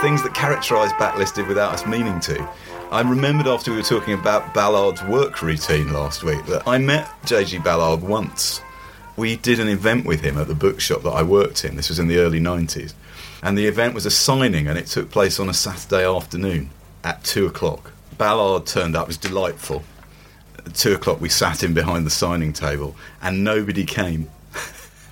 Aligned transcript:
things 0.00 0.22
that 0.22 0.32
characterise 0.32 0.90
Backlisted 0.90 1.48
without 1.48 1.72
us 1.72 1.84
meaning 1.84 2.20
to. 2.20 2.48
I 2.92 3.00
remembered 3.00 3.48
after 3.48 3.72
we 3.72 3.78
were 3.78 3.82
talking 3.82 4.14
about 4.14 4.54
Ballard's 4.54 5.02
work 5.02 5.42
routine 5.42 5.92
last 5.92 6.22
week 6.22 6.44
that 6.46 6.66
I 6.68 6.78
met 6.78 7.06
JG 7.22 7.64
Ballard 7.64 8.02
once. 8.02 8.60
We 9.16 9.34
did 9.36 9.58
an 9.58 9.66
event 9.66 10.06
with 10.06 10.20
him 10.20 10.38
at 10.38 10.46
the 10.46 10.54
bookshop 10.54 11.02
that 11.02 11.10
I 11.10 11.24
worked 11.24 11.64
in. 11.64 11.74
This 11.74 11.88
was 11.88 11.98
in 11.98 12.06
the 12.06 12.18
early 12.18 12.38
90s. 12.38 12.94
And 13.42 13.58
the 13.58 13.66
event 13.66 13.94
was 13.94 14.06
a 14.06 14.10
signing, 14.10 14.68
and 14.68 14.78
it 14.78 14.86
took 14.86 15.10
place 15.10 15.40
on 15.40 15.48
a 15.48 15.54
Saturday 15.54 16.06
afternoon 16.06 16.70
at 17.02 17.24
two 17.24 17.46
o'clock. 17.46 17.90
Ballard 18.16 18.66
turned 18.66 18.94
up, 18.94 19.04
it 19.04 19.08
was 19.08 19.16
delightful. 19.16 19.82
At 20.64 20.74
two 20.74 20.94
o'clock, 20.94 21.20
we 21.20 21.28
sat 21.28 21.64
in 21.64 21.74
behind 21.74 22.06
the 22.06 22.10
signing 22.10 22.52
table, 22.52 22.94
and 23.20 23.42
nobody 23.42 23.84
came. 23.84 24.30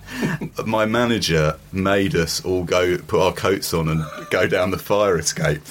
My 0.64 0.86
manager 0.86 1.58
made 1.72 2.14
us 2.14 2.44
all 2.44 2.62
go 2.62 2.96
put 2.98 3.20
our 3.20 3.32
coats 3.32 3.74
on 3.74 3.88
and 3.88 4.04
go 4.30 4.46
down 4.46 4.70
the 4.70 4.78
fire 4.78 5.18
escape 5.18 5.62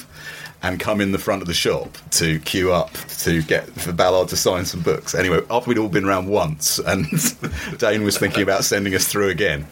and 0.61 0.79
come 0.79 0.99
in 0.99 1.11
the 1.11 1.19
front 1.19 1.41
of 1.41 1.47
the 1.47 1.53
shop 1.53 1.95
to 2.09 2.39
queue 2.39 2.73
up 2.73 2.91
to 3.19 3.43
get 3.43 3.67
for 3.69 3.91
Ballard 3.91 4.29
to 4.29 4.37
sign 4.37 4.65
some 4.65 4.81
books. 4.81 5.13
Anyway, 5.13 5.41
after 5.49 5.69
we'd 5.69 5.77
all 5.77 5.89
been 5.89 6.05
around 6.05 6.27
once 6.27 6.79
and 6.79 7.05
Dane 7.77 8.03
was 8.03 8.17
thinking 8.17 8.41
about 8.41 8.63
sending 8.63 8.95
us 8.95 9.07
through 9.07 9.29
again, 9.29 9.67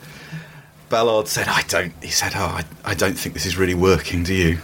Ballard 0.89 1.27
said, 1.27 1.47
I 1.47 1.63
don't, 1.63 1.93
he 2.03 2.09
said, 2.09 2.33
oh, 2.35 2.45
I, 2.45 2.63
I 2.85 2.93
don't 2.93 3.17
think 3.17 3.33
this 3.33 3.47
is 3.47 3.57
really 3.57 3.73
working, 3.73 4.23
do 4.23 4.33
you? 4.33 4.59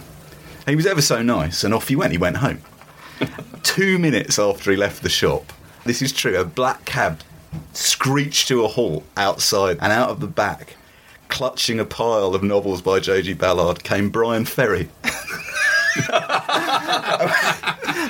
And 0.60 0.68
he 0.68 0.76
was 0.76 0.86
ever 0.86 1.02
so 1.02 1.22
nice, 1.22 1.64
and 1.64 1.74
off 1.74 1.88
he 1.88 1.96
went. 1.96 2.12
He 2.12 2.18
went 2.18 2.36
home. 2.36 2.60
Two 3.64 3.98
minutes 3.98 4.38
after 4.38 4.70
he 4.70 4.76
left 4.76 5.02
the 5.02 5.08
shop, 5.08 5.52
this 5.84 6.00
is 6.00 6.12
true, 6.12 6.38
a 6.38 6.44
black 6.44 6.84
cab 6.84 7.22
screeched 7.72 8.46
to 8.46 8.64
a 8.64 8.68
halt 8.68 9.04
outside, 9.16 9.78
and 9.80 9.92
out 9.92 10.10
of 10.10 10.20
the 10.20 10.28
back, 10.28 10.76
clutching 11.30 11.80
a 11.80 11.84
pile 11.84 12.34
of 12.34 12.42
novels 12.42 12.82
by 12.82 13.00
J.G. 13.00 13.32
Ballard, 13.34 13.82
came 13.84 14.10
Bryan 14.10 14.44
Ferry. 14.44 14.88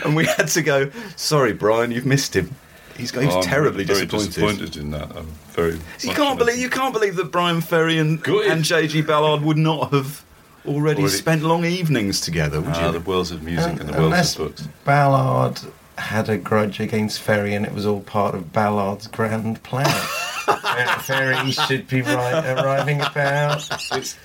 and 0.05 0.15
we 0.17 0.25
had 0.27 0.49
to 0.49 0.63
go, 0.63 0.91
sorry, 1.17 1.53
Bryan, 1.53 1.91
you've 1.91 2.07
missed 2.07 2.35
him. 2.35 2.55
He's, 2.97 3.11
he 3.13 3.19
was 3.27 3.35
Oh, 3.35 3.39
I'm 3.39 3.45
terribly 3.45 3.85
very 3.85 4.05
disappointed. 4.07 4.35
disappointed 4.35 4.77
in 4.77 4.91
that. 4.91 5.17
I'm 5.17 5.27
very. 5.53 5.79
You 6.01 6.13
can't 6.13 6.39
believe 6.39 6.59
you 6.59 6.69
can't 6.69 6.93
believe 6.93 7.17
that 7.17 7.31
Bryan 7.31 7.61
Ferry 7.63 7.97
and 7.99 8.23
Good. 8.23 8.51
and 8.51 8.63
JG 8.63 9.07
Ballard 9.07 9.43
would 9.43 9.57
not 9.57 9.93
have 9.93 10.23
already, 10.67 11.01
Already- 11.03 11.17
spent 11.17 11.43
long 11.43 11.65
evenings 11.65 12.21
together, 12.21 12.61
would 12.61 12.75
Ah, 12.75 12.87
you? 12.87 12.93
the 12.93 13.01
worlds 13.01 13.31
of 13.31 13.43
music 13.43 13.81
and 13.81 13.89
the 13.89 13.99
worlds 13.99 14.33
of 14.37 14.49
books. 14.49 14.69
Ballard 14.85 15.61
had 15.97 16.29
a 16.29 16.37
grudge 16.37 16.79
against 16.81 17.21
Ferry 17.21 17.55
and 17.55 17.65
it 17.65 17.73
was 17.73 17.87
all 17.87 18.01
part 18.01 18.35
of 18.35 18.53
Ballard's 18.53 19.07
grand 19.07 19.63
plan. 19.63 19.87
Fer- 20.45 21.01
Ferry 21.03 21.51
should 21.53 21.89
be 21.89 22.03
right, 22.03 22.45
arriving 22.59 23.01
about. 23.01 23.69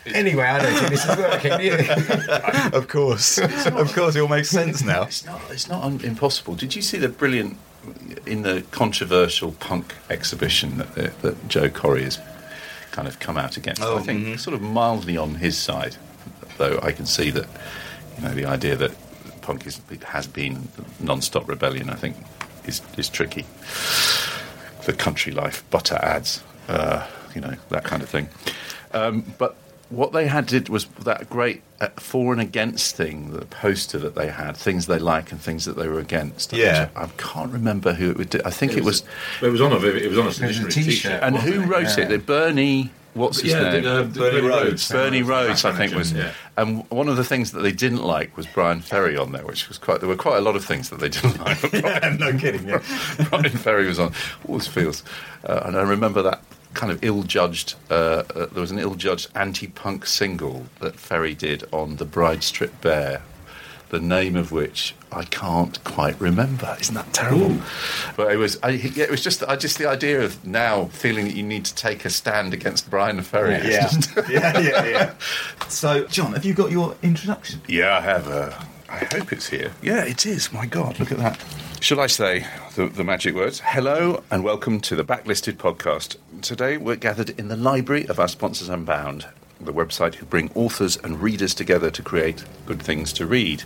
Anyway, 0.08 0.44
I 0.44 0.61
don't 0.61 0.73
think 0.73 0.89
this 0.89 1.05
is 1.05 1.17
working. 1.17 1.58
do 1.58 2.73
of 2.77 2.88
course, 2.88 3.38
of 3.38 3.94
course, 3.94 4.16
it 4.16 4.21
all 4.21 4.27
makes 4.27 4.49
sense 4.49 4.83
now. 4.83 5.03
It's 5.03 5.25
not. 5.25 5.41
It's 5.49 5.69
not 5.69 5.83
un- 5.83 6.02
impossible. 6.03 6.55
Did 6.55 6.75
you 6.75 6.81
see 6.81 6.97
the 6.97 7.09
brilliant 7.09 7.58
in 8.25 8.41
the 8.41 8.63
controversial 8.71 9.52
punk 9.53 9.93
exhibition 10.09 10.77
that, 10.77 10.95
that, 10.95 11.21
that 11.21 11.47
Joe 11.47 11.69
Corré 11.69 12.02
has 12.02 12.19
kind 12.91 13.08
of 13.08 13.19
come 13.19 13.38
out 13.38 13.58
against? 13.58 13.81
Oh, 13.81 13.97
I 13.97 14.02
think 14.02 14.25
mhm. 14.25 14.39
sort 14.39 14.53
of 14.53 14.61
mildly 14.61 15.17
on 15.17 15.36
his 15.36 15.58
side, 15.58 15.97
though 16.58 16.80
I 16.81 16.91
can 16.91 17.05
see 17.05 17.30
that 17.31 17.47
you 18.17 18.23
know 18.23 18.33
the 18.33 18.45
idea 18.45 18.75
that 18.75 18.91
punk 19.41 19.67
is, 19.67 19.80
has 20.03 20.27
been 20.27 20.67
non-stop 20.99 21.47
rebellion. 21.47 21.89
I 21.89 21.95
think 21.95 22.16
is 22.66 22.81
is 22.97 23.09
tricky. 23.09 23.45
The 24.86 24.94
country 24.94 25.31
life, 25.33 25.64
butter 25.69 25.95
ads, 26.02 26.44
uh, 26.67 27.08
you 27.33 27.41
know 27.41 27.55
that 27.70 27.83
kind 27.83 28.02
of 28.04 28.10
thing. 28.10 28.30
Um, 28.93 29.33
but 29.37 29.55
what 29.89 30.14
they 30.14 30.27
had 30.27 30.45
did 30.48 30.70
was 30.70 30.86
that 31.04 31.30
great 31.30 31.61
uh, 31.82 31.87
for 31.98 32.32
and 32.33 32.42
against 32.42 32.95
thing, 32.95 33.32
the 33.32 33.45
poster 33.45 33.98
that 33.99 34.15
they 34.15 34.27
had, 34.30 34.55
things 34.58 34.87
they 34.87 34.99
like 34.99 35.32
and 35.32 35.39
things 35.42 35.65
that 35.65 35.76
they 35.76 35.87
were 35.87 35.99
against. 35.99 36.54
Yeah. 36.54 36.89
I 36.95 37.08
can't 37.17 37.52
remember 37.52 37.93
who 37.93 38.10
it 38.11 38.17
would 38.17 38.30
do. 38.30 38.42
I 38.45 38.49
think 38.52 38.73
it, 38.73 38.83
was, 38.83 39.04
It 39.42 39.49
was 39.49 39.61
on 39.61 39.71
a. 39.73 39.77
It 39.86 40.10
was 40.10 40.17
on 40.17 40.23
a 40.26 40.27
was 40.27 40.36
a 40.42 40.43
stationery 40.45 40.71
t-shirt. 40.71 40.92
t-shirt. 40.93 41.23
and 41.23 41.37
who 41.37 41.61
wrote 41.61 41.98
Yeah. 41.98 42.10
it? 42.10 42.26
Bernie. 42.26 42.92
What's 43.15 43.39
his 43.39 43.53
Yeah, 43.53 43.71
name? 43.71 43.83
the, 43.83 43.99
uh, 44.02 44.03
Bernie 44.03 44.42
Rhodes. 44.42 44.92
Bernie 44.92 45.21
Rhodes, 45.21 45.64
I 45.64 45.71
think, 45.71 45.95
was. 45.95 46.11
Yeah. 46.11 46.31
And 46.58 46.83
one 46.92 47.08
of 47.08 47.15
the 47.15 47.23
things 47.23 47.52
that 47.52 47.61
they 47.61 47.71
didn't 47.71 48.03
like 48.03 48.36
was 48.36 48.45
Bryan 48.45 48.81
Ferry 48.81 49.15
on 49.17 49.31
there, 49.31 49.45
which 49.45 49.67
was 49.70 49.77
quite. 49.77 50.02
There 50.02 50.09
were 50.09 50.17
quite 50.17 50.37
a 50.37 50.42
lot 50.42 50.55
of 50.58 50.65
things 50.65 50.89
that 50.89 50.99
they 50.99 51.08
didn't 51.09 51.39
like. 51.45 51.61
but 51.71 51.71
Brian, 51.81 52.17
no 52.17 52.37
kidding. 52.37 52.67
Yeah. 52.67 52.83
Bryan 53.30 53.49
Ferry 53.49 53.87
was 53.87 53.99
on. 53.99 54.14
Always 54.48 54.67
feels. 54.67 55.02
Uh, 55.45 55.61
and 55.65 55.77
I 55.77 55.81
remember 55.81 56.21
that 56.23 56.42
kind 56.73 56.92
of 56.92 57.02
ill-judged. 57.05 57.75
Uh, 57.89 57.93
uh, 57.93 58.45
there 58.48 58.59
was 58.61 58.71
an 58.71 58.80
ill-judged 58.80 59.30
anti-punk 59.33 60.05
single 60.05 60.65
that 60.81 60.98
Ferry 60.99 61.33
did 61.33 61.64
on 61.71 61.95
the 61.95 62.05
Bride 62.05 62.43
Stripped 62.43 62.81
Bare. 62.81 63.21
The 63.95 64.02
name 64.02 64.36
of 64.36 64.52
which 64.52 64.94
I 65.10 65.23
can't 65.23 65.82
quite 65.86 66.20
remember. 66.20 66.76
Isn't 66.82 66.95
that 66.95 67.14
terrible? 67.14 67.56
But 68.17 68.33
it 68.33 68.36
was. 68.36 68.60
I, 68.61 68.72
it 68.72 69.10
was 69.10 69.23
just. 69.23 69.42
I 69.44 69.56
just 69.56 69.78
the 69.78 69.88
idea 69.88 70.22
of 70.22 70.45
now 70.45 70.86
feeling 70.88 71.23
that 71.23 71.33
you 71.33 71.44
need 71.44 71.64
to 71.64 71.73
take 71.76 72.04
a 72.04 72.10
stand 72.10 72.54
against 72.54 72.89
Bryan 72.89 73.22
Ferry. 73.22 73.54
is 73.55 73.70
Yeah. 73.70 73.88
just- 73.88 74.16
yeah, 74.30 74.60
yeah, 74.60 74.86
yeah. 74.86 75.14
So, 75.70 76.05
John, 76.08 76.34
have 76.34 76.44
you 76.44 76.54
got 76.54 76.72
your 76.72 76.98
introduction? 77.04 77.61
Yeah, 77.70 77.98
I 77.98 78.02
have. 78.02 78.28
Uh, 78.28 78.52
I 78.89 79.05
hope 79.16 79.32
it's 79.32 79.48
here. 79.48 79.72
Yeah, 79.82 80.04
it 80.04 80.26
is. 80.26 80.52
My 80.52 80.66
God, 80.66 81.00
look 81.00 81.14
at 81.14 81.17
that. 81.20 81.39
Shall 81.80 82.02
I 82.02 82.08
say 82.08 82.45
the, 82.76 82.88
the 82.88 83.05
magic 83.05 83.34
words? 83.34 83.61
Hello 83.61 84.23
and 84.30 84.44
welcome 84.44 84.82
to 84.82 84.98
the 84.98 85.05
Backlisted 85.05 85.54
podcast. 85.54 86.17
Today 86.42 86.76
we're 86.76 86.98
gathered 86.98 87.30
in 87.39 87.48
the 87.48 87.55
library 87.55 88.05
of 88.10 88.20
our 88.20 88.28
sponsors 88.28 88.67
Unbound, 88.67 89.28
the 89.65 89.73
website 89.73 90.15
who 90.15 90.26
bring 90.26 90.52
authors 90.55 90.98
and 90.98 91.21
readers 91.21 91.53
together 91.53 91.89
to 91.92 92.02
create 92.02 92.43
good 92.65 92.81
things 92.81 93.11
to 93.14 93.26
read. 93.26 93.64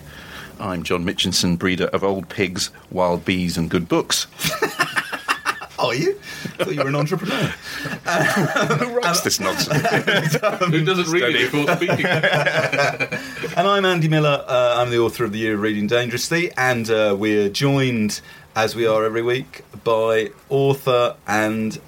I'm 0.59 0.83
John 0.83 1.05
Mitchinson, 1.05 1.57
breeder 1.57 1.85
of 1.87 2.03
old 2.03 2.29
pigs, 2.29 2.71
wild 2.91 3.23
bees, 3.25 3.57
and 3.57 3.69
good 3.69 3.87
books. 3.87 4.27
Are 5.79 5.95
you? 5.95 6.19
I 6.19 6.63
thought 6.63 6.73
you 6.73 6.81
were 6.81 6.89
an 6.89 6.95
entrepreneur. 6.95 7.35
Who 7.45 8.97
writes 8.97 9.21
this 9.21 9.39
nonsense? 9.39 9.81
Who 10.65 10.83
doesn't 10.83 11.09
read 11.09 11.35
it 11.35 11.51
before 11.51 11.73
speaking? 11.77 12.05
And 12.05 13.67
I'm 13.67 13.85
Andy 13.85 14.09
Miller. 14.09 14.43
Uh, 14.45 14.75
I'm 14.77 14.89
the 14.89 14.99
author 14.99 15.23
of 15.23 15.31
The 15.31 15.39
Year 15.39 15.53
of 15.53 15.61
Reading 15.61 15.87
Dangerously, 15.87 16.51
and 16.57 16.89
uh, 16.89 17.15
we're 17.17 17.47
joined, 17.47 18.19
as 18.57 18.75
we 18.75 18.85
are 18.85 19.05
every 19.05 19.21
week, 19.21 19.63
by 19.85 20.31
author 20.49 21.15
and 21.25 21.79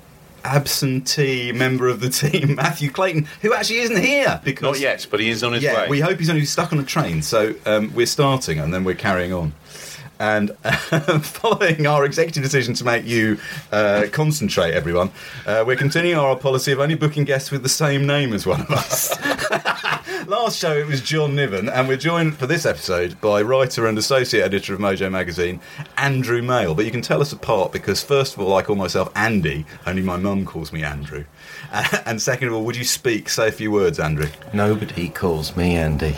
absentee 0.44 1.52
member 1.52 1.88
of 1.88 2.00
the 2.00 2.10
team, 2.10 2.56
Matthew 2.56 2.92
Clayton, 2.92 3.28
who 3.42 3.54
actually 3.54 3.80
isn't 3.80 4.02
here 4.02 4.42
because 4.44 4.78
Not 4.78 4.80
yet, 4.80 5.08
but 5.10 5.20
he 5.20 5.30
is 5.30 5.44
on 5.44 5.54
his 5.54 5.64
yeah, 5.64 5.76
way. 5.84 5.88
we 5.90 6.00
hope 6.00 6.20
he's 6.20 6.30
only 6.30 6.46
stuck 6.46 6.72
on 6.74 6.80
a 6.80 6.84
train. 6.84 7.22
So 7.22 7.54
um, 7.66 7.94
we're 7.94 8.06
starting, 8.06 8.60
and 8.60 8.74
then 8.74 8.84
we're 8.84 8.96
carrying 8.96 9.34
on. 9.34 9.54
And 10.22 10.56
following 11.24 11.88
our 11.88 12.06
executive 12.06 12.44
decision 12.44 12.76
to 12.76 12.86
make 12.86 13.08
you 13.08 13.40
uh, 13.72 14.06
concentrate, 14.12 14.76
everyone, 14.76 15.10
uh, 15.48 15.64
we're 15.66 15.76
continuing 15.76 16.20
our 16.20 16.36
policy 16.36 16.72
of 16.72 16.80
only 16.80 16.94
booking 16.94 17.24
guests 17.24 17.50
with 17.50 17.64
the 17.64 17.70
same 17.70 18.06
name 18.06 18.32
as 18.32 18.46
one 18.46 18.62
of 18.62 18.70
us. 18.70 19.20
Last 20.28 20.60
show 20.60 20.78
it 20.78 20.86
was 20.86 21.02
John 21.02 21.36
Niven, 21.36 21.70
and 21.70 21.88
we're 21.88 21.98
joined 21.98 22.38
for 22.38 22.46
this 22.46 22.68
episode 22.68 23.20
by 23.20 23.42
writer 23.42 23.88
and 23.88 23.98
associate 23.98 24.44
editor 24.44 24.76
of 24.76 24.80
Mojo 24.80 25.10
Magazine, 25.10 25.60
Andrew 25.98 26.44
Male. 26.44 26.76
But 26.76 26.86
you 26.86 26.92
can 26.92 27.02
tell 27.02 27.22
us 27.22 27.32
apart 27.32 27.72
because, 27.72 28.04
first 28.04 28.36
of 28.36 28.42
all, 28.42 28.56
I 28.56 28.62
call 28.62 28.76
myself 28.76 29.12
Andy, 29.16 29.66
only 29.88 30.04
my 30.04 30.18
mum 30.18 30.46
calls 30.46 30.72
me 30.72 30.84
Andrew. 30.84 31.26
and 32.06 32.22
second 32.22 32.50
of 32.50 32.54
all, 32.54 32.64
would 32.66 32.76
you 32.76 32.84
speak, 32.84 33.28
say 33.28 33.48
a 33.48 33.52
few 33.52 33.72
words, 33.72 34.00
Andrew? 34.00 34.30
Nobody 34.54 35.10
calls 35.10 35.58
me 35.58 35.78
Andy. 35.78 36.16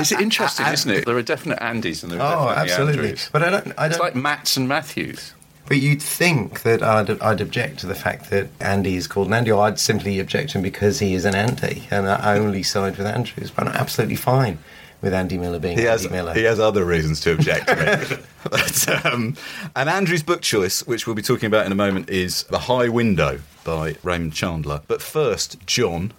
It's 0.00 0.12
interesting, 0.12 0.66
isn't 0.66 0.90
it? 0.90 1.06
There 1.06 1.16
are 1.16 1.22
definite 1.22 1.58
Andys 1.60 2.02
and 2.02 2.12
there 2.12 2.20
are 2.20 2.36
Oh, 2.36 2.48
definitely 2.48 2.70
absolutely. 2.72 3.02
Andrews. 3.08 3.28
But 3.32 3.42
I 3.42 3.50
don't. 3.50 3.72
I 3.78 3.86
It's 3.86 3.96
don't. 3.96 4.04
like 4.04 4.14
Matts 4.16 4.56
and 4.56 4.68
Matthews. 4.68 5.34
But 5.68 5.76
you'd 5.78 6.02
think 6.02 6.62
that 6.62 6.82
I'd, 6.82 7.20
I'd 7.22 7.40
object 7.40 7.78
to 7.80 7.86
the 7.86 7.94
fact 7.94 8.30
that 8.30 8.48
Andy 8.60 8.96
is 8.96 9.06
called 9.06 9.28
an 9.28 9.34
Andy, 9.34 9.52
or 9.52 9.62
I'd 9.64 9.78
simply 9.78 10.18
object 10.20 10.50
to 10.50 10.58
him 10.58 10.62
because 10.62 10.98
he 10.98 11.14
is 11.14 11.24
an 11.24 11.34
Andy, 11.34 11.86
and 11.90 12.08
I 12.08 12.36
only 12.36 12.62
side 12.62 12.96
with 12.98 13.06
Andrews. 13.06 13.50
But 13.50 13.68
I'm 13.68 13.74
absolutely 13.74 14.16
fine 14.16 14.58
with 15.00 15.14
Andy 15.14 15.38
Miller 15.38 15.58
being 15.60 15.78
He 15.78 15.86
Andy 15.88 16.02
has, 16.02 16.10
Miller. 16.10 16.34
he 16.34 16.42
has 16.44 16.58
other 16.60 16.84
reasons 16.84 17.20
to 17.20 17.32
object 17.32 17.68
to 17.68 18.02
it. 18.02 18.20
but, 18.50 19.04
um, 19.06 19.36
and 19.74 19.88
Andrew's 19.88 20.22
book 20.22 20.42
choice, 20.42 20.86
which 20.86 21.06
we'll 21.06 21.16
be 21.16 21.22
talking 21.22 21.46
about 21.46 21.64
in 21.66 21.72
a 21.72 21.76
moment, 21.76 22.10
is 22.10 22.42
The 22.44 22.58
High 22.58 22.88
Window 22.88 23.40
by 23.64 23.96
Raymond 24.02 24.32
Chandler. 24.34 24.82
But 24.88 25.00
first, 25.02 25.64
John, 25.66 26.12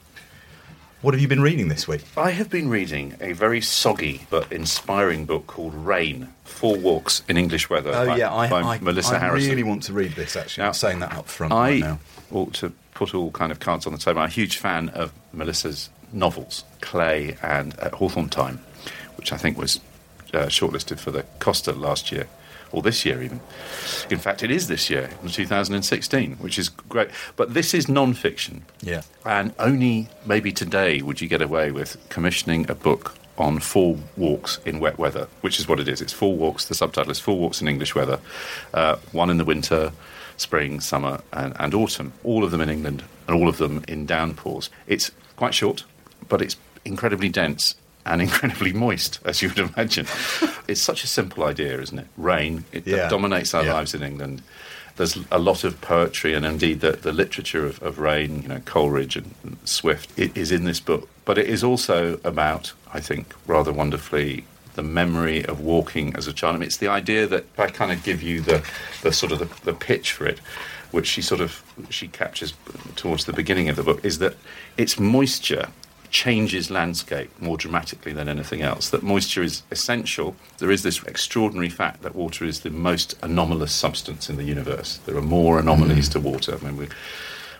what 1.03 1.13
have 1.13 1.21
you 1.21 1.27
been 1.27 1.41
reading 1.41 1.67
this 1.67 1.87
week? 1.87 2.01
I 2.17 2.31
have 2.31 2.49
been 2.49 2.69
reading 2.69 3.15
a 3.21 3.33
very 3.33 3.61
soggy 3.61 4.25
but 4.29 4.51
inspiring 4.51 5.25
book 5.25 5.45
called 5.47 5.73
Rain 5.75 6.29
Four 6.45 6.77
Walks 6.77 7.21
in 7.27 7.37
English 7.37 7.69
Weather 7.69 7.91
Oh, 7.93 8.05
by, 8.07 8.17
yeah, 8.17 8.33
I, 8.33 8.49
by 8.49 8.61
I, 8.61 8.79
Melissa 8.79 9.15
I 9.15 9.19
Harrison. 9.19 9.49
really 9.49 9.63
want 9.63 9.83
to 9.83 9.93
read 9.93 10.13
this, 10.13 10.35
actually. 10.35 10.61
Now, 10.63 10.69
I'm 10.69 10.73
saying 10.73 10.99
that 10.99 11.13
up 11.13 11.27
front 11.27 11.53
I 11.53 11.69
right 11.71 11.79
now. 11.81 11.99
ought 12.31 12.53
to 12.55 12.71
put 12.93 13.13
all 13.13 13.31
kind 13.31 13.51
of 13.51 13.59
cards 13.59 13.85
on 13.85 13.91
the 13.91 13.99
table. 13.99 14.21
I'm 14.21 14.27
a 14.27 14.31
huge 14.31 14.57
fan 14.57 14.89
of 14.89 15.11
Melissa's 15.33 15.89
novels, 16.13 16.63
Clay 16.81 17.35
and 17.43 17.77
uh, 17.79 17.89
Hawthorn 17.91 18.29
Time, 18.29 18.59
which 19.17 19.33
I 19.33 19.37
think 19.37 19.57
was 19.57 19.81
uh, 20.33 20.45
shortlisted 20.45 20.99
for 20.99 21.11
the 21.11 21.23
Costa 21.39 21.73
last 21.73 22.11
year. 22.11 22.27
Or 22.73 22.81
this 22.81 23.05
year 23.05 23.21
even. 23.21 23.39
In 24.09 24.19
fact, 24.19 24.43
it 24.43 24.51
is 24.51 24.67
this 24.67 24.89
year, 24.89 25.09
in 25.21 25.29
2016, 25.29 26.33
which 26.33 26.59
is 26.59 26.67
great. 26.67 27.09
But 27.37 27.53
this 27.53 27.73
is 27.73 27.87
non 27.87 28.13
fiction. 28.13 28.65
Yeah. 28.81 29.03
And 29.25 29.53
only 29.59 30.09
maybe 30.25 30.51
today 30.51 31.01
would 31.01 31.21
you 31.21 31.29
get 31.29 31.41
away 31.41 31.71
with 31.71 31.97
commissioning 32.09 32.69
a 32.69 32.75
book 32.75 33.15
on 33.37 33.59
four 33.59 33.97
walks 34.17 34.59
in 34.65 34.79
wet 34.79 34.97
weather, 34.97 35.27
which 35.41 35.59
is 35.59 35.67
what 35.67 35.79
it 35.79 35.87
is. 35.87 36.01
It's 36.01 36.13
four 36.13 36.35
walks. 36.35 36.65
The 36.65 36.75
subtitle 36.75 37.11
is 37.11 37.19
Four 37.19 37.39
Walks 37.39 37.61
in 37.61 37.67
English 37.67 37.95
Weather, 37.95 38.19
uh, 38.73 38.97
one 39.11 39.29
in 39.29 39.37
the 39.37 39.45
winter, 39.45 39.91
spring, 40.37 40.81
summer, 40.81 41.21
and, 41.31 41.55
and 41.59 41.73
autumn. 41.73 42.13
All 42.23 42.43
of 42.43 42.51
them 42.51 42.61
in 42.61 42.69
England, 42.69 43.03
and 43.27 43.35
all 43.35 43.47
of 43.47 43.57
them 43.57 43.83
in 43.87 44.05
downpours. 44.05 44.69
It's 44.87 45.11
quite 45.35 45.53
short, 45.53 45.83
but 46.29 46.41
it's 46.41 46.57
incredibly 46.85 47.29
dense 47.29 47.75
and 48.05 48.21
incredibly 48.27 48.73
moist, 48.73 49.19
as 49.25 49.41
you 49.41 49.49
would 49.49 49.59
imagine. 49.59 50.05
it's 50.67 50.81
such 50.81 51.03
a 51.03 51.07
simple 51.07 51.43
idea, 51.43 51.79
isn't 51.81 51.99
it? 51.99 52.07
Rain, 52.17 52.65
it 52.71 52.85
Yeah. 52.87 53.07
dominates 53.09 53.53
our 53.53 53.63
Yeah. 53.63 53.73
lives 53.73 53.93
in 53.93 54.03
England. 54.03 54.41
There's 54.95 55.17
a 55.31 55.39
lot 55.39 55.63
of 55.63 55.81
poetry 55.81 56.35
and 56.35 56.45
indeed 56.45 56.81
the, 56.81 56.91
the 56.91 57.11
literature 57.11 57.65
of, 57.65 57.81
of 57.81 57.97
Rain, 57.97 58.43
you 58.43 58.47
know, 58.47 58.59
Coleridge 58.65 59.15
and 59.15 59.33
Swift, 59.65 60.11
it 60.19 60.37
is 60.37 60.51
in 60.51 60.65
this 60.65 60.79
book. 60.79 61.09
But 61.25 61.37
it 61.39 61.47
is 61.47 61.63
also 61.63 62.19
about, 62.23 62.73
I 62.93 62.99
think, 62.99 63.33
rather 63.47 63.71
wonderfully, 63.71 64.43
the 64.75 64.83
memory 64.83 65.43
of 65.45 65.61
walking 65.61 66.15
as 66.15 66.27
a 66.27 66.33
child. 66.33 66.55
I 66.55 66.59
mean, 66.59 66.67
it's 66.67 66.77
the 66.77 66.89
idea 66.89 67.25
that 67.27 67.45
I 67.57 67.67
kind 67.67 67.91
of 67.91 68.03
give 68.03 68.21
you 68.21 68.41
the, 68.41 68.63
the 69.01 69.11
sort 69.13 69.31
of 69.31 69.39
the, 69.39 69.49
the 69.65 69.73
pitch 69.73 70.11
for 70.11 70.25
it, 70.27 70.39
which 70.91 71.07
she 71.07 71.21
sort 71.23 71.41
of 71.41 71.63
she 71.89 72.07
captures 72.07 72.53
towards 72.95 73.25
the 73.25 73.33
beginning 73.33 73.69
of 73.69 73.75
the 73.75 73.83
book, 73.83 74.03
is 74.05 74.19
that 74.19 74.35
it's 74.77 74.99
moisture 74.99 75.67
changes 76.13 76.69
landscape 76.69 77.29
more 77.41 77.57
dramatically 77.57 78.13
than 78.13 78.29
anything 78.29 78.61
else. 78.61 78.91
That 78.91 79.01
moisture 79.01 79.41
is 79.41 79.63
essential. 79.71 80.35
There 80.59 80.69
is 80.69 80.83
this 80.83 81.01
extraordinary 81.03 81.69
fact 81.69 82.03
that 82.03 82.15
water 82.15 82.45
is 82.45 82.59
the 82.59 82.69
most 82.69 83.17
anomalous 83.23 83.73
substance 83.73 84.29
in 84.29 84.37
the 84.37 84.43
universe. 84.43 84.99
There 85.07 85.17
are 85.17 85.23
more 85.23 85.59
anomalies 85.59 86.07
to 86.09 86.19
water. 86.19 86.55
I 86.55 86.63
mean, 86.63 86.77
we, 86.77 86.87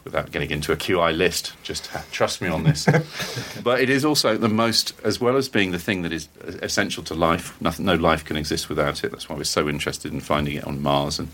without 0.04 0.32
getting 0.32 0.52
into 0.52 0.72
a 0.72 0.76
QI 0.76 1.18
list, 1.18 1.54
just 1.64 1.90
trust 2.12 2.42
me 2.42 2.48
on 2.48 2.64
this. 2.64 2.88
but 3.64 3.82
it 3.82 3.90
is 3.90 4.06
also 4.06 4.38
the 4.38 4.50
most, 4.50 4.94
as 5.04 5.20
well 5.20 5.36
as 5.36 5.50
being 5.50 5.72
the 5.72 5.80
thing 5.80 6.04
that 6.04 6.14
is 6.14 6.30
essential 6.62 7.04
to 7.06 7.16
life. 7.16 7.60
Nothing, 7.60 7.86
no 7.86 7.96
life 7.96 8.24
can 8.24 8.38
exist 8.38 8.70
without 8.70 9.04
it. 9.04 9.12
That's 9.12 9.28
why 9.28 9.36
we're 9.36 9.46
so 9.46 9.68
interested 9.68 10.14
in 10.14 10.20
finding 10.20 10.56
it 10.56 10.64
on 10.66 10.80
Mars 10.80 11.18
and 11.18 11.30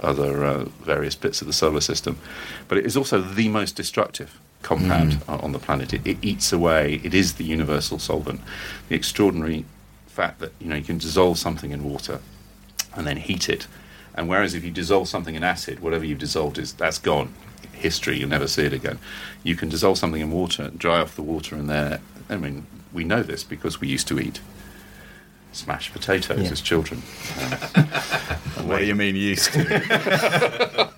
other 0.00 0.44
uh, 0.44 0.64
various 0.82 1.14
bits 1.14 1.40
of 1.40 1.46
the 1.46 1.52
solar 1.52 1.80
system. 1.80 2.18
But 2.66 2.78
it 2.78 2.86
is 2.86 2.96
also 2.96 3.20
the 3.20 3.48
most 3.48 3.76
destructive 3.76 4.40
compound 4.62 5.12
mm. 5.12 5.22
o- 5.28 5.44
on 5.44 5.52
the 5.52 5.58
planet. 5.58 5.92
It, 5.92 6.06
it 6.06 6.18
eats 6.22 6.52
away. 6.52 7.00
It 7.04 7.14
is 7.14 7.34
the 7.34 7.44
universal 7.44 7.98
solvent. 7.98 8.40
The 8.88 8.94
extraordinary 8.94 9.64
fact 10.06 10.38
that 10.40 10.52
you 10.60 10.68
know 10.68 10.76
you 10.76 10.84
can 10.84 10.98
dissolve 10.98 11.38
something 11.38 11.70
in 11.70 11.84
water 11.84 12.20
and 12.94 13.06
then 13.06 13.18
heat 13.18 13.48
it. 13.48 13.66
And 14.14 14.28
whereas 14.28 14.54
if 14.54 14.64
you 14.64 14.70
dissolve 14.70 15.08
something 15.08 15.34
in 15.34 15.44
acid, 15.44 15.80
whatever 15.80 16.04
you've 16.04 16.18
dissolved 16.18 16.58
is 16.58 16.72
that's 16.72 16.98
gone. 16.98 17.34
History, 17.72 18.18
you'll 18.18 18.30
never 18.30 18.48
see 18.48 18.64
it 18.64 18.72
again. 18.72 18.98
You 19.42 19.54
can 19.54 19.68
dissolve 19.68 19.98
something 19.98 20.22
in 20.22 20.30
water, 20.30 20.70
dry 20.70 21.00
off 21.00 21.14
the 21.14 21.22
water, 21.22 21.54
and 21.54 21.68
there. 21.68 22.00
I 22.30 22.36
mean, 22.36 22.66
we 22.92 23.04
know 23.04 23.22
this 23.22 23.44
because 23.44 23.80
we 23.80 23.88
used 23.88 24.08
to 24.08 24.18
eat 24.18 24.40
smashed 25.56 25.92
potatoes 25.92 26.42
Yeah. 26.44 26.50
as 26.52 26.60
children. 26.60 27.02
What 28.66 28.78
do 28.80 28.84
you 28.86 28.96
mean 28.96 29.14
used 29.14 29.52
to? 29.52 30.90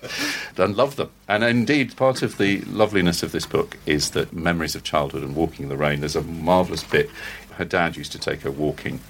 and 0.57 0.75
love 0.75 0.95
them. 0.95 1.11
And 1.27 1.43
indeed, 1.43 1.95
part 1.95 2.23
of 2.23 2.37
the 2.39 2.61
loveliness 2.61 3.21
of 3.21 3.31
this 3.31 3.45
book 3.45 3.77
is 3.85 4.09
that 4.11 4.33
memories 4.33 4.73
of 4.75 4.83
childhood 4.83 5.21
and 5.23 5.35
walking 5.35 5.63
in 5.63 5.69
the 5.69 5.77
rain. 5.77 5.99
There's 5.99 6.15
a 6.15 6.23
marvellous 6.23 6.83
bit. 6.83 7.11
Her 7.57 7.65
dad 7.65 7.95
used 7.95 8.11
to 8.13 8.17
take 8.19 8.41
her 8.41 8.49
walking, 8.49 9.01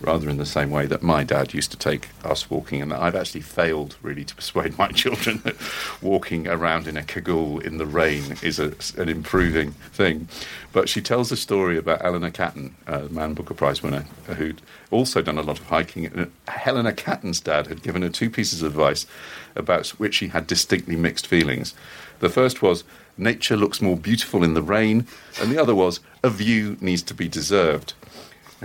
rather 0.00 0.28
in 0.28 0.36
the 0.36 0.46
same 0.46 0.70
way 0.70 0.86
that 0.86 1.02
my 1.02 1.24
dad 1.24 1.54
used 1.54 1.70
to 1.70 1.76
take 1.76 2.08
us 2.24 2.50
walking, 2.50 2.82
and 2.82 2.90
that 2.90 3.00
I've 3.00 3.14
actually 3.14 3.40
failed 3.40 3.96
really 4.02 4.24
to 4.24 4.34
persuade 4.34 4.76
my 4.78 4.88
children 4.92 5.40
that 5.44 5.56
walking 6.02 6.46
around 6.46 6.86
in 6.86 6.96
a 6.96 7.02
cagoule 7.02 7.58
in 7.60 7.78
the 7.78 7.86
rain 7.86 8.36
is 8.42 8.58
a, 8.58 8.74
an 9.00 9.08
improving 9.08 9.72
thing. 9.92 10.28
But 10.72 10.88
she 10.88 11.00
tells 11.00 11.32
a 11.32 11.36
story 11.36 11.78
about 11.78 12.04
Eleanor 12.04 12.30
Catton, 12.30 12.74
uh, 12.86 13.06
a 13.06 13.08
Man 13.08 13.34
Booker 13.34 13.54
Prize 13.54 13.82
winner, 13.82 14.04
who'd 14.26 14.60
also 14.90 15.22
done 15.22 15.38
a 15.38 15.42
lot 15.42 15.58
of 15.58 15.66
hiking. 15.66 16.06
And 16.06 16.30
Eleanor 16.64 16.92
Catton's 16.92 17.40
dad 17.40 17.66
had 17.66 17.82
given 17.82 18.02
her 18.02 18.08
two 18.08 18.30
pieces 18.30 18.62
of 18.62 18.72
advice 18.72 19.06
about 19.54 19.88
which 19.90 20.14
she 20.14 20.28
had 20.28 20.46
distinctly 20.46 20.96
mixed 20.96 21.26
feelings. 21.26 21.74
The 22.20 22.28
first 22.28 22.62
was, 22.62 22.84
nature 23.18 23.56
looks 23.56 23.80
more 23.80 23.96
beautiful 23.96 24.44
in 24.44 24.54
the 24.54 24.62
rain, 24.62 25.06
and 25.40 25.50
the 25.50 25.60
other 25.60 25.74
was, 25.74 26.00
a 26.22 26.30
view 26.30 26.76
needs 26.80 27.02
to 27.02 27.14
be 27.14 27.28
deserved. 27.28 27.94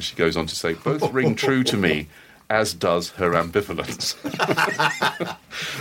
And 0.02 0.06
she 0.08 0.16
goes 0.16 0.36
on 0.36 0.48
to 0.48 0.56
say, 0.56 0.74
both 0.74 1.14
ring 1.14 1.36
true 1.36 1.64
to 1.64 1.78
me, 1.78 2.08
as 2.50 2.74
does 2.74 3.12
her 3.12 3.34
ambivalence. 3.34 4.18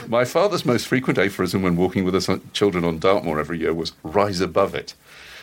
My 0.11 0.27
father's 0.27 0.67
most 0.67 0.87
frequent 0.89 1.19
aphorism 1.19 1.63
when 1.63 1.75
walking 1.75 2.05
with 2.05 2.13
his 2.13 2.29
uh, 2.29 2.39
children 2.53 2.85
on 2.85 2.99
Dartmoor 2.99 3.41
every 3.41 3.61
year 3.61 3.73
was 3.73 3.93
rise 4.03 4.43
above 4.43 4.75
it. 4.75 4.93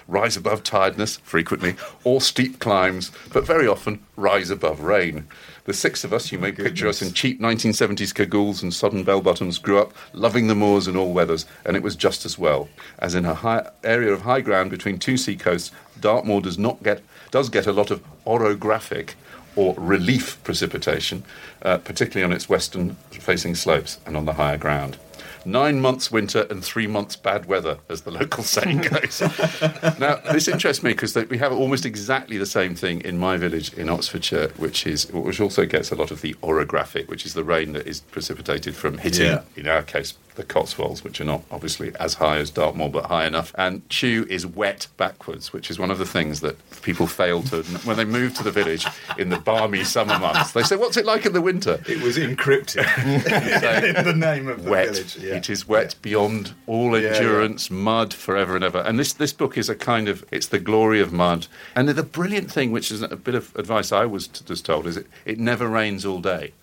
Rise 0.07 0.37
above 0.37 0.61
tiredness, 0.61 1.17
frequently, 1.17 1.75
or 2.03 2.21
steep 2.21 2.59
climbs, 2.59 3.11
but 3.33 3.47
very 3.47 3.67
often 3.67 3.99
rise 4.15 4.51
above 4.51 4.81
rain. 4.81 5.27
The 5.65 5.73
six 5.73 6.03
of 6.03 6.13
us, 6.13 6.31
you 6.31 6.37
may 6.37 6.51
picture 6.51 6.87
us 6.87 7.01
in 7.01 7.13
cheap 7.13 7.41
1970s 7.41 8.13
cagoules 8.13 8.61
and 8.61 8.71
sodden 8.71 9.03
bell 9.03 9.21
bottoms, 9.21 9.57
grew 9.57 9.79
up 9.79 9.91
loving 10.13 10.45
the 10.45 10.55
moors 10.55 10.87
in 10.87 10.95
all 10.95 11.13
weathers, 11.13 11.47
and 11.65 11.75
it 11.75 11.81
was 11.81 11.95
just 11.95 12.25
as 12.25 12.37
well. 12.37 12.69
As 12.99 13.15
in 13.15 13.25
a 13.25 13.33
high 13.33 13.67
area 13.83 14.13
of 14.13 14.21
high 14.21 14.41
ground 14.41 14.69
between 14.69 14.99
two 14.99 15.17
sea 15.17 15.35
coasts, 15.35 15.71
Dartmoor 15.99 16.41
does 16.41 16.59
not 16.59 16.83
get 16.83 17.01
does 17.31 17.49
get 17.49 17.67
a 17.67 17.71
lot 17.71 17.91
of 17.91 18.01
orographic 18.25 19.15
or 19.55 19.73
relief 19.77 20.41
precipitation, 20.43 21.23
uh, 21.63 21.77
particularly 21.79 22.23
on 22.23 22.31
its 22.31 22.47
western 22.47 22.95
facing 23.11 23.55
slopes 23.55 23.99
and 24.05 24.15
on 24.15 24.25
the 24.25 24.33
higher 24.33 24.57
ground. 24.57 24.97
Nine 25.45 25.79
months 25.79 26.11
winter 26.11 26.45
and 26.49 26.63
three 26.63 26.87
months 26.87 27.15
bad 27.15 27.45
weather, 27.45 27.77
as 27.89 28.01
the 28.01 28.11
local 28.19 28.43
saying 28.43 28.79
goes. 28.79 29.21
now, 29.99 30.17
this 30.31 30.47
interests 30.47 30.83
me 30.83 30.91
because 30.91 31.15
we 31.15 31.37
have 31.37 31.53
almost 31.53 31.85
exactly 31.85 32.37
the 32.37 32.45
same 32.45 32.75
thing 32.75 33.01
in 33.01 33.17
my 33.17 33.37
village 33.37 33.73
in 33.73 33.89
Oxfordshire, 33.89 34.49
which 34.57 34.85
is 34.85 35.11
which 35.11 35.39
also 35.39 35.65
gets 35.65 35.89
a 35.91 35.95
lot 35.95 36.11
of 36.11 36.21
the 36.21 36.33
orographic, 36.43 37.07
which 37.07 37.25
is 37.25 37.33
the 37.33 37.43
rain 37.45 37.71
that 37.73 37.87
is 37.87 38.01
precipitated 38.01 38.75
from 38.75 38.97
hitting, 38.97 39.27
Yeah. 39.27 39.41
in 39.55 39.67
our 39.67 39.83
case, 39.83 40.13
the 40.37 40.43
Cotswolds, 40.43 41.03
which 41.03 41.19
are 41.19 41.25
not 41.25 41.43
obviously 41.51 41.93
as 41.99 42.13
high 42.13 42.37
as 42.37 42.49
Dartmoor, 42.49 42.89
but 42.89 43.05
high 43.07 43.25
enough. 43.25 43.53
And 43.57 43.87
Tew 43.89 44.25
is 44.29 44.45
wet 44.45 44.87
backwards, 44.95 45.51
which 45.51 45.69
is 45.69 45.77
one 45.77 45.91
of 45.91 45.97
the 45.97 46.05
things 46.05 46.39
that 46.41 46.55
people 46.81 47.07
fail 47.07 47.43
to 47.43 47.63
when 47.83 47.97
they 47.97 48.05
move 48.05 48.33
to 48.35 48.43
the 48.43 48.51
village 48.51 48.85
in 49.17 49.29
the 49.29 49.37
balmy 49.39 49.83
summer 49.83 50.17
months. 50.17 50.53
They 50.53 50.63
say, 50.63 50.75
"What's 50.77 50.95
it 50.95 51.05
like 51.05 51.25
in 51.25 51.33
the 51.33 51.41
winter?" 51.41 51.79
It 51.87 52.01
was 52.01 52.17
encrypted 52.17 52.85
in 53.97 54.05
the 54.05 54.13
name 54.13 54.47
of 54.47 54.63
the 54.63 54.71
wet. 54.71 54.89
village. 54.89 55.17
Yeah. 55.17 55.35
It 55.35 55.49
is 55.49 55.67
wet 55.67 55.95
beyond 56.01 56.53
all 56.67 56.97
Yeah, 56.99 57.09
endurance, 57.09 57.69
mud 57.69 58.13
forever 58.13 58.55
and 58.55 58.63
ever. 58.63 58.79
And 58.79 58.97
this, 58.97 59.13
this 59.13 59.33
book 59.33 59.57
is 59.57 59.69
a 59.69 59.75
kind 59.75 60.07
of, 60.07 60.23
it's 60.31 60.47
the 60.47 60.59
glory 60.59 61.01
of 61.01 61.11
mud. 61.11 61.47
And 61.75 61.89
the 61.89 62.03
brilliant 62.03 62.51
thing, 62.51 62.71
which 62.71 62.91
is 62.91 63.01
a 63.01 63.15
bit 63.15 63.35
of 63.35 63.55
advice 63.55 63.91
I 63.91 64.05
was 64.05 64.27
just 64.27 64.65
told, 64.65 64.87
is 64.87 64.97
it, 64.97 65.07
it 65.25 65.39
never 65.39 65.67
rains 65.67 66.05
all 66.05 66.19
day. 66.21 66.53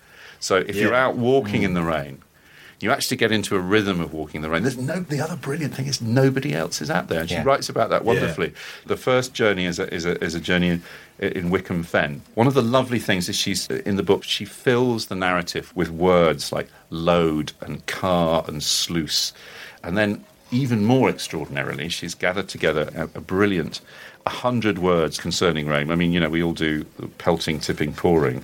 So 0.41 0.57
if 0.57 0.77
you're 0.77 0.95
out 0.95 1.17
walking 1.17 1.63
in 1.63 1.75
the 1.75 1.83
rain, 1.83 2.23
you 2.85 2.93
actually 2.93 3.17
get 3.17 3.33
into 3.33 3.57
a 3.57 3.59
rhythm 3.59 4.01
of 4.01 4.13
walking 4.13 4.43
the 4.43 4.51
rain. 4.51 4.63
There's 4.63 4.77
no, 4.79 5.01
the 5.01 5.21
other 5.21 5.37
brilliant 5.37 5.75
thing 5.75 5.87
is 5.87 6.01
nobody 6.01 6.53
else 6.55 6.81
is 6.83 6.91
out 6.91 7.09
there. 7.09 7.21
And 7.21 7.29
she 7.29 7.37
Yeah. 7.37 7.45
writes 7.45 7.69
about 7.69 7.89
that 7.91 8.05
wonderfully. 8.05 8.53
The 8.87 8.97
first 8.97 9.33
journey 9.35 9.65
is 9.65 9.79
a, 9.79 9.93
is 9.93 10.05
a, 10.05 10.23
is 10.23 10.35
a 10.35 10.41
journey 10.41 10.69
in, 10.69 10.83
in 11.19 11.51
Wicken 11.51 11.85
Fen. 11.85 12.23
One 12.35 12.47
of 12.47 12.55
the 12.55 12.63
lovely 12.63 12.99
things 12.99 13.29
is 13.29 13.37
she's 13.37 13.69
in 13.69 13.97
the 13.97 14.03
book, 14.03 14.23
she 14.23 14.45
fills 14.45 15.07
the 15.07 15.15
narrative 15.15 15.73
with 15.75 15.91
words 15.91 16.53
like 16.53 16.69
lode 16.91 17.53
and 17.61 17.85
carr 17.87 18.45
and 18.47 18.63
sluice. 18.63 19.33
And 19.83 19.97
then, 19.97 20.25
even 20.51 20.85
more 20.85 21.09
extraordinarily, 21.11 21.89
she's 21.89 22.15
gathered 22.15 22.49
together 22.49 22.91
a, 22.95 23.05
a 23.19 23.21
brilliant. 23.21 23.81
A 24.27 24.31
hundred 24.31 24.79
words 24.79 25.19
concerning 25.19 25.67
rain. 25.67 25.91
I 25.91 25.97
mean, 25.97 26.13
you 26.13 26.19
know, 26.21 26.31
we 26.31 26.43
all 26.43 26.55
do 26.55 26.85
pelting, 27.19 27.61
tipping, 27.61 27.93
pouring, 27.93 28.43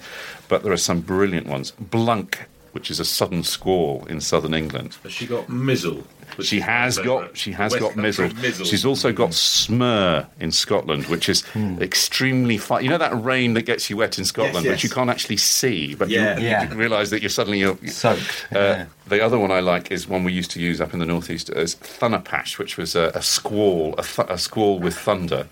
but 0.49 0.63
there 0.63 0.73
are 0.73 0.77
some 0.77 1.01
brilliant 1.01 1.47
ones. 1.47 1.71
Blunk, 1.81 2.47
which 2.73 2.91
is 2.91 3.01
a 3.01 3.05
sudden 3.05 3.43
squall 3.43 4.05
in 4.09 4.21
southern 4.21 4.55
England. 4.55 4.97
Has 5.03 5.13
she 5.13 5.27
got 5.27 5.49
mizzle? 5.49 6.05
She 6.41 6.61
has 6.61 6.97
got 6.99 7.37
she 7.37 7.51
has 7.53 7.73
West 7.73 7.83
got 7.83 7.97
mizzle. 7.97 8.31
mizzle. 8.35 8.65
She's 8.65 8.85
also 8.85 9.13
got 9.13 9.31
smur 9.31 10.27
in 10.39 10.53
Scotland, 10.53 11.07
which 11.07 11.29
is 11.29 11.43
extremely 11.81 12.57
fun. 12.57 12.85
You 12.85 12.91
know 12.91 12.99
that 12.99 13.21
rain 13.23 13.55
that 13.55 13.63
gets 13.63 13.91
you 13.91 13.97
wet 13.97 14.19
in 14.19 14.25
Scotland, 14.25 14.65
yes. 14.65 14.73
which 14.73 14.85
you 14.85 14.91
can't 14.91 15.11
actually 15.11 15.39
see, 15.39 15.95
but 15.97 16.09
Yeah. 16.09 16.39
you, 16.39 16.47
Yeah. 16.47 16.71
you 16.71 16.77
realise 16.77 17.11
that 17.11 17.21
you're 17.21 17.31
suddenly 17.31 17.59
you're, 17.59 17.77
Soaked, 17.89 18.47
Uh, 18.55 18.59
yeah. 18.59 18.85
The 19.09 19.21
other 19.25 19.39
one 19.41 19.51
I 19.51 19.59
like 19.61 19.91
is 19.91 20.07
one 20.07 20.23
we 20.23 20.33
used 20.33 20.53
to 20.53 20.61
use 20.61 20.81
up 20.81 20.93
in 20.95 21.01
the 21.01 21.07
northeast 21.07 21.51
as 21.51 21.75
thunderpash, 21.75 22.59
which 22.59 22.77
was 22.77 22.95
a, 22.95 23.11
a 23.15 23.23
squall, 23.23 23.95
a, 23.99 24.03
th- 24.05 24.29
a 24.31 24.39
squall 24.39 24.79
with 24.79 24.97
thunder. 24.97 25.49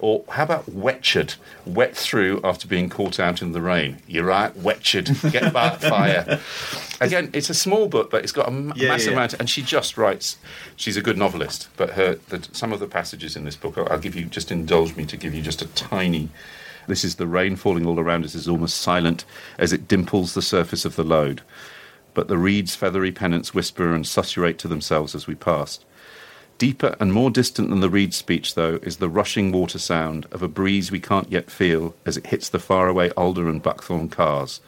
Or 0.00 0.24
how 0.30 0.44
about 0.44 0.68
wetched? 0.68 1.36
Wet 1.66 1.96
through 1.96 2.40
after 2.44 2.68
being 2.68 2.88
caught 2.88 3.18
out 3.18 3.42
in 3.42 3.52
the 3.52 3.60
rain. 3.60 3.98
You're 4.06 4.24
right, 4.24 4.54
wetched. 4.56 5.30
Get 5.32 5.52
back 5.52 5.80
fire. 5.80 6.38
Again, 7.00 7.30
it's 7.32 7.50
a 7.50 7.54
small 7.54 7.88
book, 7.88 8.10
but 8.10 8.22
it's 8.22 8.32
got 8.32 8.46
a 8.46 8.52
m- 8.52 8.72
Yeah, 8.76 8.88
massive 8.88 9.08
yeah. 9.12 9.18
amount. 9.18 9.34
And 9.34 9.50
she 9.50 9.62
just 9.62 9.96
writes. 9.98 10.38
She's 10.76 10.96
a 10.96 11.02
good 11.02 11.18
novelist, 11.18 11.68
but 11.76 11.90
her 11.90 12.14
the, 12.28 12.46
some 12.52 12.72
of 12.72 12.80
the 12.80 12.86
passages 12.86 13.34
in 13.36 13.44
this 13.44 13.56
book, 13.56 13.76
I'll, 13.76 13.88
I'll 13.90 13.98
give 13.98 14.14
you 14.14 14.26
just 14.26 14.52
indulge 14.52 14.94
me 14.96 15.04
to 15.06 15.16
give 15.16 15.34
you 15.34 15.42
just 15.42 15.62
a 15.62 15.66
tiny 15.68 16.28
This 16.86 17.04
is 17.04 17.16
the 17.16 17.26
rain 17.26 17.56
falling 17.56 17.84
all 17.84 17.98
around 17.98 18.24
us 18.24 18.34
is 18.34 18.48
almost 18.48 18.78
silent 18.80 19.24
as 19.58 19.72
it 19.72 19.88
dimples 19.88 20.34
the 20.34 20.42
surface 20.42 20.84
of 20.84 20.94
the 20.96 21.04
lode. 21.04 21.42
But 22.14 22.28
the 22.28 22.38
reeds' 22.38 22.74
feathery 22.74 23.12
pennants 23.12 23.52
whisper 23.54 23.92
and 23.94 24.06
susurrate 24.06 24.58
to 24.60 24.68
themselves 24.68 25.14
as 25.14 25.26
we 25.26 25.34
passed. 25.34 25.84
Deeper 26.58 26.96
and 26.98 27.12
more 27.12 27.30
distant 27.30 27.70
than 27.70 27.78
the 27.78 27.88
reed 27.88 28.12
speech, 28.12 28.56
though, 28.56 28.80
is 28.82 28.96
the 28.96 29.08
rushing 29.08 29.52
water 29.52 29.78
sound 29.78 30.26
of 30.32 30.42
a 30.42 30.48
breeze 30.48 30.90
we 30.90 30.98
can't 30.98 31.30
yet 31.30 31.52
feel 31.52 31.94
as 32.04 32.16
it 32.16 32.26
hits 32.26 32.48
the 32.48 32.58
faraway 32.58 33.10
alder 33.10 33.48
and 33.48 33.62
buckthorn 33.62 34.08
carrs. 34.08 34.60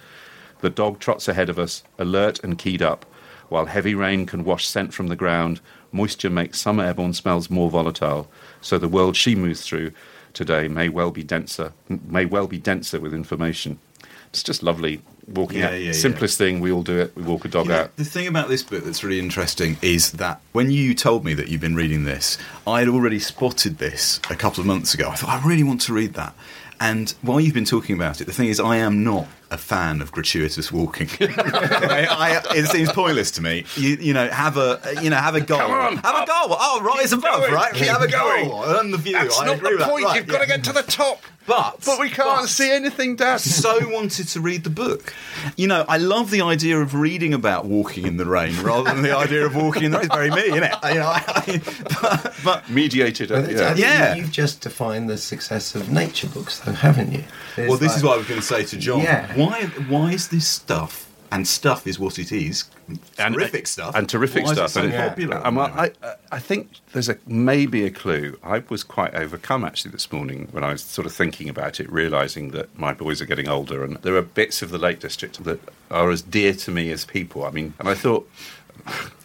The 0.61 0.71
dog 0.71 1.01
trots 1.01 1.27
ahead 1.27 1.49
of 1.49 1.59
us, 1.59 1.83
alert 1.99 2.39
and 2.45 2.57
keyed 2.57 2.81
up, 2.81 3.05
while 3.49 3.67
heavy 3.67 3.97
rain 3.97 4.25
can 4.25 4.45
wash 4.45 4.69
scent 4.69 4.95
from 4.95 5.09
the 5.09 5.17
ground. 5.17 5.61
Moisture 5.91 6.31
makes 6.31 6.61
some 6.61 6.79
airborne 6.79 7.13
smells 7.13 7.51
more 7.51 7.69
volatile, 7.69 8.31
so 8.61 8.79
the 8.79 8.87
world 8.87 9.17
she 9.17 9.35
moves 9.35 9.63
through 9.63 9.91
today 10.33 10.69
may 10.69 10.89
well 10.89 11.11
be 11.11 11.25
denser, 11.25 11.73
may 11.89 12.25
well 12.25 12.47
be 12.47 12.59
denser 12.59 13.01
with 13.01 13.13
information. 13.13 13.81
It's 14.29 14.45
just 14.45 14.63
lovely 14.63 15.03
walking 15.31 15.59
Yeah, 15.61 15.67
out. 15.69 15.73
yeah, 15.73 15.79
yeah. 15.79 15.93
Simplest 15.93 16.37
thing, 16.39 16.61
we 16.61 16.73
all 16.73 16.83
do 16.83 16.99
it. 16.99 17.15
We 17.17 17.23
walk 17.23 17.45
a 17.45 17.49
dog 17.49 17.71
out. 17.71 17.97
the 17.97 18.05
thing 18.05 18.27
about 18.27 18.49
this 18.49 18.63
book 18.63 18.85
that's 18.85 19.03
really 19.05 19.19
interesting 19.19 19.77
is 19.83 20.13
that 20.13 20.41
when 20.53 20.71
you 20.71 20.95
told 20.95 21.25
me 21.25 21.35
that 21.35 21.49
you've 21.49 21.61
been 21.61 21.77
reading 21.77 22.05
this, 22.05 22.39
I 22.67 22.81
had 22.81 22.89
already 22.89 23.19
spotted 23.19 23.79
this 23.79 24.19
a 24.31 24.35
couple 24.37 24.61
of 24.61 24.67
months 24.67 24.95
ago. 24.95 25.09
I 25.11 25.15
thought, 25.15 25.31
I 25.31 25.47
really 25.47 25.63
want 25.65 25.81
to 25.83 25.93
read 25.93 26.15
that. 26.15 26.35
And 26.83 27.11
while 27.21 27.39
you've 27.41 27.53
been 27.53 27.67
talking 27.67 27.95
about 27.95 28.23
it, 28.23 28.25
the 28.25 28.33
thing 28.33 28.49
is, 28.49 28.59
I 28.59 28.77
am 28.79 29.05
not 29.05 29.27
a 29.51 29.59
fan 29.59 30.01
of 30.01 30.13
gratuitous 30.13 30.73
walking. 30.73 31.09
I, 31.21 32.41
I, 32.51 32.57
it 32.57 32.67
seems 32.69 32.91
pointless 32.93 33.31
to 33.33 33.43
me. 33.43 33.65
You, 33.77 33.97
you 34.01 34.15
know, 34.15 34.29
have 34.31 34.57
a 34.57 34.81
you 35.03 35.11
know 35.11 35.17
have 35.17 35.35
a 35.35 35.43
goal. 35.43 35.59
Come 35.59 35.71
on, 35.73 35.97
have 35.99 36.15
a 36.23 36.27
goal. 36.27 36.57
Oh, 36.59 36.81
rise 36.83 37.13
above, 37.13 37.41
going, 37.43 37.53
right? 37.53 37.75
keep 37.75 37.87
have 37.89 38.01
a 38.01 38.09
going. 38.11 38.49
goal. 38.49 38.65
Earn 38.65 38.93
the 38.93 38.97
view. 38.97 39.13
That's 39.13 39.39
I 39.39 39.45
not 39.47 39.57
agree 39.57 39.77
the 39.77 39.85
point. 39.85 40.05
Right, 40.07 40.17
You've 40.17 40.27
got 40.29 40.41
to 40.41 40.47
get 40.47 40.65
to 40.65 40.73
the 40.73 40.83
top. 40.83 41.21
But 41.51 41.81
But 41.85 41.99
we 41.99 42.09
can't 42.11 42.43
but- 42.43 42.49
see 42.49 42.71
anything 42.71 43.17
down. 43.17 43.41
so 43.41 43.77
wanted 43.91 44.29
to 44.29 44.41
read 44.41 44.63
the 44.63 44.71
book. 44.71 45.13
You 45.57 45.67
know, 45.67 45.85
I 45.89 45.97
love 45.99 46.31
the 46.31 46.43
idea 46.43 46.79
of 46.79 46.95
reading 46.95 47.35
about 47.35 47.65
walking 47.65 48.07
in 48.07 48.17
the 48.19 48.25
rain 48.27 48.55
rather 48.63 48.85
than 48.93 49.03
the 49.03 49.17
idea 49.17 49.45
of 49.45 49.57
walking 49.57 49.83
in 49.85 49.91
the 49.91 49.99
rain. 49.99 50.07
It's 50.07 50.15
very 50.15 50.31
me, 50.31 50.43
isn't 50.43 50.63
it? 50.63 50.75
You 50.85 50.95
know, 51.01 51.09
I, 51.09 51.23
I, 51.27 51.61
but, 52.01 52.35
but 52.45 52.71
Mediated. 52.71 53.31
But 53.31 53.45
uh, 53.45 53.49
I 53.49 53.51
yeah. 53.51 53.67
think 53.75 53.79
Yeah. 53.81 54.15
You've 54.15 54.31
just 54.31 54.61
defined 54.61 55.11
the 55.11 55.19
success 55.19 55.75
of 55.75 55.91
nature 55.91 56.29
books, 56.29 56.61
though, 56.61 56.73
haven't 56.73 57.11
you? 57.13 57.25
well, 57.57 57.77
this 57.79 57.97
is 57.97 58.05
what 58.05 58.15
I 58.15 58.17
was 58.19 58.29
going 58.29 58.41
to 58.41 58.47
say 58.47 58.63
to 58.65 58.77
John. 58.77 59.01
Yeah. 59.01 59.27
Why? 59.35 59.65
Why 59.89 60.13
is 60.13 60.29
this 60.29 60.47
stuff? 60.47 61.10
And 61.33 61.47
stuff 61.47 61.87
is 61.87 61.99
what 61.99 62.19
it 62.19 62.33
is. 62.33 62.65
And, 62.89 62.99
uh, 63.19 63.29
terrific 63.39 63.67
stuff. 63.69 63.95
and 63.95 64.09
terrific 64.09 64.45
Why 64.45 64.51
is 64.53 64.59
it 64.59 64.69
stuff. 64.69 64.71
so 64.71 64.83
and 64.83 64.93
popular. 64.93 65.37
at 65.37 65.43
the 65.43 65.47
and 65.49 65.57
well. 65.57 65.67
I, 65.77 65.91
I 66.33 66.39
think 66.41 66.71
there's 66.93 67.09
a 67.09 67.19
maybe 67.27 67.85
a 67.85 67.91
clue. 67.91 68.37
I 68.43 68.65
was 68.69 68.83
quite 68.83 69.15
overcome 69.15 69.65
actually 69.65 69.93
this 69.93 70.11
morning 70.11 70.49
when 70.51 70.65
I 70.65 70.73
was 70.73 70.83
sort 70.83 71.07
of 71.07 71.13
thinking 71.13 71.49
about 71.49 71.79
it, 71.79 71.91
realizing 71.91 72.51
that 72.51 72.77
my 72.77 72.93
boys 72.93 73.21
are 73.21 73.27
getting 73.27 73.49
older, 73.49 73.85
and 73.85 73.97
there 73.99 74.17
are 74.17 74.23
bits 74.23 74.61
of 74.61 74.71
the 74.71 74.79
Lake 74.79 74.99
District 74.99 75.43
that 75.45 75.61
are 75.91 76.11
as 76.11 76.21
dear 76.23 76.53
to 76.55 76.71
me 76.73 76.91
as 76.91 77.05
people. 77.05 77.45
I 77.45 77.51
mean, 77.51 77.75
and 77.79 77.89
I 77.89 77.95
thought. 77.95 78.29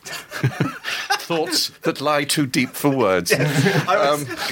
Thoughts 1.26 1.70
that 1.82 2.02
lie 2.02 2.24
too 2.24 2.46
deep 2.46 2.70
for 2.70 2.90
words. 2.90 3.32
I 3.34 3.40
was, 4.12 4.22
um, 4.22 4.38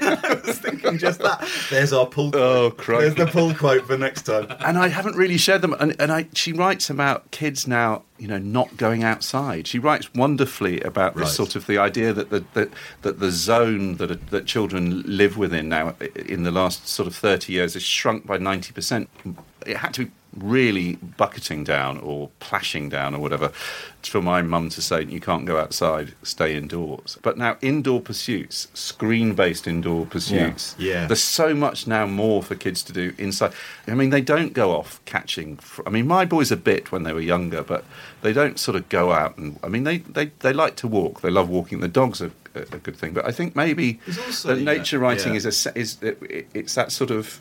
I 0.00 0.40
was 0.44 0.58
thinking 0.58 0.96
just 0.98 1.20
that. 1.20 1.46
There's 1.70 1.92
our 1.92 2.06
pull. 2.06 2.34
Oh, 2.34 2.70
crikey. 2.70 3.02
There's 3.02 3.14
the 3.16 3.26
pull 3.26 3.54
quote 3.54 3.86
for 3.86 3.98
next 3.98 4.22
time. 4.22 4.46
and 4.60 4.78
I 4.78 4.88
haven't 4.88 5.16
really 5.16 5.36
shared 5.36 5.60
them. 5.60 5.74
And, 5.78 5.94
and 6.00 6.10
I, 6.10 6.28
she 6.32 6.52
writes 6.54 6.88
about 6.88 7.30
kids 7.30 7.66
now, 7.66 8.04
you 8.18 8.26
know, 8.26 8.38
not 8.38 8.76
going 8.78 9.04
outside. 9.04 9.66
She 9.66 9.78
writes 9.78 10.12
wonderfully 10.14 10.80
about 10.80 11.14
this 11.14 11.22
Right. 11.24 11.30
sort 11.32 11.56
of 11.56 11.66
the 11.66 11.76
idea 11.78 12.12
that 12.14 12.30
the 12.30 12.44
that, 12.54 12.70
that 13.02 13.20
the 13.20 13.30
zone 13.30 13.96
that 13.96 14.30
that 14.30 14.46
children 14.46 15.02
live 15.06 15.36
within 15.36 15.68
now 15.68 15.94
in 16.16 16.44
the 16.44 16.50
last 16.50 16.88
sort 16.88 17.06
of 17.06 17.14
thirty 17.14 17.52
years 17.52 17.74
has 17.74 17.82
shrunk 17.82 18.26
by 18.26 18.38
ninety 18.38 18.72
percent. 18.72 19.10
It 19.66 19.76
had 19.76 19.92
to 19.94 20.06
be 20.06 20.10
really 20.36 20.96
bucketing 21.16 21.64
down 21.64 21.98
or 21.98 22.30
plashing 22.40 22.88
down 22.88 23.14
or 23.14 23.18
whatever 23.18 23.48
for 24.02 24.22
my 24.22 24.42
mum 24.42 24.68
to 24.68 24.82
say 24.82 25.04
you 25.04 25.20
can't 25.20 25.44
go 25.44 25.58
outside 25.58 26.12
stay 26.22 26.56
indoors 26.56 27.18
but 27.22 27.36
now 27.38 27.56
indoor 27.60 28.00
pursuits 28.00 28.66
screen 28.74 29.34
based 29.34 29.66
indoor 29.66 30.06
pursuits 30.06 30.74
Yeah. 30.78 31.06
there's 31.06 31.22
so 31.22 31.54
much 31.54 31.86
now 31.86 32.06
more 32.06 32.42
for 32.42 32.54
kids 32.54 32.82
to 32.84 32.92
do 32.92 33.12
inside. 33.18 33.52
I 33.86 33.94
mean, 33.94 34.10
they 34.10 34.20
don't 34.20 34.52
go 34.52 34.72
off 34.72 35.00
catching. 35.04 35.56
Fr- 35.56 35.82
I 35.86 35.90
mean, 35.90 36.06
my 36.06 36.24
boys 36.24 36.50
a 36.50 36.56
bit 36.56 36.92
when 36.92 37.02
they 37.02 37.12
were 37.12 37.20
younger, 37.20 37.62
but 37.62 37.84
they 38.22 38.32
don't 38.32 38.58
sort 38.58 38.76
of 38.76 38.88
go 38.88 39.12
out 39.12 39.36
and. 39.36 39.58
I 39.62 39.68
mean, 39.68 39.84
they, 39.84 39.98
they, 39.98 40.26
they 40.40 40.52
like 40.52 40.76
to 40.76 40.88
walk. 40.88 41.20
They 41.20 41.30
love 41.30 41.48
walking. 41.48 41.80
The 41.80 41.88
dogs 41.88 42.22
are 42.22 42.30
a, 42.54 42.78
good 42.78 42.96
thing, 42.96 43.12
but 43.12 43.26
I 43.26 43.32
think 43.32 43.56
maybe 43.56 44.00
also, 44.26 44.48
that 44.54 44.60
know, 44.60 44.72
nature 44.74 44.98
writing 44.98 45.32
yeah. 45.32 45.42
is 45.44 45.66
a 45.66 45.78
is 45.78 46.02
it, 46.02 46.46
it's 46.54 46.74
that 46.74 46.92
sort 46.92 47.10
of 47.10 47.40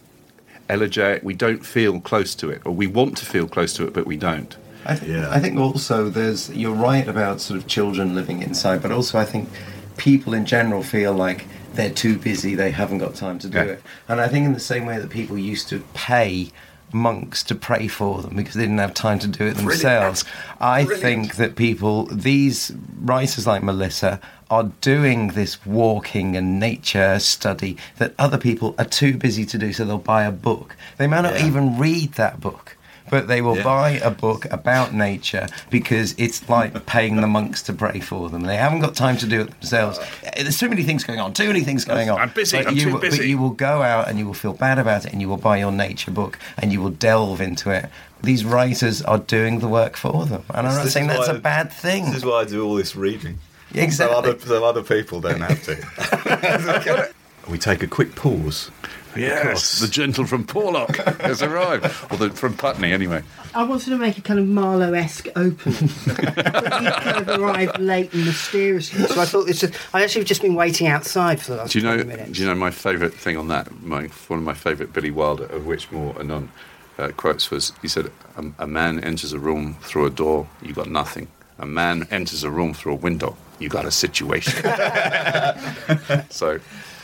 elegiac. 0.72 1.24
We 1.24 1.34
don't 1.34 1.66
feel 1.66 2.00
close 2.00 2.34
to 2.36 2.50
it, 2.50 2.62
or 2.66 2.72
we 2.74 2.88
want 2.88 3.18
to 3.18 3.25
feel 3.25 3.48
close 3.48 3.74
to 3.74 3.86
it, 3.88 3.94
but 3.94 4.06
we 4.08 4.18
don't. 4.18 4.56
I, 4.86 4.96
th- 4.96 5.12
Yeah. 5.12 5.30
I 5.30 5.40
think 5.40 5.60
also 5.60 6.10
there's 6.10 6.50
you're 6.50 6.74
right 6.74 7.08
about 7.08 7.42
sort 7.42 7.60
of 7.60 7.68
children 7.68 8.16
living 8.16 8.42
inside, 8.42 8.82
but 8.82 8.92
also 8.92 9.20
I 9.20 9.25
think 9.25 9.50
people 9.98 10.34
in 10.34 10.46
general 10.46 10.82
feel 10.84 11.13
like 11.13 11.46
they're 11.75 11.90
too 11.90 12.18
busy, 12.18 12.56
they 12.56 12.72
haven't 12.72 12.98
got 12.98 13.16
time 13.16 13.38
to 13.40 13.48
do 13.48 13.58
Yeah. 13.58 13.63
it. 13.63 13.84
And 14.08 14.20
I 14.20 14.28
think 14.28 14.46
in 14.46 14.54
the 14.54 14.60
same 14.60 14.86
way 14.86 14.98
that 14.98 15.10
people 15.10 15.38
used 15.38 15.70
to 15.70 15.80
pay 15.94 16.51
monks 16.94 17.42
to 17.44 17.56
pray 17.56 17.88
for 17.88 18.22
them 18.22 18.36
because 18.36 18.56
they 18.56 18.63
didn't 18.63 18.80
have 18.80 18.94
time 18.94 19.18
to 19.20 19.28
do 19.28 19.46
it 19.46 19.56
themselves. 19.56 20.25
I 20.60 20.84
think 20.84 21.36
that 21.36 21.56
people, 21.56 22.06
these 22.08 22.74
writers 23.01 23.48
like 23.48 23.63
Melissa, 23.63 24.20
are 24.51 24.65
doing 24.81 25.29
this 25.29 25.65
walking 25.65 26.36
and 26.36 26.60
nature 26.60 27.17
study 27.20 27.77
that 27.98 28.13
other 28.20 28.38
people 28.38 28.75
are 28.77 28.86
too 28.86 29.17
busy 29.17 29.46
to 29.46 29.58
do, 29.58 29.72
so 29.74 29.86
they'll 29.86 29.98
buy 29.98 30.25
a 30.25 30.31
book. 30.31 30.75
They 30.98 31.08
may 31.08 31.22
not 31.22 31.39
Yeah. 31.39 31.48
even 31.48 31.77
read 31.79 32.13
that 32.13 32.39
book 32.39 32.77
but 33.10 33.27
they 33.27 33.41
will 33.41 33.58
Yeah. 33.58 33.63
buy 33.63 33.89
a 34.01 34.10
book 34.10 34.46
about 34.51 34.93
nature 34.93 35.48
because 35.70 36.15
it's 36.17 36.48
like 36.48 36.86
paying 36.96 37.17
the 37.20 37.27
monks 37.27 37.62
to 37.63 37.74
pray 37.74 38.00
for 38.00 38.29
them. 38.29 38.43
They 38.43 38.55
haven't 38.55 38.79
got 38.79 38.96
time 38.96 39.17
to 39.17 39.25
do 39.27 39.41
it 39.41 39.51
themselves. 39.60 40.00
Eh, 40.24 40.43
there's 40.43 40.58
too 40.58 40.70
many 40.70 40.84
things 40.84 41.03
going 41.03 41.20
on. 41.20 41.34
Too 41.34 41.48
many 41.48 41.60
things 41.62 41.84
going 41.84 42.10
on. 42.10 42.17
I'm 42.22 42.29
busy, 42.29 42.55
But 42.60 42.67
I'm 42.67 42.75
you 42.77 42.84
too 42.86 42.93
will- 42.93 43.00
But 43.01 43.25
you 43.25 43.38
will 43.38 43.50
go 43.50 43.81
out 43.84 44.08
and 44.08 44.17
you 44.17 44.25
will 44.25 44.34
feel 44.34 44.53
bad 44.53 44.79
about 44.79 45.03
it, 45.05 45.12
and 45.12 45.20
you 45.22 45.27
will 45.27 45.36
buy 45.50 45.58
your 45.58 45.74
nature 45.74 46.12
book 46.12 46.39
and 46.58 46.72
you 46.72 46.79
will 46.81 46.91
delve 46.91 47.41
into 47.41 47.70
it. 47.72 47.89
These 48.24 48.46
writers 48.46 49.01
are 49.01 49.17
doing 49.17 49.60
the 49.60 49.67
work 49.67 49.98
for 49.98 50.25
them, 50.25 50.43
and 50.53 50.65
I'm 50.65 50.75
not 50.75 50.88
saying 50.88 51.08
that's 51.08 51.27
why- 51.27 51.36
a 51.36 51.39
bad 51.39 51.70
thing. 51.74 52.05
This 52.05 52.17
is 52.17 52.25
why 52.25 52.41
I 52.41 52.46
do 52.46 52.63
all 52.65 52.75
this 52.75 52.96
reading. 52.96 53.39
Exactly. 53.74 53.96
So 53.96 54.12
other, 54.12 54.40
so 54.40 54.66
other 54.66 54.84
people 54.84 55.22
don't 55.22 55.42
have 55.42 55.63
to. 55.63 57.13
we 57.50 57.58
take 57.58 57.84
a 57.84 57.88
quick 57.88 58.16
pause. 58.16 58.72
Yes, 59.16 59.80
the 59.82 59.90
gentle 59.90 60.25
from 60.25 60.46
Porlock 60.46 60.96
has 61.20 61.42
arrived, 61.42 61.84
or 62.10 62.18
the, 62.18 62.30
from 62.30 62.56
Putney 62.56 62.94
anyway. 62.94 63.22
I 63.54 63.63
wanted 63.66 63.90
to 63.90 63.98
make 63.98 64.18
a 64.18 64.22
kind 64.22 64.40
of 64.40 64.48
Marlowe-esque 64.48 65.28
opening, 65.36 65.90
but 66.08 66.82
you 66.82 66.92
kind 66.92 67.30
of 67.30 67.40
arrived 67.42 67.78
late 67.78 68.13
and 68.13 68.24
mysteriously. 68.25 69.04
So 69.08 69.20
I 69.20 69.25
thought 69.25 69.50
it's 69.50 69.60
just, 69.60 69.74
I 69.94 70.01
actually 70.04 70.22
have 70.22 70.28
just 70.30 70.42
been 70.42 70.56
waiting 70.56 70.88
outside 70.88 71.42
for 71.42 71.51
the 71.51 71.58
last 71.58 71.74
Do 71.74 71.80
you 71.80 71.86
know? 71.86 71.98
minutes. 72.06 72.32
Do 72.32 72.42
you 72.42 72.48
know 72.48 72.56
my 72.56 72.72
favourite 72.72 73.13
thing 73.13 73.36
on 73.36 73.50
that? 73.50 73.70
My 73.82 74.04
one 74.30 74.40
of 74.40 74.46
my 74.46 74.54
favourite 74.54 74.94
Billy 74.94 75.12
Wilder, 75.12 75.46
of 75.48 75.66
which 75.66 75.92
more 75.92 76.18
anon, 76.18 76.50
uh, 76.98 77.10
quotes 77.18 77.51
was 77.51 77.74
he 77.82 77.90
said, 77.90 78.10
a, 78.38 78.46
"A 78.60 78.68
man 78.68 79.04
enters 79.04 79.34
a 79.34 79.40
room 79.40 79.75
through 79.82 80.06
a 80.06 80.10
door, 80.10 80.48
You've 80.62 80.78
got 80.78 80.90
nothing. 80.90 81.28
A 81.60 81.66
man 81.66 82.08
enters 82.12 82.44
a 82.46 82.50
room 82.50 82.74
through 82.74 82.94
a 82.94 82.96
window, 82.96 83.36
you 83.62 83.70
got 83.70 83.86
a 83.86 83.91
situation." 83.91 84.63
so, 86.30 86.60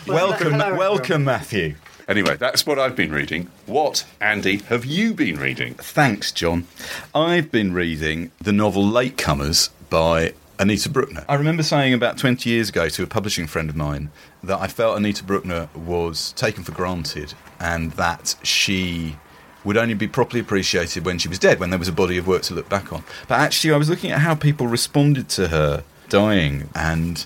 Welcome, 0.08 0.54
hello, 0.54 0.76
welcome, 0.76 1.24
Matthew. 1.26 1.76
anyway, 2.08 2.38
that's 2.38 2.66
what 2.66 2.80
I've 2.80 2.96
been 2.96 3.12
reading. 3.12 3.50
What, 3.66 4.06
Andy, 4.22 4.58
have 4.70 4.86
you 4.86 5.14
been 5.14 5.38
reading? 5.38 5.74
Thanks, 5.76 6.32
John. 6.32 6.66
I've 7.14 7.52
been 7.52 7.74
reading 7.74 8.32
the 8.42 8.54
novel 8.54 8.84
Latecomers 8.84 9.70
by 9.90 10.34
Anita 10.60 10.90
Brookner. 10.90 11.26
I 11.28 11.36
remember 11.36 11.62
saying 11.62 11.94
about 11.94 12.18
20 12.18 12.50
years 12.50 12.70
ago 12.70 12.88
to 12.90 13.04
a 13.04 13.08
publishing 13.08 13.48
friend 13.48 13.70
of 13.70 13.76
mine 13.76 14.12
that 14.44 14.60
I 14.60 14.68
felt 14.68 14.98
Anita 14.98 15.24
Brookner 15.24 15.74
was 15.76 16.32
taken 16.34 16.64
for 16.64 16.72
granted 16.72 17.34
and 17.60 17.92
that 17.94 18.36
she 18.44 19.18
would 19.64 19.76
only 19.78 19.94
be 19.94 20.08
properly 20.08 20.40
appreciated 20.40 21.06
when 21.06 21.20
she 21.20 21.28
was 21.28 21.38
dead, 21.38 21.60
when 21.60 21.70
there 21.70 21.80
was 21.80 21.90
a 21.90 21.94
body 21.94 22.18
of 22.18 22.26
work 22.26 22.44
to 22.44 22.54
look 22.54 22.70
back 22.70 22.94
on. 22.94 23.04
But 23.28 23.40
actually, 23.40 23.74
I 23.74 23.78
was 23.78 23.90
looking 23.90 24.12
at 24.12 24.20
how 24.20 24.34
people 24.36 24.68
responded 24.68 25.28
to 25.30 25.50
her 25.50 25.84
dying 26.10 26.70
and 26.76 27.26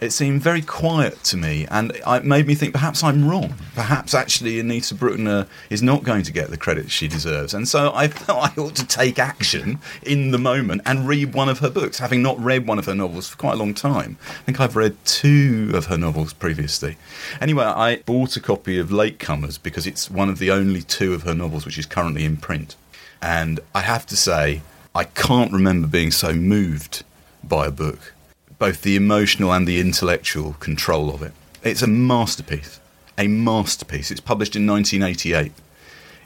it 0.00 0.12
seemed 0.12 0.42
very 0.42 0.60
quiet 0.60 1.22
to 1.24 1.36
me, 1.36 1.66
and 1.70 1.92
it 1.94 2.24
made 2.24 2.46
me 2.46 2.54
think 2.54 2.74
perhaps 2.74 3.02
I'm 3.02 3.28
wrong. 3.28 3.54
Perhaps 3.74 4.14
actually 4.14 4.60
Anita 4.60 4.94
Brookner 4.94 5.48
is 5.70 5.82
not 5.82 6.04
going 6.04 6.22
to 6.24 6.32
get 6.32 6.50
the 6.50 6.56
credit 6.56 6.90
she 6.90 7.08
deserves, 7.08 7.54
and 7.54 7.66
so 7.66 7.92
I 7.94 8.08
felt 8.08 8.58
I 8.58 8.60
ought 8.60 8.74
to 8.76 8.86
take 8.86 9.18
action 9.18 9.78
in 10.02 10.32
the 10.32 10.38
moment 10.38 10.82
and 10.84 11.08
read 11.08 11.34
one 11.34 11.48
of 11.48 11.60
her 11.60 11.70
books. 11.70 11.98
Having 11.98 12.22
not 12.22 12.38
read 12.38 12.66
one 12.66 12.78
of 12.78 12.84
her 12.86 12.94
novels 12.94 13.28
for 13.28 13.38
quite 13.38 13.54
a 13.54 13.56
long 13.56 13.72
time, 13.72 14.18
I 14.28 14.42
think 14.42 14.60
I've 14.60 14.76
read 14.76 14.96
two 15.06 15.72
of 15.74 15.86
her 15.86 15.96
novels 15.96 16.32
previously. 16.32 16.96
Anyway, 17.40 17.64
I 17.64 18.02
bought 18.04 18.36
a 18.36 18.40
copy 18.40 18.78
of 18.78 18.90
Latecomers 18.90 19.62
because 19.62 19.86
it's 19.86 20.10
one 20.10 20.28
of 20.28 20.38
the 20.38 20.50
only 20.50 20.82
two 20.82 21.14
of 21.14 21.22
her 21.22 21.34
novels 21.34 21.64
which 21.64 21.78
is 21.78 21.86
currently 21.86 22.24
in 22.24 22.36
print, 22.36 22.76
and 23.22 23.60
I 23.74 23.80
have 23.80 24.04
to 24.06 24.16
say 24.16 24.60
I 24.94 25.04
can't 25.04 25.52
remember 25.52 25.86
being 25.86 26.10
so 26.10 26.34
moved 26.34 27.02
by 27.48 27.66
a 27.66 27.70
book 27.70 28.12
both 28.58 28.82
the 28.82 28.96
emotional 28.96 29.52
and 29.52 29.66
the 29.66 29.80
intellectual 29.80 30.54
control 30.54 31.10
of 31.14 31.22
it. 31.22 31.32
It's 31.62 31.82
a 31.82 31.86
masterpiece. 31.86 32.80
a 33.18 33.28
masterpiece. 33.28 34.10
It's 34.10 34.20
published 34.20 34.56
in 34.56 34.66
1988. 34.66 35.52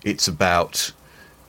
It's 0.03 0.27
about 0.27 0.93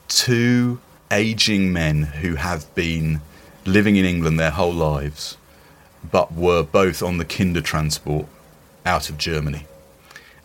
two 0.07 0.79
aging 1.09 1.73
men 1.73 2.03
who 2.03 2.35
have 2.35 2.73
been 2.75 3.21
living 3.65 3.95
in 3.95 4.05
England 4.05 4.39
their 4.39 4.51
whole 4.51 4.73
lives, 4.73 5.37
but 6.09 6.33
were 6.33 6.63
both 6.63 7.01
on 7.01 7.17
the 7.17 7.25
Kindertransport 7.25 8.27
out 8.85 9.09
of 9.09 9.17
Germany. 9.17 9.65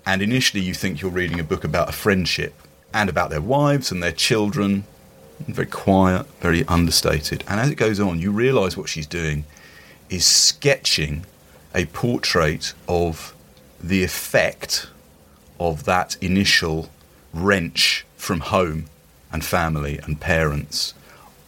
And 0.06 0.23
initially, 0.23 0.62
you 0.62 0.73
think 0.73 1.00
you're 1.00 1.11
reading 1.11 1.40
a 1.40 1.45
book 1.45 1.64
about 1.64 1.88
a 1.88 1.92
friendship 1.92 2.54
and 2.95 3.11
about 3.11 3.30
their 3.30 3.40
wives 3.40 3.90
and 3.90 4.02
their 4.02 4.12
children. 4.12 4.85
Very 5.40 5.66
quiet, 5.66 6.26
very 6.40 6.64
understated. 6.66 7.45
And 7.47 7.61
as 7.61 7.71
it 7.71 7.76
goes 7.76 8.00
on, 8.00 8.19
you 8.19 8.31
realise 8.31 8.76
what 8.76 8.88
she's 8.88 9.07
doing 9.07 9.45
is 10.09 10.25
sketching 10.26 11.25
a 11.75 11.85
portrait 11.87 12.73
of 12.88 13.35
the 13.83 14.02
effect 14.02 14.88
of 15.61 15.85
that 15.85 16.16
initial 16.21 16.90
wrench 17.33 18.07
from 18.16 18.40
home 18.40 18.87
and 19.31 19.45
family 19.45 19.99
and 20.05 20.21
parents 20.21 20.95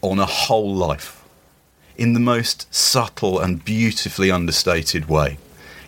on 0.01 0.19
a 0.19 0.25
whole 0.25 0.73
life 0.73 1.23
in 1.97 2.13
the 2.13 2.19
most 2.19 2.73
subtle 2.73 3.39
and 3.39 3.65
beautifully 3.65 4.31
understated 4.31 5.09
way. 5.09 5.37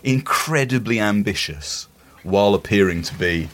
Incredibly 0.04 1.00
ambitious 1.00 1.88
while 2.24 2.54
appearing 2.54 3.02
to 3.04 3.16
be 3.16 3.50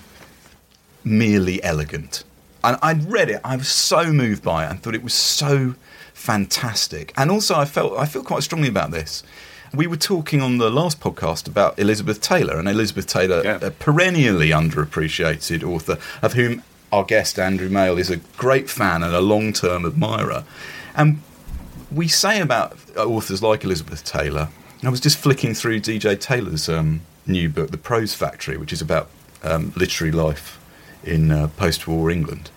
merely 1.03 1.63
elegant. 1.63 2.23
And 2.63 2.77
I'd 2.81 3.09
read 3.11 3.29
it, 3.29 3.39
I 3.43 3.55
was 3.55 3.67
so 3.69 4.11
moved 4.11 4.43
by 4.43 4.65
it 4.65 4.69
and 4.71 4.81
thought 4.81 4.95
it 4.95 5.03
was 5.03 5.13
so 5.13 5.75
fantastic. 6.13 7.13
And 7.15 7.31
also 7.31 7.55
I 7.55 7.65
felt 7.65 7.97
I 7.97 8.05
feel 8.05 8.23
quite 8.23 8.43
strongly 8.43 8.67
about 8.67 8.91
this. 8.91 9.23
We 9.73 9.85
were 9.87 9.97
talking 9.97 10.41
on 10.41 10.57
the 10.57 10.69
last 10.69 10.99
podcast 10.99 11.47
about 11.47 11.77
Elizabeth 11.77 12.21
Taylor, 12.21 12.57
and 12.57 12.67
Elizabeth 12.69 13.05
Taylor, 13.05 13.41
Yeah. 13.43 13.59
a 13.61 13.69
perennially 13.71 14.49
underappreciated 14.49 15.61
author, 15.63 15.97
of 16.21 16.33
whom 16.33 16.63
our 16.91 17.03
guest 17.03 17.37
Andrew 17.37 17.67
Male 17.69 17.97
is 17.97 18.09
a 18.09 18.17
great 18.37 18.69
fan 18.69 19.03
and 19.03 19.13
a 19.13 19.19
long-term 19.19 19.85
admirer. 19.85 20.45
And 20.95 21.21
we 21.91 22.07
say 22.07 22.39
about 22.39 22.77
authors 22.95 23.43
like 23.43 23.63
Elizabeth 23.65 24.03
Taylor. 24.05 24.47
I 24.83 24.89
was 24.89 25.01
just 25.01 25.17
flicking 25.17 25.53
through 25.53 25.81
DJ 25.81 26.17
Taylor's 26.19 26.69
um, 26.69 27.01
new 27.25 27.49
book, 27.49 27.71
The 27.71 27.77
Prose 27.77 28.13
Factory, 28.13 28.55
which 28.57 28.71
is 28.71 28.81
about 28.81 29.09
um, 29.43 29.73
literary 29.75 30.11
life 30.13 30.59
in 31.07 31.31
uh, 31.31 31.47
post-war 31.57 32.11
England. 32.11 32.49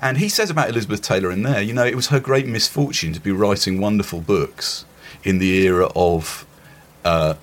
And 0.00 0.18
he 0.18 0.28
says 0.28 0.50
about 0.50 0.68
Elizabeth 0.68 1.00
Taylor 1.02 1.30
in 1.30 1.42
there, 1.42 1.60
you 1.62 1.72
know, 1.72 1.84
it 1.84 1.94
was 1.94 2.08
her 2.08 2.18
great 2.20 2.46
misfortune 2.48 3.12
to 3.12 3.20
be 3.20 3.30
writing 3.30 3.80
wonderful 3.80 4.20
books 4.20 4.84
in 5.22 5.38
the 5.38 5.50
era 5.64 5.88
of 5.94 6.44
uh, 7.04 7.34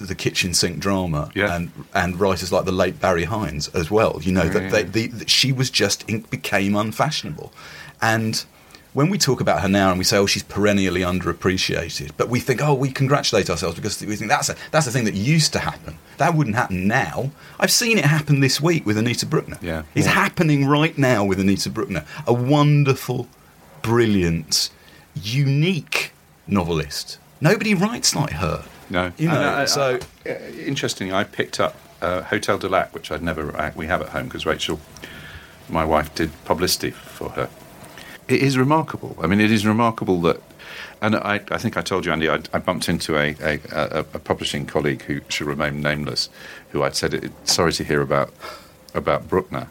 the 0.00 0.14
kitchen 0.16 0.52
sink 0.54 0.80
drama 0.80 1.30
Yeah. 1.34 1.54
and 1.54 1.70
and 1.94 2.18
writers 2.18 2.50
like 2.50 2.64
the 2.64 2.72
late 2.72 2.98
Barry 3.00 3.24
Hines 3.24 3.68
as 3.68 3.90
well. 3.90 4.18
You 4.22 4.32
know 4.32 4.44
Yeah, 4.44 4.50
that 4.54 4.62
yeah, 4.62 4.82
they, 4.84 5.02
yeah. 5.02 5.08
the, 5.18 5.28
she 5.28 5.52
was 5.52 5.70
just 5.70 6.06
became 6.30 6.74
unfashionable, 6.74 7.52
and 8.02 8.44
when 8.92 9.08
we 9.08 9.18
talk 9.18 9.40
about 9.40 9.60
her 9.62 9.68
now 9.68 9.90
and 9.90 9.98
we 9.98 10.04
say, 10.04 10.16
oh, 10.16 10.26
she's 10.26 10.42
perennially 10.42 11.00
underappreciated, 11.02 12.10
but 12.16 12.28
we 12.28 12.40
think, 12.40 12.60
oh, 12.62 12.74
we 12.74 12.90
congratulate 12.90 13.48
ourselves 13.48 13.76
because 13.76 14.00
we 14.04 14.16
think 14.16 14.30
that's 14.30 14.48
a, 14.48 14.56
that's 14.72 14.86
a 14.86 14.90
thing 14.90 15.04
that 15.04 15.14
used 15.14 15.52
to 15.52 15.60
happen. 15.60 15.96
That 16.18 16.34
wouldn't 16.34 16.56
happen 16.56 16.88
now. 16.88 17.30
I've 17.60 17.70
seen 17.70 17.98
it 17.98 18.04
happen 18.04 18.40
this 18.40 18.60
week 18.60 18.84
with 18.84 18.98
Anita 18.98 19.26
Brookner. 19.26 19.62
Yeah. 19.62 19.82
It's 19.94 20.06
Yeah. 20.06 20.12
happening 20.14 20.66
right 20.66 20.96
now 20.98 21.24
with 21.24 21.38
Anita 21.38 21.70
Brookner. 21.70 22.04
A 22.26 22.32
wonderful, 22.32 23.28
brilliant, 23.82 24.70
unique 25.14 26.12
novelist. 26.46 27.18
Nobody 27.40 27.74
writes 27.74 28.14
like 28.14 28.32
her. 28.32 28.64
No, 28.90 29.12
You 29.16 29.28
know, 29.28 29.40
I- 29.40 29.62
I- 29.62 29.64
so 29.66 29.98
I- 30.26 30.28
interestingly, 30.66 31.14
I 31.14 31.24
picked 31.24 31.60
up 31.60 31.76
uh, 32.02 32.22
Hotel 32.22 32.58
du 32.58 32.68
Lac, 32.68 32.92
which 32.94 33.12
I'd 33.12 33.22
never 33.22 33.56
uh, 33.56 33.70
we 33.76 33.86
have 33.86 34.00
at 34.02 34.08
home 34.08 34.24
because 34.24 34.46
Rachel, 34.46 34.80
my 35.68 35.84
wife, 35.84 36.12
did 36.14 36.30
publicity 36.44 36.90
for 36.90 37.28
her. 37.30 37.48
It 38.30 38.42
is 38.42 38.56
remarkable. 38.56 39.16
I 39.20 39.26
mean, 39.26 39.40
it 39.40 39.50
is 39.50 39.66
remarkable 39.66 40.20
that, 40.20 40.40
and 41.02 41.16
I, 41.16 41.40
I 41.50 41.58
think 41.58 41.76
I 41.76 41.82
told 41.82 42.06
you, 42.06 42.12
Andy, 42.12 42.30
I, 42.30 42.38
I 42.52 42.60
bumped 42.60 42.88
into 42.88 43.16
a, 43.16 43.34
a, 43.40 43.60
a, 43.72 43.98
a 44.00 44.18
publishing 44.20 44.66
colleague 44.66 45.02
who 45.02 45.20
should 45.28 45.48
remain 45.48 45.80
nameless, 45.80 46.28
who 46.70 46.84
I'd 46.84 46.94
said, 46.94 47.32
"Sorry 47.44 47.72
to 47.72 47.82
hear 47.82 48.00
about 48.00 48.32
about 48.94 49.28
Brookner," 49.28 49.66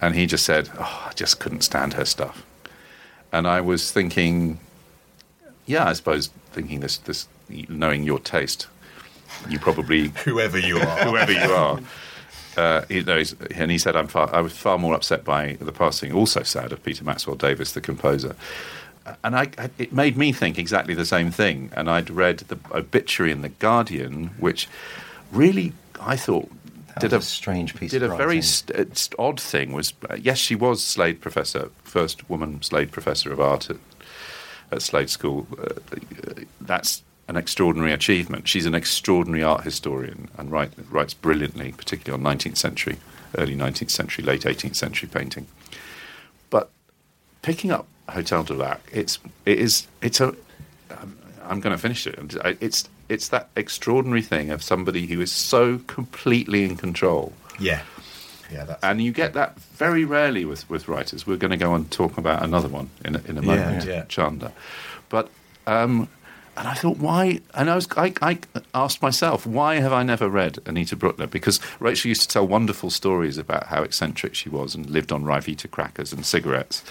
and 0.00 0.16
he 0.16 0.26
just 0.26 0.44
said, 0.44 0.70
"Oh, 0.76 1.06
I 1.08 1.12
just 1.14 1.38
couldn't 1.38 1.60
stand 1.62 1.94
her 1.94 2.04
stuff," 2.04 2.44
and 3.32 3.46
I 3.46 3.60
was 3.60 3.92
thinking, 3.92 4.58
yeah, 5.66 5.86
I 5.86 5.92
suppose 5.92 6.30
thinking 6.50 6.80
this, 6.80 6.96
this, 6.96 7.28
knowing 7.68 8.02
your 8.02 8.18
taste, 8.18 8.66
you 9.48 9.60
probably 9.60 10.08
whoever 10.24 10.58
you 10.58 10.78
are, 10.78 11.04
whoever 11.04 11.32
you 11.32 11.52
are. 11.52 11.78
Uh, 12.58 12.84
you 12.88 13.04
know, 13.04 13.16
he's- 13.16 13.34
and 13.54 13.70
he 13.70 13.78
said, 13.78 13.94
"I'm 13.94 14.08
far, 14.08 14.28
I 14.34 14.40
was 14.40 14.52
far 14.52 14.78
more 14.78 14.94
upset 14.94 15.24
by 15.24 15.56
the 15.60 15.72
passing, 15.72 16.12
also 16.12 16.42
sad, 16.42 16.72
of 16.72 16.82
Peter 16.82 17.04
Maxwell 17.04 17.36
Davies, 17.36 17.72
the 17.72 17.80
composer." 17.80 18.34
And 19.24 19.34
I, 19.36 19.44
it 19.78 19.92
made 19.92 20.16
me 20.18 20.32
think 20.32 20.58
exactly 20.58 20.94
the 20.94 21.06
same 21.06 21.30
thing. 21.30 21.70
And 21.76 21.88
I'd 21.88 22.10
read 22.10 22.38
the 22.52 22.58
obituary 22.72 23.32
in 23.32 23.40
the 23.42 23.48
Guardian, 23.48 24.30
which 24.38 24.68
really 25.32 25.72
I 26.00 26.16
thought 26.16 26.50
That 26.88 27.00
did 27.00 27.12
a 27.12 27.18
a 27.18 27.22
strange 27.22 27.74
piece 27.74 27.92
did 27.92 28.02
a 28.02 28.08
very 28.16 28.42
st- 28.42 28.76
uh, 28.78 28.84
st- 28.94 29.14
odd 29.18 29.40
thing. 29.40 29.72
Was 29.72 29.94
uh, 30.10 30.16
yes, 30.20 30.38
she 30.38 30.54
was 30.56 30.82
Slade 30.84 31.20
professor, 31.20 31.70
first 31.84 32.28
woman 32.28 32.60
Slade 32.62 32.90
professor 32.90 33.32
of 33.32 33.40
art 33.40 33.70
at, 33.70 33.76
at 34.72 34.82
Slade 34.82 35.08
School. 35.10 35.46
Uh, 35.56 35.64
uh, 35.64 36.42
that's 36.60 37.02
an 37.28 37.36
extraordinary 37.36 37.92
achievement. 37.92 38.48
She's 38.48 38.66
an 38.66 38.74
extraordinary 38.74 39.42
art 39.42 39.64
historian 39.64 40.28
and 40.36 40.50
write, 40.50 40.72
writes 40.90 41.14
brilliantly, 41.14 41.72
particularly 41.72 42.24
on 42.24 42.38
19th 42.38 42.56
century, 42.56 42.98
early 43.36 43.54
19th 43.54 43.90
century, 43.90 44.24
late 44.24 44.42
18th 44.42 44.76
century 44.76 45.08
painting. 45.12 45.46
But 46.50 46.70
picking 47.42 47.70
up 47.70 47.86
Hotel 48.08 48.42
du 48.42 48.54
Lac, 48.54 48.80
it's 48.92 49.18
it 49.44 49.58
is 49.58 49.86
it's 50.00 50.20
a 50.20 50.28
um, 50.90 51.18
I'm 51.44 51.60
going 51.60 51.76
to 51.76 51.80
finish 51.80 52.06
it. 52.06 52.18
It's 52.60 52.88
it's 53.08 53.28
that 53.28 53.50
extraordinary 53.54 54.22
thing 54.22 54.50
of 54.50 54.62
somebody 54.62 55.06
who 55.06 55.20
is 55.20 55.30
so 55.30 55.78
completely 55.86 56.64
in 56.64 56.76
control 56.76 57.32
yeah, 57.58 57.82
yeah, 58.50 58.64
that's 58.64 58.82
and 58.82 59.02
you 59.02 59.12
get 59.12 59.34
that 59.34 59.58
very 59.60 60.04
rarely 60.04 60.44
with, 60.44 60.68
with 60.70 60.88
writers. 60.88 61.26
We're 61.26 61.36
going 61.36 61.50
to 61.50 61.56
go 61.56 61.74
and 61.74 61.90
talk 61.90 62.18
about 62.18 62.42
another 62.42 62.68
one 62.68 62.90
in 63.04 63.16
a, 63.16 63.22
in 63.26 63.38
a 63.38 63.42
moment, 63.42 63.84
yeah. 63.84 64.04
Chanda. 64.04 64.52
But 65.08 65.28
um, 65.66 66.08
and 66.58 66.68
I 66.68 66.74
thought, 66.74 66.98
why? 66.98 67.40
And 67.54 67.70
I 67.70 67.74
was 67.74 67.86
I, 67.96 68.12
I 68.20 68.38
asked 68.74 69.00
myself, 69.00 69.46
why 69.46 69.76
have 69.76 69.92
I 69.92 70.02
never 70.02 70.28
read 70.28 70.58
Anita 70.66 70.96
Brookner? 70.96 71.30
Because 71.30 71.60
Rachel 71.80 72.08
used 72.08 72.22
to 72.22 72.28
tell 72.28 72.46
wonderful 72.46 72.90
stories 72.90 73.38
about 73.38 73.66
how 73.68 73.82
eccentric 73.82 74.34
she 74.34 74.48
was 74.48 74.74
and 74.74 74.88
lived 74.90 75.12
on 75.12 75.24
Ryvita 75.24 75.70
crackers 75.70 76.12
and 76.12 76.26
cigarettes, 76.26 76.82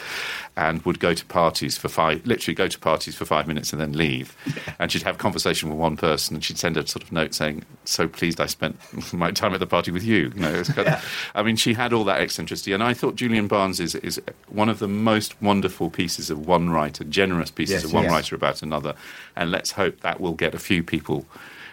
and 0.55 0.81
would 0.83 0.99
go 0.99 1.13
to 1.13 1.25
parties 1.25 1.77
for 1.77 1.89
five, 1.89 2.25
literally 2.25 2.55
go 2.55 2.67
to 2.67 2.79
parties 2.79 3.15
for 3.15 3.25
five 3.25 3.47
minutes 3.47 3.71
and 3.71 3.81
then 3.81 3.93
leave. 3.93 4.35
And 4.79 4.91
she'd 4.91 5.03
have 5.03 5.17
conversation 5.17 5.69
with 5.69 5.77
one 5.79 5.97
person, 5.97 6.35
and 6.35 6.43
she'd 6.43 6.59
send 6.59 6.77
a 6.77 6.85
sort 6.85 7.01
of 7.03 7.11
note 7.11 7.33
saying, 7.33 7.63
"So 7.85 8.07
pleased 8.07 8.39
I 8.39 8.45
spent 8.45 8.77
my 9.13 9.31
time 9.31 9.53
at 9.55 9.59
the 9.59 9.65
party 9.65 9.89
with 9.91 10.03
you." 10.03 10.31
You 10.35 10.41
know, 10.41 10.63
kind 10.63 10.87
of, 10.89 11.29
I 11.35 11.41
mean, 11.41 11.55
she 11.55 11.73
had 11.73 11.93
all 11.93 12.03
that 12.03 12.21
eccentricity, 12.21 12.73
and 12.73 12.83
I 12.83 12.93
thought 12.93 13.15
Julian 13.15 13.47
Barnes 13.47 13.79
is 13.79 13.95
is 13.95 14.21
one 14.49 14.69
of 14.69 14.77
the 14.79 14.87
most 14.87 15.41
wonderful 15.41 15.89
pieces 15.89 16.29
of 16.29 16.45
one 16.45 16.69
writer, 16.69 17.03
generous 17.05 17.49
pieces 17.49 17.77
Yes, 17.77 17.83
of 17.85 17.93
one 17.93 18.03
yes. 18.03 18.11
writer 18.11 18.35
about 18.35 18.61
another, 18.61 18.93
and 19.35 19.51
let's 19.57 19.71
hope 19.71 20.01
that 20.01 20.21
will 20.21 20.33
get 20.33 20.53
a 20.53 20.59
few 20.59 20.83
people 20.83 21.25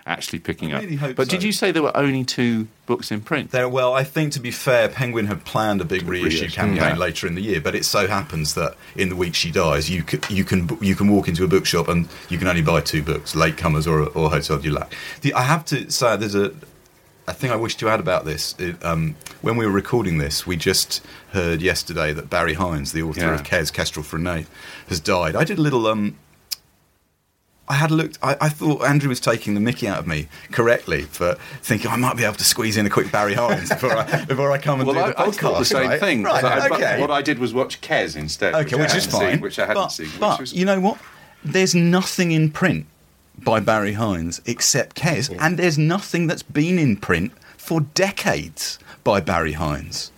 actually 0.06 0.38
picking 0.38 0.72
up. 0.72 0.82
really 0.82 0.96
hope 0.96 1.16
but 1.16 1.28
did 1.28 1.42
you 1.42 1.52
say 1.52 1.70
there 1.70 1.82
were 1.82 1.96
only 1.96 2.24
two 2.24 2.66
books 2.86 3.10
in 3.10 3.20
print? 3.20 3.50
There, 3.50 3.68
well, 3.68 3.92
I 3.94 4.04
think 4.04 4.32
to 4.32 4.40
be 4.40 4.50
fair, 4.50 4.88
Penguin 4.88 5.26
had 5.26 5.44
planned 5.44 5.80
a 5.82 5.84
big 5.84 6.02
reissue 6.02 6.42
reissue, 6.42 6.48
campaign 6.48 6.94
yeah. 6.94 6.96
later 6.96 7.26
in 7.26 7.34
the 7.34 7.42
year, 7.42 7.60
but 7.60 7.74
it 7.74 7.84
so 7.84 8.06
happens 8.06 8.54
that 8.54 8.76
in 8.96 9.08
the 9.10 9.16
week 9.16 9.34
she 9.34 9.50
dies, 9.50 9.90
you 9.90 10.02
can 10.02 10.20
you 10.30 10.44
can 10.44 10.78
you 10.80 10.94
can 10.94 11.08
walk 11.08 11.28
into 11.28 11.44
a 11.44 11.48
bookshop 11.48 11.88
and 11.88 12.08
you 12.30 12.38
can 12.38 12.48
only 12.48 12.62
buy 12.62 12.80
two 12.80 13.02
books, 13.02 13.34
Latecomers 13.34 13.86
or 13.86 14.08
or 14.18 14.30
Hotel 14.30 14.58
du 14.58 14.70
Lac. 14.70 14.94
The, 15.20 15.34
I 15.34 15.42
have 15.42 15.64
to 15.66 15.90
say, 15.90 16.16
there's 16.16 16.34
a 16.34 16.52
a 17.26 17.32
thing 17.32 17.50
I 17.50 17.56
wish 17.56 17.76
to 17.76 17.88
add 17.88 18.00
about 18.00 18.24
this. 18.24 18.54
It, 18.58 18.84
um, 18.84 19.16
when 19.40 19.56
we 19.56 19.64
were 19.64 19.72
recording 19.72 20.18
this, 20.18 20.46
we 20.46 20.56
just 20.56 21.02
heard 21.32 21.62
yesterday 21.62 22.12
that 22.12 22.28
Barry 22.28 22.54
Hines, 22.54 22.92
the 22.92 23.02
author 23.02 23.20
Yeah. 23.20 23.34
of 23.34 23.42
Kes, 23.42 23.72
Kestrel 23.72 24.02
for 24.02 24.16
a 24.16 24.20
Knave, 24.20 24.48
has 24.88 25.00
died. 25.00 25.34
I 25.34 25.44
did 25.44 25.58
a 25.58 25.62
little. 25.62 25.86
Um, 25.86 26.18
I 27.66 27.74
had 27.74 27.90
looked. 27.90 28.18
I, 28.22 28.36
I 28.42 28.48
thought 28.50 28.82
Andrew 28.84 29.08
was 29.08 29.20
taking 29.20 29.54
the 29.54 29.60
Mickey 29.60 29.88
out 29.88 29.98
of 29.98 30.06
me 30.06 30.28
correctly 30.52 31.02
for 31.02 31.34
thinking 31.62 31.90
I 31.90 31.96
might 31.96 32.16
be 32.16 32.24
able 32.24 32.34
to 32.36 32.44
squeeze 32.44 32.76
in 32.76 32.84
a 32.84 32.90
quick 32.90 33.10
Barry 33.10 33.32
Hines 33.34 33.70
before 33.70 33.96
I 33.96 34.24
before 34.28 34.52
I 34.52 34.58
come 34.58 34.80
and 34.80 34.86
Well, 34.86 34.94
do 34.96 35.00
I, 35.02 35.08
the 35.12 35.20
I 35.20 35.26
podcast. 35.28 35.58
the 35.60 35.64
same 35.64 35.88
right? 35.88 36.00
thing. 36.00 36.22
Right, 36.24 36.44
I- 36.44 36.68
but 36.68 36.80
okay. 36.80 37.00
what 37.00 37.10
I 37.10 37.22
did 37.22 37.38
was 37.38 37.54
watch 37.54 37.80
Kes 37.80 38.16
instead. 38.16 38.54
Okay, 38.54 38.76
I 38.76 38.80
which 38.82 38.94
is 38.94 39.06
fine. 39.06 39.32
seen- 39.34 39.40
which 39.40 39.58
I 39.58 39.62
hadn't 39.66 39.82
but, 39.82 39.88
seen. 39.88 40.08
But 40.20 40.40
was, 40.40 40.52
you 40.52 40.64
know 40.66 40.78
what? 40.80 40.98
There's 41.44 41.74
nothing 41.74 42.32
in 42.32 42.50
print 42.50 42.86
by 43.38 43.60
Barry 43.60 43.94
Hines 43.94 44.40
except 44.46 44.96
Kes, 44.96 45.34
and 45.40 45.58
there's 45.58 45.78
nothing 45.78 46.26
that's 46.26 46.42
been 46.42 46.78
in 46.78 46.96
print 46.96 47.32
for 47.56 47.80
decades 47.80 48.78
by 49.04 49.20
Barry 49.20 49.52
Hines. 49.52 50.10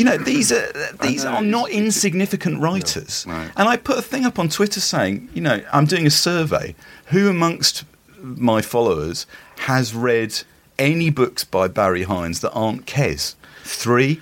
You 0.00 0.06
know, 0.06 0.16
these 0.16 0.50
are 0.50 0.72
these 1.02 1.26
are 1.26 1.42
not 1.42 1.68
insignificant 1.68 2.58
writers. 2.58 3.26
No. 3.26 3.50
And 3.54 3.68
I 3.68 3.76
put 3.76 3.98
a 3.98 4.02
thing 4.02 4.24
up 4.24 4.38
on 4.38 4.48
Twitter 4.48 4.80
saying, 4.80 5.28
you 5.34 5.42
know, 5.42 5.62
I'm 5.74 5.84
doing 5.84 6.06
a 6.06 6.10
survey. 6.10 6.74
Who 7.08 7.28
amongst 7.28 7.84
my 8.22 8.62
followers 8.62 9.26
has 9.58 9.94
read 9.94 10.42
any 10.78 11.10
books 11.10 11.44
by 11.44 11.68
Barry 11.68 12.04
Hines 12.04 12.40
that 12.40 12.50
aren't 12.52 12.86
Kes. 12.86 13.34
Three. 13.72 14.20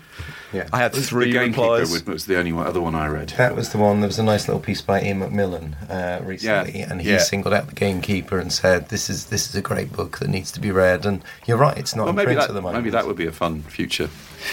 Yeah. 0.53 0.67
I 0.73 0.79
had 0.79 0.93
The 0.93 1.03
three 1.03 1.33
Gamekeeper 1.33 1.61
replies. 1.63 1.91
was, 1.91 2.07
was 2.07 2.27
the 2.27 2.39
only 2.39 2.53
one, 2.53 2.67
other 2.67 2.81
one 2.81 2.95
I 2.95 3.07
read. 3.09 3.31
That 3.37 3.55
was 3.55 3.71
the 3.71 3.79
one. 3.79 4.01
There 4.01 4.07
was 4.09 4.19
a 4.19 4.23
nice 4.23 4.49
little 4.49 4.61
piece 4.61 4.81
by 4.81 5.03
Ian 5.03 5.21
McMillan 5.21 5.75
uh, 5.91 6.25
recently, 6.25 6.79
Yeah. 6.81 6.87
and 6.91 7.01
he 7.03 7.11
Yeah. 7.11 7.19
singled 7.19 7.53
out 7.53 7.67
the 7.69 7.75
Gamekeeper 7.75 8.39
and 8.39 8.51
said, 8.53 8.89
"This 8.89 9.11
is 9.11 9.27
this 9.27 9.49
is 9.49 9.55
a 9.57 9.61
great 9.61 9.93
book 9.93 10.19
that 10.19 10.29
needs 10.29 10.51
to 10.53 10.61
be 10.61 10.71
read." 10.71 11.05
And 11.05 11.23
you're 11.47 11.59
right; 11.59 11.77
it's 11.77 11.95
not 11.95 12.05
well, 12.05 12.11
in 12.11 12.17
maybe 12.17 12.27
print 12.27 12.41
that, 12.41 12.49
at 12.51 12.55
the 12.55 12.63
moment. 12.63 12.83
maybe 12.83 12.91
that 12.91 13.07
would 13.07 13.17
be 13.17 13.27
a 13.27 13.33
fun 13.33 13.63
future. 13.63 14.09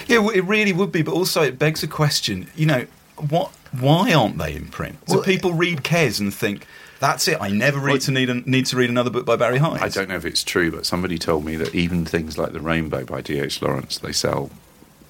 Yeah, 0.08 0.17
well, 0.19 0.31
it 0.31 0.41
really 0.41 0.73
would 0.73 0.91
be, 0.91 1.01
but 1.01 1.13
also 1.13 1.41
it 1.43 1.58
begs 1.60 1.81
a 1.84 1.88
question. 1.88 2.47
You 2.55 2.65
know, 2.65 2.86
what? 3.29 3.51
Why 3.79 4.13
aren't 4.13 4.38
they 4.38 4.53
in 4.55 4.65
print? 4.67 4.97
So 5.08 5.15
Well- 5.15 5.23
people 5.23 5.53
read 5.53 5.84
Kes 5.84 6.19
and 6.19 6.34
think, 6.34 6.65
"That's 6.99 7.25
it. 7.29 7.38
I 7.39 7.49
never 7.49 7.79
read 7.79 7.91
Well- 7.93 7.99
to 8.01 8.12
need 8.12 8.29
a, 8.29 8.36
need 8.49 8.65
to 8.67 8.75
read 8.75 8.89
another 8.89 9.10
book 9.10 9.25
by 9.25 9.38
Barry 9.38 9.60
Hines." 9.60 9.81
I 9.81 9.88
don't 9.88 10.10
know 10.10 10.15
if 10.17 10.25
it's 10.25 10.43
true, 10.43 10.71
but 10.71 10.86
somebody 10.86 11.17
told 11.17 11.45
me 11.45 11.55
that 11.55 11.73
even 11.73 12.03
things 12.05 12.38
like 12.38 12.51
The 12.51 12.60
Rainbow 12.60 13.05
by 13.05 13.21
D.H. 13.21 13.62
Lawrence, 13.62 13.97
they 13.97 14.12
sell 14.12 14.49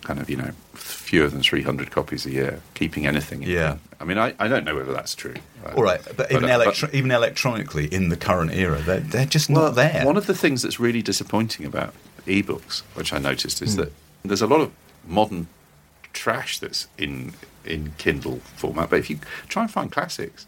kind 0.06 0.20
of, 0.20 0.30
you 0.30 0.38
know, 0.38 0.52
fewer 0.74 1.28
than 1.28 1.42
300 1.42 1.92
copies 1.92 2.26
a 2.26 2.32
year, 2.32 2.62
keeping 2.76 3.06
anything 3.06 3.44
in 3.44 3.50
Yeah. 3.50 3.78
I 4.00 4.06
mean, 4.06 4.18
I, 4.18 4.34
I 4.40 4.48
don't 4.48 4.64
know 4.64 4.76
whether 4.76 4.94
that's 4.94 5.16
true. 5.16 5.34
All 5.76 5.84
right, 5.84 6.00
but, 6.16 6.32
even, 6.32 6.50
uh, 6.50 6.54
electro- 6.54 6.90
even 6.94 7.12
electronically 7.12 7.88
in 7.88 8.10
the 8.10 8.16
current 8.18 8.52
era, 8.54 8.80
they're, 8.80 9.00
they're 9.00 9.26
just 9.26 9.50
Well, 9.50 9.66
not 9.66 9.76
there. 9.76 10.06
One 10.06 10.16
of 10.16 10.28
the 10.28 10.36
things 10.36 10.62
that's 10.62 10.80
really 10.80 11.02
disappointing 11.02 11.66
about 11.66 11.94
ebooks, 12.28 12.82
which 12.94 13.12
I 13.12 13.18
noticed, 13.18 13.62
is 13.62 13.76
that 13.76 13.92
there's 14.24 14.42
a 14.42 14.48
lot 14.48 14.62
of 14.62 14.72
modern 15.08 15.48
trash 16.14 16.60
that's 16.60 16.88
in 16.98 17.34
in 17.66 17.94
Kindle 17.98 18.42
format. 18.56 18.92
But 18.92 19.00
if 19.00 19.10
you 19.10 19.20
try 19.50 19.64
and 19.64 19.72
find 19.72 19.92
classics, 19.92 20.46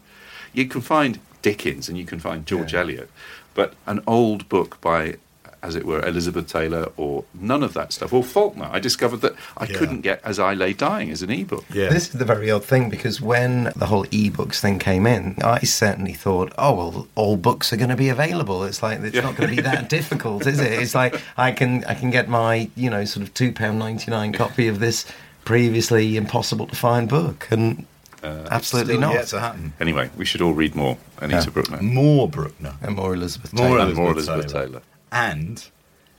you 0.52 0.66
can 0.66 0.80
find 0.80 1.18
Dickens 1.42 1.88
and 1.88 1.98
you 1.98 2.04
can 2.04 2.20
find 2.20 2.46
George 2.46 2.72
Yeah. 2.72 2.80
Eliot, 2.80 3.10
but 3.54 3.74
an 3.86 4.00
old 4.06 4.48
book 4.48 4.80
by, 4.80 5.16
as 5.62 5.74
it 5.74 5.84
were, 5.84 6.00
Elizabeth 6.06 6.46
Taylor 6.46 6.90
or 6.96 7.24
none 7.34 7.62
of 7.62 7.74
that 7.74 7.92
stuff, 7.92 8.12
or 8.12 8.22
Faulkner. 8.22 8.68
I 8.70 8.78
discovered 8.78 9.18
that 9.22 9.34
I 9.56 9.64
Yeah. 9.66 9.76
couldn't 9.78 10.00
get 10.02 10.20
As 10.24 10.38
I 10.38 10.54
Lay 10.54 10.72
Dying 10.72 11.10
as 11.10 11.22
an 11.22 11.30
ebook. 11.30 11.64
yeah. 11.72 11.88
This 11.88 12.04
is 12.08 12.12
the 12.12 12.24
very 12.24 12.50
odd 12.50 12.64
thing 12.64 12.88
because 12.90 13.20
when 13.20 13.72
the 13.74 13.86
whole 13.86 14.06
e-books 14.10 14.60
thing 14.60 14.78
came 14.78 15.06
in, 15.06 15.36
I 15.42 15.60
certainly 15.60 16.12
thought, 16.14 16.52
oh 16.58 16.74
well, 16.74 17.08
all 17.16 17.36
books 17.36 17.72
are 17.72 17.76
going 17.76 17.90
to 17.90 17.96
be 17.96 18.08
available. 18.08 18.62
It's 18.64 18.82
like 18.82 19.00
it's 19.00 19.14
Yeah. 19.16 19.22
not 19.22 19.36
going 19.36 19.50
to 19.50 19.56
be 19.56 19.62
that 19.62 19.88
difficult, 19.98 20.46
is 20.46 20.60
it? 20.60 20.72
It's 20.72 20.94
like 20.94 21.20
I 21.36 21.50
can 21.52 21.84
I 21.86 21.94
can 21.94 22.10
get 22.10 22.28
my 22.28 22.68
you 22.76 22.90
know 22.90 23.04
sort 23.04 23.22
of 23.26 23.34
two 23.34 23.50
pound 23.52 23.78
ninety 23.78 24.10
nine 24.10 24.32
copy 24.32 24.68
of 24.68 24.78
this 24.80 25.04
previously 25.44 26.16
impossible 26.16 26.66
to 26.66 26.76
find 26.76 27.08
book, 27.08 27.48
and 27.50 27.86
uh, 28.22 28.46
absolutely 28.50 28.98
not. 28.98 29.14
yet 29.14 29.26
to 29.28 29.40
happen. 29.40 29.72
Anyway, 29.80 30.10
we 30.16 30.24
should 30.24 30.42
all 30.42 30.52
read 30.52 30.74
more 30.74 30.98
Anita 31.20 31.36
Yeah. 31.46 31.62
Brookner. 31.62 31.80
More 31.80 32.28
Brookner. 32.28 32.74
And 32.82 32.94
more 32.96 33.14
Elizabeth 33.14 33.52
More 33.54 33.68
Taylor. 33.68 33.80
And 33.86 33.94
more 33.94 34.10
Elizabeth 34.12 34.34
Elizabeth 34.44 34.52
Taylor. 34.52 34.66
Taylor. 34.66 34.82
And 35.10 35.64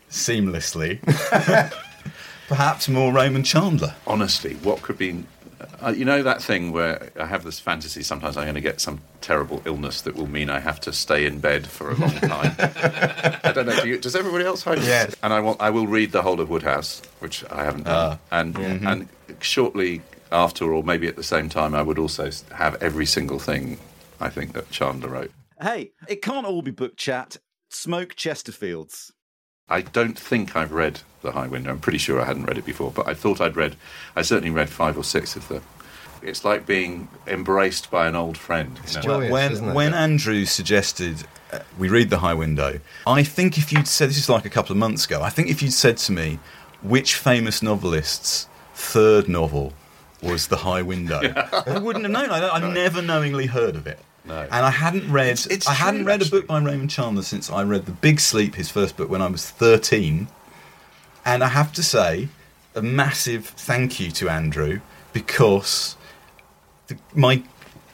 seamlessly, 0.09 1.01
perhaps 2.47 2.89
more 2.89 3.13
Raymond 3.13 3.45
Chandler. 3.45 3.95
honestly, 4.07 4.55
what 4.55 4.81
could 4.81 4.97
be. 4.97 5.23
Uh, 5.81 5.93
you 5.95 6.05
know 6.05 6.23
that 6.23 6.41
thing 6.41 6.71
where 6.71 7.11
I 7.19 7.25
have 7.25 7.43
this 7.43 7.59
fantasy 7.59 8.01
sometimes 8.01 8.37
I'm 8.37 8.45
going 8.45 8.55
to 8.55 8.61
get 8.61 8.79
some 8.79 9.01
terrible 9.19 9.61
illness 9.65 10.01
that 10.01 10.15
will 10.15 10.27
mean 10.27 10.49
I 10.49 10.59
have 10.59 10.79
to 10.81 10.93
stay 10.93 11.25
in 11.25 11.39
bed 11.39 11.67
for 11.67 11.91
a 11.91 11.95
long 11.95 12.11
time. 12.11 12.55
I 13.43 13.51
don't 13.53 13.65
know. 13.65 13.81
Do 13.81 13.87
you, 13.87 13.97
does 13.97 14.15
everybody 14.15 14.45
else 14.45 14.63
find 14.63 14.81
Yes. 14.81 15.15
And 15.21 15.33
I 15.33 15.41
want. 15.41 15.61
I 15.61 15.69
will 15.69 15.87
read 15.87 16.11
the 16.11 16.21
whole 16.21 16.39
of 16.39 16.49
Wodehouse, 16.49 17.01
which 17.19 17.43
I 17.51 17.63
haven't 17.65 17.83
done. 17.83 18.19
and 18.31 18.57
and 18.57 19.09
shortly 19.41 20.01
after, 20.31 20.73
or 20.73 20.83
maybe 20.83 21.07
at 21.07 21.15
the 21.15 21.23
same 21.23 21.49
time, 21.49 21.75
I 21.75 21.81
would 21.81 21.99
also 21.99 22.29
have 22.53 22.81
every 22.81 23.05
single 23.05 23.39
thing 23.39 23.79
I 24.19 24.29
think 24.29 24.53
that 24.53 24.69
Chandler 24.69 25.09
wrote. 25.09 25.31
Hey, 25.61 25.91
it 26.07 26.21
can't 26.21 26.45
all 26.45 26.61
be 26.61 26.71
book 26.71 26.95
chat. 26.95 27.37
Smoke 27.69 28.15
Chesterfields. 28.15 29.11
I 29.69 29.81
don't 29.81 30.17
think 30.17 30.55
I've 30.55 30.71
read 30.71 31.01
The 31.21 31.31
High 31.31 31.47
Window. 31.47 31.69
I'm 31.69 31.79
pretty 31.79 31.99
sure 31.99 32.19
I 32.19 32.25
hadn't 32.25 32.45
read 32.45 32.57
it 32.57 32.65
before, 32.65 32.91
but 32.91 33.07
I 33.07 33.13
thought 33.13 33.39
I'd 33.39 33.55
read. 33.55 33.75
I 34.15 34.23
certainly 34.23 34.49
read 34.49 34.69
five 34.69 34.97
or 34.97 35.03
six 35.03 35.35
of 35.35 35.47
them. 35.47 35.61
It's 36.21 36.43
like 36.43 36.65
being 36.65 37.07
embraced 37.27 37.91
by 37.91 38.07
an 38.07 38.15
old 38.15 38.37
friend. 38.37 38.77
you 38.87 38.95
know? 38.95 39.01
joyous, 39.01 39.31
when 39.31 39.51
isn't 39.51 39.69
it? 39.69 39.73
when 39.73 39.93
Andrew 39.93 40.45
suggested 40.45 41.23
uh, 41.53 41.59
we 41.77 41.87
read 41.87 42.09
The 42.09 42.19
High 42.19 42.33
Window, 42.33 42.79
I 43.05 43.23
think 43.23 43.57
if 43.57 43.71
you'd 43.71 43.87
said 43.87 44.09
this 44.09 44.17
is 44.17 44.29
like 44.29 44.45
a 44.45 44.49
couple 44.49 44.71
of 44.71 44.77
months 44.77 45.05
ago, 45.05 45.21
I 45.21 45.29
think 45.29 45.49
if 45.49 45.61
you'd 45.61 45.71
said 45.73 45.97
to 45.97 46.11
me 46.11 46.39
which 46.81 47.15
famous 47.15 47.61
novelist's 47.61 48.47
third 48.73 49.29
novel 49.29 49.73
was 50.21 50.47
The 50.47 50.57
High 50.57 50.81
Window, 50.81 51.21
I 51.67 51.79
wouldn't 51.79 52.03
have 52.03 52.11
known. 52.11 52.31
I, 52.31 52.49
I've 52.49 52.73
never 52.73 53.01
knowingly 53.01 53.45
heard 53.45 53.75
of 53.75 53.87
it. 53.87 53.99
No. 54.29 54.41
And 54.43 54.65
I 54.65 54.69
hadn't 54.69 55.11
read. 55.11 55.39
it's 55.49 55.67
I 55.67 55.73
hadn't 55.73 56.01
true, 56.01 56.07
read 56.09 56.21
a 56.21 56.29
book 56.29 56.47
by 56.47 56.59
Raymond 56.59 56.91
Chandler 56.91 57.23
since 57.23 57.49
I 57.49 57.63
read 57.63 57.85
The 57.85 57.91
Big 57.91 58.19
Sleep, 58.19 58.55
his 58.55 58.69
first 58.69 58.95
book, 58.95 59.09
when 59.09 59.21
I 59.21 59.27
was 59.27 59.49
thirteen. 59.49 60.27
And 61.25 61.43
I 61.43 61.49
have 61.49 61.73
to 61.73 61.83
say, 61.83 62.29
a 62.75 62.81
massive 62.81 63.45
thank 63.47 63.99
you 63.99 64.11
to 64.11 64.29
Andrew 64.29 64.81
because 65.13 65.97
the, 66.87 66.97
my 67.13 67.43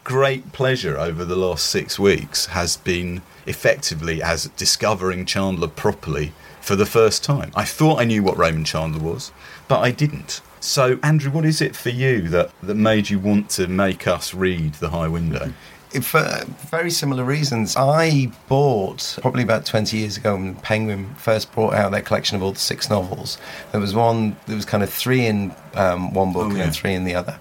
great 0.04 0.52
pleasure 0.52 0.98
over 0.98 1.26
the 1.26 1.36
last 1.36 1.66
six 1.68 1.98
weeks 1.98 2.48
has 2.48 2.78
been 2.78 3.22
effectively 3.48 4.22
as 4.22 4.48
discovering 4.58 5.26
Chandler 5.26 5.68
properly 5.68 6.34
for 6.62 6.76
the 6.76 6.86
first 6.86 7.24
time. 7.24 7.52
I 7.56 7.64
thought 7.64 8.00
I 8.00 8.04
knew 8.04 8.22
what 8.24 8.38
Raymond 8.38 8.66
Chandler 8.66 9.02
was, 9.02 9.32
but 9.68 9.80
I 9.80 9.92
didn't. 9.92 10.42
So, 10.60 11.00
Andrew, 11.04 11.32
what 11.32 11.46
is 11.46 11.62
it 11.62 11.76
for 11.76 11.90
you 11.90 12.28
that, 12.30 12.52
that 12.62 12.76
made 12.76 13.10
you 13.10 13.20
want 13.20 13.50
to 13.52 13.68
make 13.68 14.08
us 14.08 14.34
read 14.34 14.76
The 14.76 14.90
High 14.90 15.08
Window? 15.08 15.54
For 16.02 16.44
very 16.70 16.90
similar 16.92 17.24
reasons, 17.24 17.76
I 17.78 18.32
bought 18.48 19.18
probably 19.22 19.44
about 19.44 19.66
20 19.66 19.98
years 19.98 20.18
ago 20.18 20.36
when 20.36 20.56
Penguin 20.56 21.16
first 21.16 21.52
brought 21.54 21.74
out 21.74 21.92
their 21.92 22.02
collection 22.02 22.36
of 22.36 22.44
all 22.44 22.52
the 22.52 22.60
six 22.60 22.90
novels. 22.90 23.38
There 23.72 23.82
was 23.82 23.94
one, 23.96 24.36
there 24.48 24.56
was 24.56 24.66
kind 24.66 24.84
of 24.84 24.90
three 24.92 25.26
in 25.26 25.54
um, 25.74 26.14
one 26.14 26.34
book 26.34 26.44
Oh, 26.44 26.50
and 26.50 26.58
yeah. 26.58 26.64
then 26.66 26.74
three 26.74 26.94
in 26.94 27.04
the 27.06 27.16
other. 27.16 27.40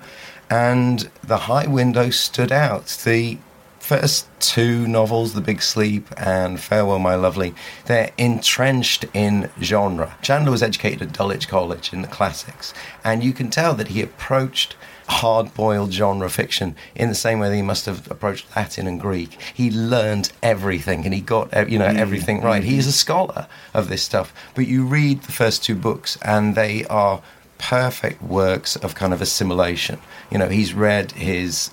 And 0.51 1.09
The 1.23 1.37
High 1.39 1.67
Window 1.67 2.11
stood 2.11 2.53
out. 2.53 2.87
The 3.05 3.39
first 3.81 4.27
two 4.41 4.87
novels, 4.87 5.35
The 5.35 5.41
Big 5.41 5.61
Sleep 5.61 6.07
and 6.17 6.61
Farewell, 6.61 6.99
My 6.99 7.15
Lovely, 7.17 7.55
they're 7.87 8.13
entrenched 8.17 9.05
in 9.15 9.51
genre. 9.61 10.17
Chandler 10.23 10.51
was 10.51 10.63
educated 10.63 11.03
at 11.03 11.13
Dulwich 11.13 11.49
College 11.49 11.93
in 11.93 12.03
the 12.03 12.09
classics, 12.09 12.73
and 13.03 13.23
you 13.25 13.33
can 13.33 13.51
tell 13.51 13.75
that 13.75 13.89
he 13.89 14.01
approached 14.01 14.77
hard 15.09 15.53
boiled 15.55 15.93
genre 15.93 16.29
fiction 16.31 16.77
in 16.95 17.09
the 17.09 17.15
same 17.15 17.39
way 17.39 17.49
that 17.49 17.57
he 17.57 17.63
must 17.63 17.87
have 17.87 18.11
approached 18.11 18.47
Latin 18.57 18.87
and 18.87 19.01
Greek. 19.01 19.39
He 19.53 19.71
learned 19.71 20.33
everything 20.43 21.05
and 21.05 21.13
he 21.13 21.21
got 21.21 21.71
you 21.71 21.79
know 21.79 21.87
mm-hmm. 21.87 21.99
everything 21.99 22.41
right. 22.41 22.63
He 22.63 22.79
is 22.79 22.87
a 22.87 22.91
mm-hmm. 22.91 22.95
scholar 22.95 23.47
of 23.73 23.89
this 23.89 24.03
stuff. 24.03 24.33
But 24.55 24.67
you 24.67 24.85
read 24.85 25.23
the 25.23 25.33
first 25.33 25.63
two 25.63 25.75
books 25.75 26.19
and 26.23 26.55
they 26.55 26.85
are 26.87 27.23
perfect 27.59 28.23
works 28.23 28.77
of 28.77 28.95
kind 28.95 29.13
of 29.13 29.21
assimilation. 29.23 29.99
You 30.31 30.39
know, 30.39 30.49
he's 30.49 30.75
read 30.75 31.13
his 31.13 31.71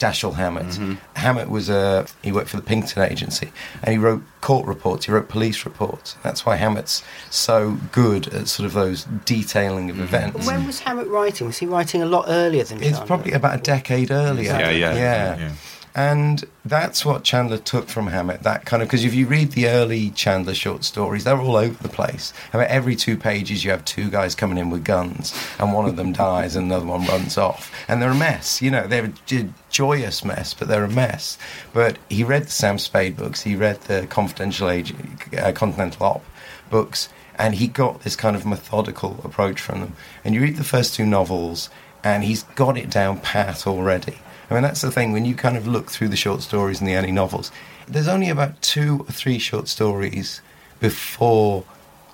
Dashiell 0.00 0.34
Hammett. 0.34 0.66
Mm-hmm. 0.66 0.94
Hammett 1.14 1.50
was 1.50 1.68
a 1.68 2.06
he 2.22 2.32
worked 2.32 2.48
for 2.48 2.56
the 2.56 2.62
Pinkerton 2.62 3.02
Agency, 3.02 3.52
and 3.82 3.92
he 3.92 3.98
wrote 3.98 4.22
court 4.40 4.66
reports. 4.66 5.04
He 5.04 5.12
wrote 5.12 5.28
police 5.28 5.64
reports. 5.64 6.16
That's 6.22 6.46
why 6.46 6.56
Hammett's 6.56 7.04
so 7.28 7.76
good 7.92 8.26
at 8.28 8.48
sort 8.48 8.66
of 8.66 8.72
those 8.72 9.04
detailing 9.26 9.90
of 9.90 9.96
mm-hmm. 9.96 10.04
events. 10.04 10.46
When 10.46 10.66
was 10.66 10.80
Hammett 10.80 11.06
writing? 11.08 11.46
Was 11.46 11.58
he 11.58 11.66
writing 11.66 12.02
a 12.02 12.06
lot 12.06 12.24
earlier 12.28 12.64
than 12.64 12.78
It's 12.78 12.88
Chandler? 12.88 13.06
probably 13.06 13.32
about 13.32 13.60
a 13.60 13.62
decade 13.62 14.10
earlier. 14.10 14.52
Yeah, 14.52 14.70
yeah. 14.70 14.94
yeah. 14.94 15.38
Yeah. 15.38 15.52
And 15.94 16.44
that's 16.64 17.04
what 17.04 17.24
Chandler 17.24 17.58
took 17.58 17.88
from 17.88 18.06
Hammett. 18.06 18.44
That 18.44 18.64
kind 18.64 18.82
of 18.82 18.88
because 18.88 19.04
if 19.04 19.12
you 19.12 19.26
read 19.26 19.52
the 19.52 19.68
early 19.68 20.10
Chandler 20.10 20.54
short 20.54 20.84
stories, 20.84 21.24
they're 21.24 21.40
all 21.40 21.56
over 21.56 21.82
the 21.82 21.88
place. 21.88 22.32
I 22.52 22.58
mean, 22.58 22.66
every 22.68 22.94
two 22.94 23.16
pages 23.16 23.64
you 23.64 23.72
have 23.72 23.84
two 23.84 24.08
guys 24.08 24.36
coming 24.36 24.56
in 24.56 24.70
with 24.70 24.84
guns, 24.84 25.34
and 25.58 25.72
one 25.72 25.86
of 25.86 25.96
them 25.96 26.12
dies, 26.12 26.54
and 26.54 26.66
another 26.66 26.86
one 26.86 27.06
runs 27.06 27.36
off, 27.36 27.72
and 27.88 28.00
they're 28.00 28.12
a 28.12 28.14
mess. 28.14 28.62
You 28.62 28.70
know, 28.70 28.86
they're 28.86 29.06
a 29.32 29.48
joyous 29.68 30.24
mess, 30.24 30.54
but 30.54 30.68
they're 30.68 30.84
a 30.84 30.88
mess. 30.88 31.38
But 31.72 31.98
he 32.08 32.22
read 32.22 32.44
the 32.44 32.50
Sam 32.50 32.78
Spade 32.78 33.16
books. 33.16 33.42
He 33.42 33.56
read 33.56 33.80
the 33.82 34.06
Confidential 34.06 34.70
Age, 34.70 34.94
uh, 35.36 35.50
Continental 35.52 36.06
Op 36.06 36.24
books, 36.70 37.08
and 37.36 37.56
he 37.56 37.66
got 37.66 38.02
this 38.02 38.14
kind 38.14 38.36
of 38.36 38.46
methodical 38.46 39.20
approach 39.24 39.60
from 39.60 39.80
them. 39.80 39.94
And 40.24 40.36
you 40.36 40.40
read 40.40 40.56
the 40.56 40.62
first 40.62 40.94
two 40.94 41.04
novels, 41.04 41.68
and 42.04 42.22
he's 42.22 42.44
got 42.44 42.78
it 42.78 42.90
down 42.90 43.18
pat 43.18 43.66
already. 43.66 44.18
I 44.50 44.54
mean, 44.54 44.62
that's 44.62 44.80
the 44.80 44.90
thing. 44.90 45.12
When 45.12 45.24
you 45.24 45.34
kind 45.34 45.56
of 45.56 45.66
look 45.66 45.90
through 45.90 46.08
the 46.08 46.16
short 46.16 46.42
stories 46.42 46.80
and 46.80 46.88
the 46.88 46.96
early 46.96 47.12
novels, 47.12 47.52
there's 47.86 48.08
only 48.08 48.28
about 48.28 48.60
two 48.62 49.04
or 49.08 49.12
three 49.12 49.38
short 49.38 49.68
stories 49.68 50.40
before 50.80 51.64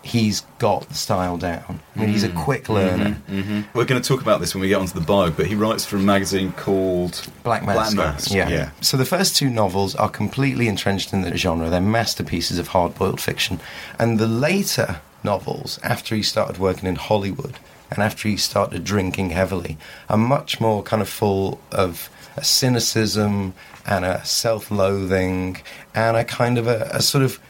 he's 0.07 0.43
got 0.59 0.89
the 0.89 0.95
style 0.95 1.37
down. 1.37 1.81
I 1.95 2.01
mean, 2.01 2.11
he's 2.11 2.23
a 2.23 2.29
mm. 2.29 2.45
quick 2.45 2.69
learner. 2.69 3.17
Mm-hmm. 3.29 3.41
Mm-hmm. 3.41 3.79
We're 3.79 3.85
going 3.85 4.01
to 4.01 4.09
talk 4.09 4.23
about 4.23 4.41
this 4.41 4.55
when 4.55 4.61
we 4.61 4.69
get 4.69 4.81
onto 4.81 4.95
the 4.95 5.05
bio, 5.05 5.31
but 5.31 5.47
he 5.47 5.55
writes 5.55 5.85
for 5.85 5.97
a 5.97 6.01
magazine 6.01 6.53
called 6.53 7.27
Black 7.43 7.65
Mask. 7.65 7.97
Mass. 7.97 8.33
Yeah. 8.33 8.49
yeah. 8.49 8.71
So 8.81 8.97
the 8.97 9.05
first 9.05 9.37
two 9.37 9.51
novels 9.51 9.95
are 9.97 10.09
completely 10.09 10.69
entrenched 10.69 11.13
in 11.13 11.23
the 11.23 11.37
genre. 11.37 11.69
They're 11.71 11.81
masterpieces 11.81 12.59
of 12.59 12.69
hard-boiled 12.69 13.21
fiction. 13.21 13.59
And 13.99 14.19
the 14.19 14.29
later 14.29 15.01
novels, 15.25 15.81
after 15.83 16.15
he 16.15 16.23
started 16.23 16.59
working 16.59 16.89
in 16.89 16.97
Hollywood 16.97 17.59
and 17.91 18.03
after 18.03 18.29
he 18.29 18.37
started 18.37 18.85
drinking 18.85 19.31
heavily, 19.31 19.77
are 20.09 20.17
much 20.17 20.61
more 20.61 20.83
kind 20.83 21.03
of 21.03 21.09
full 21.09 21.61
of 21.71 22.09
a 22.37 22.45
cynicism 22.45 23.55
and 23.87 24.05
a 24.05 24.25
self-loathing 24.25 25.59
and 25.95 26.17
a 26.17 26.25
kind 26.25 26.59
of 26.59 26.67
a, 26.67 26.89
a 26.93 27.01
sort 27.01 27.25
of 27.25 27.41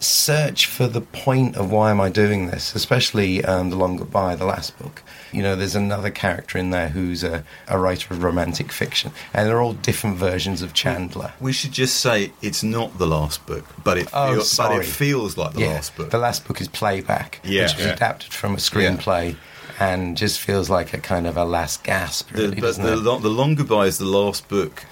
search 0.00 0.66
for 0.66 0.86
the 0.86 1.00
point 1.00 1.56
of 1.56 1.70
why 1.70 1.90
am 1.90 2.00
I 2.00 2.10
doing 2.10 2.46
this, 2.48 2.74
especially 2.74 3.44
um, 3.44 3.70
The 3.70 3.76
Long 3.76 3.96
Goodbye, 3.96 4.36
the 4.36 4.44
last 4.44 4.78
book. 4.78 5.02
You 5.32 5.42
know, 5.42 5.56
there's 5.56 5.74
another 5.74 6.10
character 6.10 6.58
in 6.58 6.70
there 6.70 6.90
who's 6.90 7.24
a, 7.24 7.44
a 7.68 7.78
writer 7.78 8.12
of 8.12 8.22
romantic 8.22 8.70
fiction, 8.70 9.12
and 9.32 9.48
they're 9.48 9.60
all 9.62 9.72
different 9.72 10.16
versions 10.16 10.60
of 10.62 10.74
Chandler. 10.74 11.32
We 11.40 11.52
should 11.52 11.72
just 11.72 11.96
say 12.00 12.32
it's 12.42 12.62
not 12.62 12.98
the 12.98 13.06
last 13.06 13.46
book, 13.46 13.64
but 13.82 13.96
it, 13.98 14.08
Oh, 14.12 14.40
feel- 14.42 14.66
but 14.68 14.78
it 14.80 14.84
feels 14.84 15.36
like 15.36 15.54
the 15.54 15.60
yeah, 15.60 15.66
last 15.74 15.96
book. 15.96 16.10
the 16.10 16.18
last 16.18 16.46
book 16.46 16.60
is 16.60 16.68
Playback, 16.68 17.40
Yeah. 17.44 17.62
which 17.62 17.76
was 17.76 17.86
Yeah. 17.86 17.92
adapted 17.94 18.32
from 18.32 18.54
a 18.54 18.58
screenplay. 18.58 19.36
And 19.80 20.16
just 20.16 20.38
feels 20.38 20.70
like 20.70 20.94
a 20.94 20.98
kind 20.98 21.26
of 21.26 21.36
a 21.36 21.44
last 21.44 21.82
gasp, 21.82 22.30
The- 22.30 22.42
really, 22.42 22.60
but 22.60 22.76
the, 22.76 22.92
it? 22.92 22.96
lo- 22.98 23.18
the 23.18 23.28
Long 23.28 23.56
Goodbye 23.56 23.86
is 23.86 23.98
the 23.98 24.04
last 24.04 24.46
book 24.46 24.84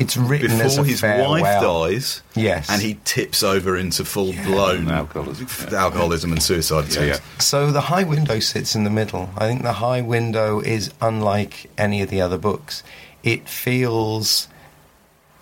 It's 0.00 0.16
written 0.16 0.52
as 0.60 0.72
before 0.76 0.84
a 0.84 0.88
his 0.88 1.00
farewell. 1.00 1.30
wife 1.40 1.60
dies. 1.62 2.22
Yes. 2.34 2.68
And 2.70 2.80
he 2.82 2.98
tips 3.04 3.42
over 3.42 3.76
into 3.76 4.04
full 4.04 4.32
blown 4.44 4.88
Alcoholism, 4.88 5.46
yeah. 5.70 5.78
alcoholism 5.84 6.32
and 6.32 6.42
suicide 6.42 6.86
attempts. 6.88 6.96
yeah. 7.20 7.38
So 7.38 7.70
the 7.70 7.82
high 7.82 8.04
window 8.04 8.40
sits 8.40 8.74
in 8.74 8.84
the 8.84 8.90
middle. 8.90 9.30
I 9.36 9.46
think 9.46 9.62
the 9.62 9.74
high 9.74 10.00
window 10.00 10.60
is 10.60 10.92
unlike 11.00 11.70
any 11.78 12.00
of 12.02 12.08
the 12.10 12.20
other 12.20 12.38
books. 12.38 12.82
It 13.22 13.48
feels 13.48 14.48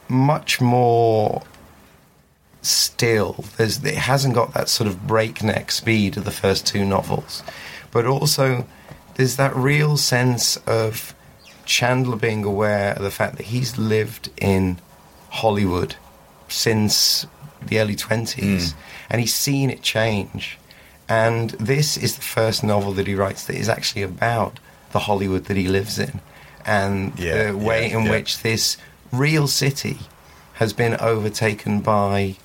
much 0.08 0.60
more 0.60 1.42
still. 2.62 3.44
There's, 3.56 3.82
it 3.84 3.94
hasn't 3.94 4.34
got 4.34 4.54
that 4.54 4.68
sort 4.68 4.88
of 4.88 5.06
breakneck 5.06 5.70
speed 5.70 6.16
of 6.16 6.24
the 6.24 6.30
first 6.30 6.66
two 6.66 6.84
novels, 6.84 7.42
but 7.92 8.06
also 8.06 8.66
there's 9.14 9.36
that 9.36 9.54
real 9.54 9.96
sense 9.96 10.56
of 10.66 11.14
Chandler 11.68 12.16
being 12.16 12.44
aware 12.44 12.94
of 12.94 13.02
the 13.02 13.10
fact 13.10 13.36
that 13.36 13.46
he's 13.46 13.78
lived 13.78 14.30
in 14.38 14.78
Hollywood 15.28 15.94
since 16.48 17.26
the 17.62 17.78
early 17.78 17.94
20s 17.94 18.72
hmm. 18.72 18.78
and 19.10 19.20
he's 19.20 19.34
seen 19.34 19.70
it 19.70 19.82
change. 19.82 20.58
And 21.08 21.50
this 21.50 21.96
is 21.96 22.16
the 22.16 22.22
first 22.22 22.64
novel 22.64 22.92
that 22.92 23.06
he 23.06 23.14
writes 23.14 23.44
that 23.46 23.56
is 23.56 23.68
actually 23.68 24.02
about 24.02 24.58
the 24.92 25.00
Hollywood 25.00 25.44
that 25.44 25.56
he 25.56 25.68
lives 25.68 25.98
in 25.98 26.20
and 26.64 27.18
Yeah, 27.18 27.52
the 27.52 27.58
way 27.58 27.88
yeah, 27.88 27.98
in 27.98 28.04
yeah. 28.04 28.10
which 28.10 28.42
this 28.42 28.78
real 29.12 29.46
city 29.46 29.98
has 30.54 30.72
been 30.72 30.96
overtaken 30.98 31.80
by 31.80 32.36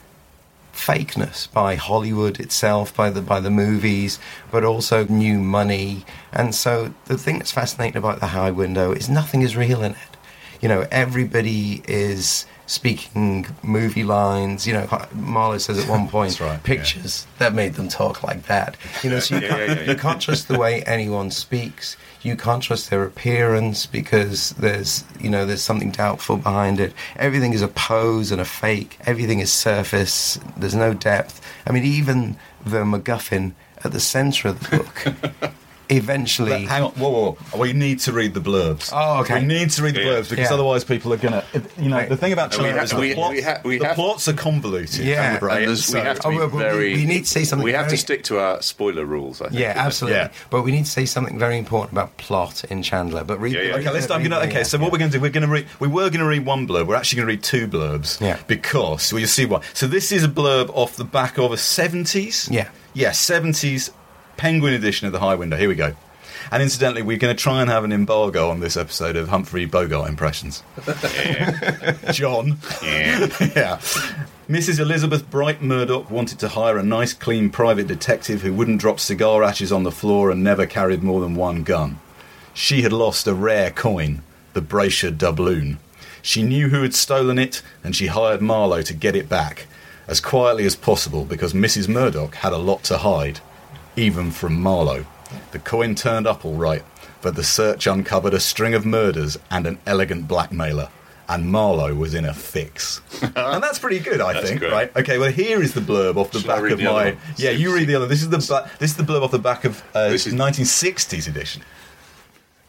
fakeness 0.74 1.52
by 1.52 1.76
Hollywood 1.76 2.40
itself, 2.40 2.96
by 2.96 3.10
the 3.10 3.22
by 3.22 3.40
the 3.40 3.52
movies, 3.52 4.20
but 4.52 4.64
also 4.64 5.06
new 5.06 5.40
money. 5.40 6.06
And 6.32 6.54
so 6.54 6.94
the 7.06 7.18
thing 7.18 7.38
that's 7.38 7.52
fascinating 7.52 7.98
about 7.98 8.20
the 8.20 8.28
High 8.28 8.52
Window 8.52 8.92
is 8.92 9.10
nothing 9.10 9.42
is 9.44 9.56
real 9.56 9.84
in 9.84 9.92
it. 9.92 10.18
You 10.64 10.70
know, 10.70 10.88
everybody 10.92 11.84
is 11.90 12.46
speaking 12.68 13.46
movie 13.64 14.06
lines. 14.06 14.66
You 14.66 14.74
know, 14.76 15.08
Marlowe 15.14 15.58
says 15.58 15.78
at 15.78 15.90
one 15.90 16.08
point, 16.16 16.40
right, 16.40 16.54
yeah. 16.54 16.58
pictures 16.64 17.28
that 17.38 17.54
made 17.54 17.74
them 17.74 17.90
talk 17.90 18.24
like 18.24 18.44
that. 18.48 18.78
You 19.04 19.10
know, 19.10 19.20
so 19.20 19.36
you, 19.36 19.42
Yeah, 19.44 19.50
can't, 19.50 19.60
yeah, 19.60 19.76
yeah, 19.76 19.82
yeah. 19.82 19.92
you 19.92 19.98
can't 19.98 20.22
trust 20.22 20.48
the 20.48 20.58
way 20.58 20.82
anyone 20.84 21.32
speaks. 21.32 21.98
You 22.22 22.38
can't 22.38 22.64
trust 22.64 22.90
their 22.90 23.04
appearance 23.04 23.86
because 23.86 24.52
there's, 24.52 25.04
you 25.20 25.30
know, 25.30 25.46
there's 25.46 25.62
something 25.62 25.92
doubtful 25.92 26.38
behind 26.38 26.80
it. 26.80 26.94
Everything 27.18 27.52
is 27.52 27.62
a 27.62 27.68
pose 27.68 28.32
and 28.32 28.40
a 28.40 28.46
fake. 28.46 28.98
Everything 29.06 29.40
is 29.42 29.52
surface. 29.52 30.40
There's 30.56 30.76
no 30.76 30.94
depth. 30.94 31.42
I 31.68 31.74
mean, 31.74 31.84
even 31.84 32.38
the 32.66 32.86
MacGuffin 32.86 33.52
at 33.84 33.92
the 33.92 34.00
centre 34.00 34.48
of 34.48 34.62
the 34.62 34.78
book, 34.78 35.52
eventually. 35.98 36.52
But 36.52 36.62
hang 36.64 36.84
on, 36.84 36.92
whoa, 36.92 37.10
whoa, 37.10 37.32
whoa. 37.52 37.60
We 37.60 37.74
need 37.74 38.00
to 38.02 38.12
read 38.14 38.34
the 38.34 38.40
blurbs. 38.42 38.90
Oh, 38.94 39.22
okay. 39.22 39.40
We 39.40 39.46
need 39.46 39.70
to 39.72 39.84
read 39.84 39.96
the 39.96 40.02
Yeah. 40.02 40.08
blurbs 40.12 40.30
because 40.30 40.50
Yeah. 40.50 40.54
otherwise 40.54 40.84
people 40.84 41.14
are 41.14 41.18
going 41.18 41.34
to. 41.34 41.44
You 41.78 41.90
know, 41.90 41.98
Right. 41.98 42.10
the 42.10 42.18
thing 42.18 42.34
about 42.34 42.52
No, 42.52 42.58
we 42.60 42.64
Chandler 42.66 42.78
ha- 42.80 42.84
is 42.84 42.90
the, 42.92 42.98
we- 42.98 43.14
plots, 43.14 43.34
we 43.34 43.42
ha- 43.42 43.60
we 43.64 43.78
the 43.78 43.86
have- 43.88 43.96
plots 43.96 44.28
are 44.28 44.34
convoluted. 44.34 45.06
Yeah. 45.06 45.34
And 45.36 45.42
right. 45.42 45.66
there's- 45.66 45.94
we 45.94 46.00
have 46.00 46.20
to 46.20 46.28
Oh, 46.28 46.32
be 46.32 46.38
well, 46.38 46.48
we- 46.50 46.60
very. 46.60 46.94
we 46.96 47.06
need 47.06 47.26
to 47.26 47.30
say 47.30 47.44
something 47.44 47.64
We 47.64 47.74
have 47.74 47.86
very- 47.86 47.98
to 47.98 48.02
stick 48.02 48.24
to 48.26 48.40
our 48.40 48.62
spoiler 48.62 49.06
rules. 49.06 49.42
I 49.42 49.48
think. 49.50 49.60
yeah, 49.60 49.74
absolutely. 49.76 50.20
Yeah. 50.20 50.28
But 50.50 50.64
we 50.64 50.72
need 50.72 50.86
to 50.86 50.92
say 50.92 51.06
something 51.06 51.38
very 51.40 51.58
important 51.58 51.94
about 51.94 52.18
plot 52.18 52.64
in 52.70 52.84
Chandler. 52.84 53.24
But 53.24 53.40
read. 53.40 53.54
Yeah, 53.54 53.62
yeah. 53.62 53.76
Okay, 53.76 53.90
let's. 53.92 54.10
I'm 54.10 54.24
gonna. 54.24 54.40
Okay, 54.48 54.64
so 54.64 54.78
yeah. 54.78 54.84
what 54.84 54.92
we're 54.92 54.98
going 55.00 55.12
to 55.12 55.18
do? 55.18 55.22
We're 55.22 55.30
going 55.30 55.46
to 55.48 55.52
read. 55.52 55.66
We 55.80 55.88
were 55.88 56.10
going 56.10 56.20
to 56.20 56.26
read 56.26 56.46
one 56.46 56.68
blurb. 56.68 56.88
We're 56.88 56.96
actually 56.96 57.18
going 57.18 57.28
to 57.28 57.34
read 57.34 57.44
two 57.44 57.68
blurbs. 57.68 58.20
Yeah. 58.22 58.38
Because 58.48 59.12
well, 59.14 59.20
you 59.20 59.28
see 59.28 59.46
why. 59.46 59.62
So 59.74 59.88
this 59.88 60.12
is 60.12 60.24
a 60.24 60.28
blurb 60.28 60.70
off 60.74 60.96
the 60.96 61.04
back 61.04 61.38
of 61.38 61.52
a 61.52 61.58
70s. 61.58 62.48
Yeah. 62.52 62.68
Yeah, 62.94 63.10
70s 63.12 63.90
Penguin 64.38 64.74
edition 64.74 65.08
of 65.08 65.14
the 65.14 65.20
High 65.20 65.36
Window. 65.36 65.58
Here 65.58 65.70
we 65.70 65.76
go. 65.76 65.94
And 66.52 66.62
incidentally, 66.62 67.02
we're 67.02 67.18
going 67.18 67.36
to 67.36 67.42
try 67.42 67.62
and 67.62 67.70
have 67.70 67.84
an 67.84 67.92
embargo 67.92 68.50
on 68.50 68.60
this 68.60 68.76
episode 68.76 69.16
of 69.16 69.30
Humphrey 69.30 69.66
Bogart 69.66 70.10
impressions. 70.10 70.64
John. 72.12 72.58
Yeah. 72.84 73.20
yeah. 73.56 73.78
Mrs. 74.50 74.80
Elizabeth 74.80 75.30
Bright 75.30 75.62
Murdoch 75.62 76.12
wanted 76.12 76.40
to 76.40 76.50
hire 76.50 76.78
a 76.78 76.84
nice, 76.84 77.14
clean 77.14 77.50
private 77.50 77.88
detective 77.88 78.42
who 78.42 78.54
wouldn't 78.54 78.82
drop 78.82 79.00
cigar 79.00 79.42
ashes 79.44 79.72
on 79.72 79.84
the 79.84 79.92
floor 79.92 80.30
and 80.30 80.44
never 80.44 80.66
carried 80.66 81.02
more 81.02 81.22
than 81.22 81.36
one 81.36 81.64
gun. 81.64 82.00
She 82.54 82.82
had 82.82 82.94
lost 82.94 83.26
a 83.26 83.34
rare 83.34 83.72
coin, 83.72 84.22
the 84.54 84.62
Brasher 84.62 85.16
doubloon. 85.16 85.78
She 86.22 86.44
knew 86.44 86.70
who 86.70 86.84
had 86.84 86.94
stolen 86.94 87.40
it, 87.40 87.62
and 87.84 87.96
she 87.96 88.08
hired 88.08 88.42
Marlowe 88.42 88.82
to 88.84 88.94
get 88.94 89.16
it 89.16 89.28
back, 89.28 89.66
as 90.08 90.20
quietly 90.20 90.66
as 90.66 90.76
possible 90.76 91.26
because 91.26 91.54
Mrs. 91.54 91.88
Murdoch 91.88 92.36
had 92.36 92.54
a 92.54 92.58
lot 92.58 92.84
to 92.84 93.00
hide, 93.00 93.40
even 93.96 94.32
from 94.32 94.62
Marlowe. 94.62 95.06
The 95.52 95.60
coin 95.60 95.96
turned 95.96 96.28
up 96.28 96.46
all 96.46 96.56
right, 96.56 96.84
but 97.22 97.36
the 97.36 97.44
search 97.44 97.88
uncovered 97.88 98.34
a 98.34 98.40
string 98.40 98.74
of 98.74 98.86
murders 98.86 99.38
and 99.50 99.66
an 99.66 99.80
elegant 99.86 100.28
blackmailer. 100.28 100.90
And 101.30 101.50
Marlowe 101.52 101.96
was 101.96 102.14
in 102.14 102.26
a 102.26 102.34
fix. 102.34 103.00
and 103.22 103.64
that's 103.64 103.80
pretty 103.80 104.00
good, 104.00 104.20
I 104.20 104.34
That's 104.34 104.48
think, 104.50 104.60
great. 104.60 104.72
right? 104.74 104.96
Okay, 104.98 105.18
well, 105.18 105.32
here 105.32 105.62
is 105.64 105.74
the 105.74 105.80
blurb 105.82 106.18
off 106.18 106.32
the 106.32 106.42
back 106.42 106.70
of 106.70 106.78
the 106.78 106.84
my. 106.84 107.16
Yeah, 107.38 107.52
you 107.52 107.74
read 107.74 107.88
the 107.88 107.96
other. 107.96 108.08
This 108.08 108.22
is 108.22 108.30
the 108.30 108.38
ba- 108.40 108.70
this 108.78 108.92
is 108.92 108.98
the 108.98 109.04
blurb 109.04 109.22
off 109.24 109.32
the 109.32 109.40
back 109.40 109.64
of 109.64 109.82
uh, 109.96 110.10
This 110.10 110.28
is- 110.28 110.34
1960s 110.34 111.28
edition. 111.28 111.64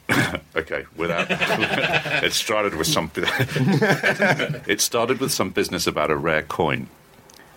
Okay, 0.56 0.84
without 0.96 1.26
it 1.30 2.32
started 2.32 2.76
with 2.76 2.86
some 2.86 3.10
it 3.16 4.80
started 4.80 5.18
with 5.18 5.32
some 5.32 5.50
business 5.50 5.86
about 5.88 6.10
a 6.12 6.16
rare 6.16 6.42
coin. 6.42 6.86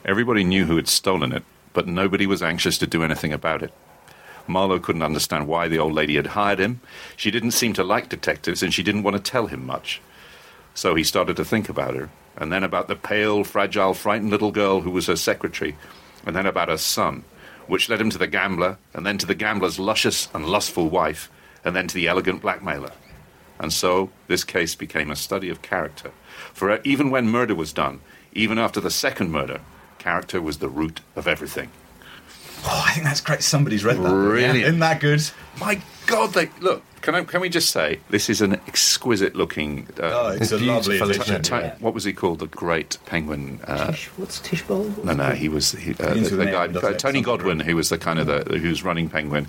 Everybody 0.03 0.43
knew 0.43 0.65
who 0.65 0.77
had 0.77 0.87
stolen 0.87 1.31
it, 1.31 1.43
but 1.77 1.87
nobody 1.87 2.25
was 2.25 2.41
anxious 2.41 2.79
to 2.79 2.87
do 2.87 3.03
anything 3.03 3.31
about 3.31 3.61
it. 3.61 3.71
Marlowe 4.47 4.79
couldn't 4.79 5.03
understand 5.03 5.47
why 5.47 5.67
the 5.67 5.77
old 5.77 5.93
lady 5.93 6.15
had 6.15 6.25
hired 6.25 6.57
him. 6.57 6.81
She 7.15 7.29
didn't 7.29 7.51
seem 7.51 7.73
to 7.73 7.83
like 7.83 8.09
detectives, 8.09 8.63
and 8.63 8.73
she 8.73 8.81
didn't 8.81 9.03
want 9.03 9.15
to 9.15 9.21
tell 9.21 9.45
him 9.45 9.63
much. 9.63 10.01
So 10.73 10.95
he 10.95 11.03
started 11.03 11.37
to 11.37 11.45
think 11.45 11.69
about 11.69 11.93
her, 11.93 12.09
and 12.35 12.51
then 12.51 12.63
about 12.63 12.87
the 12.87 12.95
pale, 12.95 13.43
fragile, 13.43 13.93
frightened 13.93 14.31
little 14.31 14.51
girl 14.51 14.81
who 14.81 14.89
was 14.89 15.05
her 15.05 15.15
secretary, 15.15 15.77
and 16.25 16.35
then 16.35 16.47
about 16.47 16.69
her 16.69 16.77
son, 16.77 17.23
which 17.67 17.89
led 17.89 18.01
him 18.01 18.09
to 18.09 18.17
the 18.17 18.25
gambler, 18.25 18.79
and 18.95 19.05
then 19.05 19.19
to 19.19 19.27
the 19.27 19.35
gambler's 19.35 19.77
luscious 19.77 20.29
and 20.33 20.47
lustful 20.47 20.89
wife, 20.89 21.29
and 21.63 21.75
then 21.75 21.87
to 21.87 21.93
the 21.93 22.07
elegant 22.07 22.41
blackmailer. 22.41 22.93
And 23.59 23.71
so 23.71 24.09
this 24.25 24.43
case 24.43 24.73
became 24.73 25.11
a 25.11 25.15
study 25.15 25.49
of 25.49 25.61
character. 25.61 26.09
For 26.55 26.81
even 26.81 27.11
when 27.11 27.29
murder 27.29 27.53
was 27.53 27.71
done, 27.71 28.01
even 28.33 28.57
after 28.57 28.81
the 28.81 28.89
second 28.89 29.31
murder, 29.31 29.61
character 30.07 30.41
was 30.41 30.59
the 30.59 30.69
root 30.69 31.01
of 31.17 31.27
everything. 31.27 31.69
Oh, 32.63 32.83
I 32.87 32.93
think 32.93 33.03
that's 33.05 33.19
great. 33.19 33.43
Somebody's 33.43 33.83
read 33.83 33.97
that. 33.97 34.03
book. 34.03 34.11
Brilliant. 34.11 34.59
Isn't 34.59 34.79
that 34.79 35.01
good? 35.01 35.21
My 35.59 35.81
God, 36.07 36.33
they 36.33 36.49
look. 36.59 36.83
Can 37.01 37.13
I, 37.13 37.23
can 37.23 37.41
we 37.41 37.47
just 37.49 37.69
say 37.69 37.99
this 38.09 38.29
is 38.29 38.41
an 38.41 38.53
exquisite 38.67 39.35
looking. 39.35 39.87
Uh, 40.01 40.03
Oh, 40.11 40.27
it's, 40.29 40.51
It's 40.51 40.51
a 40.51 40.57
lovely 40.65 40.97
beautiful, 40.97 41.11
edition. 41.31 41.41
isn't 41.41 41.81
What 41.81 41.93
was 41.93 42.03
he 42.03 42.11
called? 42.11 42.39
The 42.39 42.47
great 42.47 42.97
penguin. 43.05 43.59
Uh, 43.65 43.91
Tish, 43.91 44.07
what's 44.17 44.39
Tish 44.39 44.63
Bowl? 44.63 44.91
no, 45.03 45.13
no, 45.13 45.29
he 45.31 45.47
was 45.47 45.71
he, 45.73 45.91
uh, 45.91 46.09
Begins 46.09 46.31
the, 46.31 46.37
the 46.37 46.45
guy, 46.47 46.65
uh. 46.65 46.93
Tony 46.93 47.21
Godwin, 47.21 47.59
who 47.59 47.75
was 47.75 47.89
the 47.89 47.97
kind 47.97 48.19
of 48.19 48.25
the 48.27 48.57
who's 48.57 48.83
running 48.83 49.09
Penguin. 49.09 49.47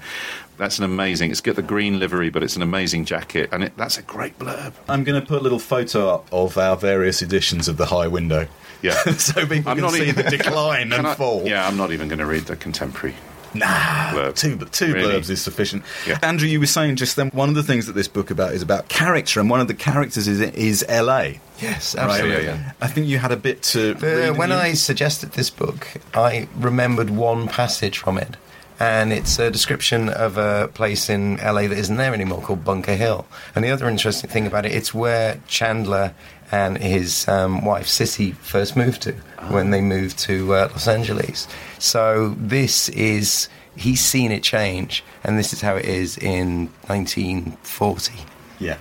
That's 0.59 0.79
an 0.79 0.85
amazing. 0.85 1.31
It's 1.31 1.40
got 1.40 1.57
the 1.57 1.62
green 1.62 1.99
livery, 1.99 2.31
but 2.31 2.42
it's 2.42 2.57
an 2.57 2.62
amazing 2.62 3.05
jacket, 3.07 3.49
and 3.53 3.64
it, 3.64 3.77
that's 3.77 3.97
a 3.97 4.03
great 4.03 4.38
blurb. 4.38 4.73
I'm 4.88 5.05
going 5.05 5.21
to 5.21 5.27
put 5.27 5.38
a 5.40 5.42
little 5.42 5.61
photo 5.61 6.09
up 6.11 6.29
of 6.33 6.59
our 6.59 6.77
various 6.77 7.23
editions 7.23 7.66
of 7.68 7.77
the 7.77 7.87
High 7.87 8.09
Window. 8.09 8.47
Yeah. 8.83 8.92
so 9.16 9.47
people 9.47 9.71
I'm 9.71 9.77
can 9.77 9.85
not 9.85 9.92
see 9.92 10.09
even- 10.09 10.25
the 10.25 10.31
decline 10.31 10.92
and 10.99 11.07
I- 11.07 11.14
fall. 11.14 11.44
Yeah, 11.47 11.66
I'm 11.66 11.77
not 11.77 11.92
even 11.92 12.09
going 12.09 12.18
to 12.21 12.27
read 12.27 12.42
the 12.44 12.57
contemporary. 12.57 13.14
Nah, 13.59 14.12
Blurb. 14.12 14.35
two 14.37 14.57
two 14.73 14.92
Really? 14.94 15.14
blurbs 15.14 15.31
is 15.31 15.40
sufficient. 15.42 15.83
Yeah. 16.07 16.18
Andrew, 16.23 16.49
you 16.49 16.61
were 16.61 16.66
saying 16.66 16.97
just 16.97 17.16
then 17.16 17.29
one 17.31 17.49
of 17.49 17.55
the 17.55 17.62
things 17.62 17.87
that 17.87 17.94
this 17.94 18.09
book 18.09 18.31
about 18.31 18.55
is 18.55 18.62
about 18.62 18.88
character, 18.88 19.40
and 19.40 19.49
one 19.51 19.61
of 19.61 19.68
the 19.68 19.75
characters 19.75 20.27
is 20.29 20.40
is 20.40 20.85
L.A. 20.88 21.40
Yes, 21.61 21.94
Right? 21.97 22.05
absolutely. 22.05 22.44
yeah, 22.44 22.55
yeah. 22.55 22.73
I 22.81 22.87
think 22.87 23.07
you 23.09 23.18
had 23.18 23.33
a 23.33 23.37
bit 23.37 23.62
to. 23.64 23.94
The- 23.94 24.07
read, 24.07 24.37
when? 24.38 24.53
I 24.53 24.75
suggested 24.75 25.33
this 25.33 25.51
book, 25.51 25.88
I 26.14 26.49
remembered 26.57 27.11
one 27.11 27.49
passage 27.49 27.99
from 27.99 28.16
it, 28.18 28.37
and 28.81 29.12
it's 29.12 29.38
a 29.38 29.51
description 29.51 30.09
of 30.09 30.37
a 30.37 30.69
place 30.69 31.11
in 31.11 31.37
LA 31.37 31.62
that 31.62 31.79
isn't 31.79 31.97
there 31.97 32.14
anymore 32.14 32.41
called 32.41 32.64
Bunker 32.64 32.95
Hill. 32.95 33.27
And 33.55 33.64
the 33.64 33.71
other 33.71 33.88
interesting 33.88 34.31
thing 34.31 34.47
about 34.47 34.67
it, 34.67 34.73
it's 34.73 34.95
where 34.95 35.41
Chandler 35.49 36.14
and 36.51 36.79
his 36.79 37.27
um, 37.29 37.64
wife 37.64 37.87
Cissy 37.87 38.33
first 38.33 38.77
moved 38.77 39.03
to 39.03 39.12
when 39.51 39.71
they 39.71 39.81
moved 39.81 40.19
to 40.21 40.55
uh, 40.55 40.69
Los 40.71 40.88
Angeles. 40.88 41.49
So 41.79 42.35
this 42.38 42.88
is 42.91 43.49
he's 43.77 44.01
seen 44.01 44.33
it 44.33 44.43
change, 44.43 45.05
and 45.25 45.38
this 45.38 45.53
is 45.53 45.61
how 45.61 45.77
it 45.77 45.85
is 45.85 46.17
in 46.19 46.67
1940. 46.87 48.12
yeah, 48.59 48.79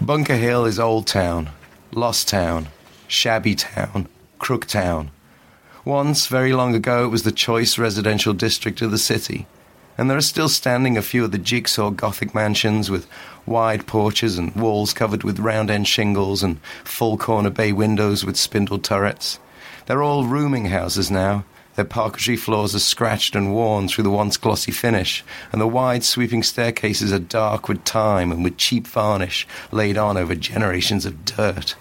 Bunker 0.00 0.36
Hill 0.36 0.64
is 0.64 0.78
Old 0.78 1.06
Town, 1.06 1.50
Lost 1.92 2.28
Town, 2.28 2.68
Shabby 3.06 3.54
Town, 3.54 4.08
Crook 4.38 4.66
Town. 4.66 5.10
Once, 5.84 6.28
very 6.28 6.52
long 6.52 6.76
ago, 6.76 7.04
it 7.04 7.08
was 7.08 7.24
the 7.24 7.32
choice 7.32 7.76
residential 7.76 8.32
district 8.32 8.80
of 8.82 8.92
the 8.92 8.98
city. 8.98 9.46
And 9.98 10.08
there 10.08 10.16
are 10.16 10.20
still 10.20 10.48
standing 10.48 10.96
a 10.96 11.02
few 11.02 11.24
of 11.24 11.32
the 11.32 11.38
jigsaw 11.38 11.90
Gothic 11.90 12.36
mansions 12.36 12.88
with 12.88 13.08
wide 13.46 13.84
porches 13.88 14.38
and 14.38 14.54
walls 14.54 14.94
covered 14.94 15.24
with 15.24 15.40
round 15.40 15.72
end 15.72 15.88
shingles 15.88 16.44
and 16.44 16.60
full 16.84 17.18
corner 17.18 17.50
bay 17.50 17.72
windows 17.72 18.24
with 18.24 18.36
spindle 18.36 18.78
turrets. 18.78 19.40
They're 19.86 20.04
all 20.04 20.24
rooming 20.24 20.66
houses 20.66 21.10
now. 21.10 21.44
Their 21.74 21.84
parquetry 21.84 22.36
floors 22.36 22.76
are 22.76 22.78
scratched 22.78 23.34
and 23.34 23.52
worn 23.52 23.88
through 23.88 24.04
the 24.04 24.10
once 24.10 24.36
glossy 24.36 24.70
finish, 24.70 25.24
and 25.50 25.60
the 25.60 25.66
wide 25.66 26.04
sweeping 26.04 26.44
staircases 26.44 27.12
are 27.12 27.18
dark 27.18 27.66
with 27.66 27.82
time 27.82 28.30
and 28.30 28.44
with 28.44 28.56
cheap 28.56 28.86
varnish 28.86 29.48
laid 29.72 29.98
on 29.98 30.16
over 30.16 30.36
generations 30.36 31.06
of 31.06 31.24
dirt. 31.24 31.74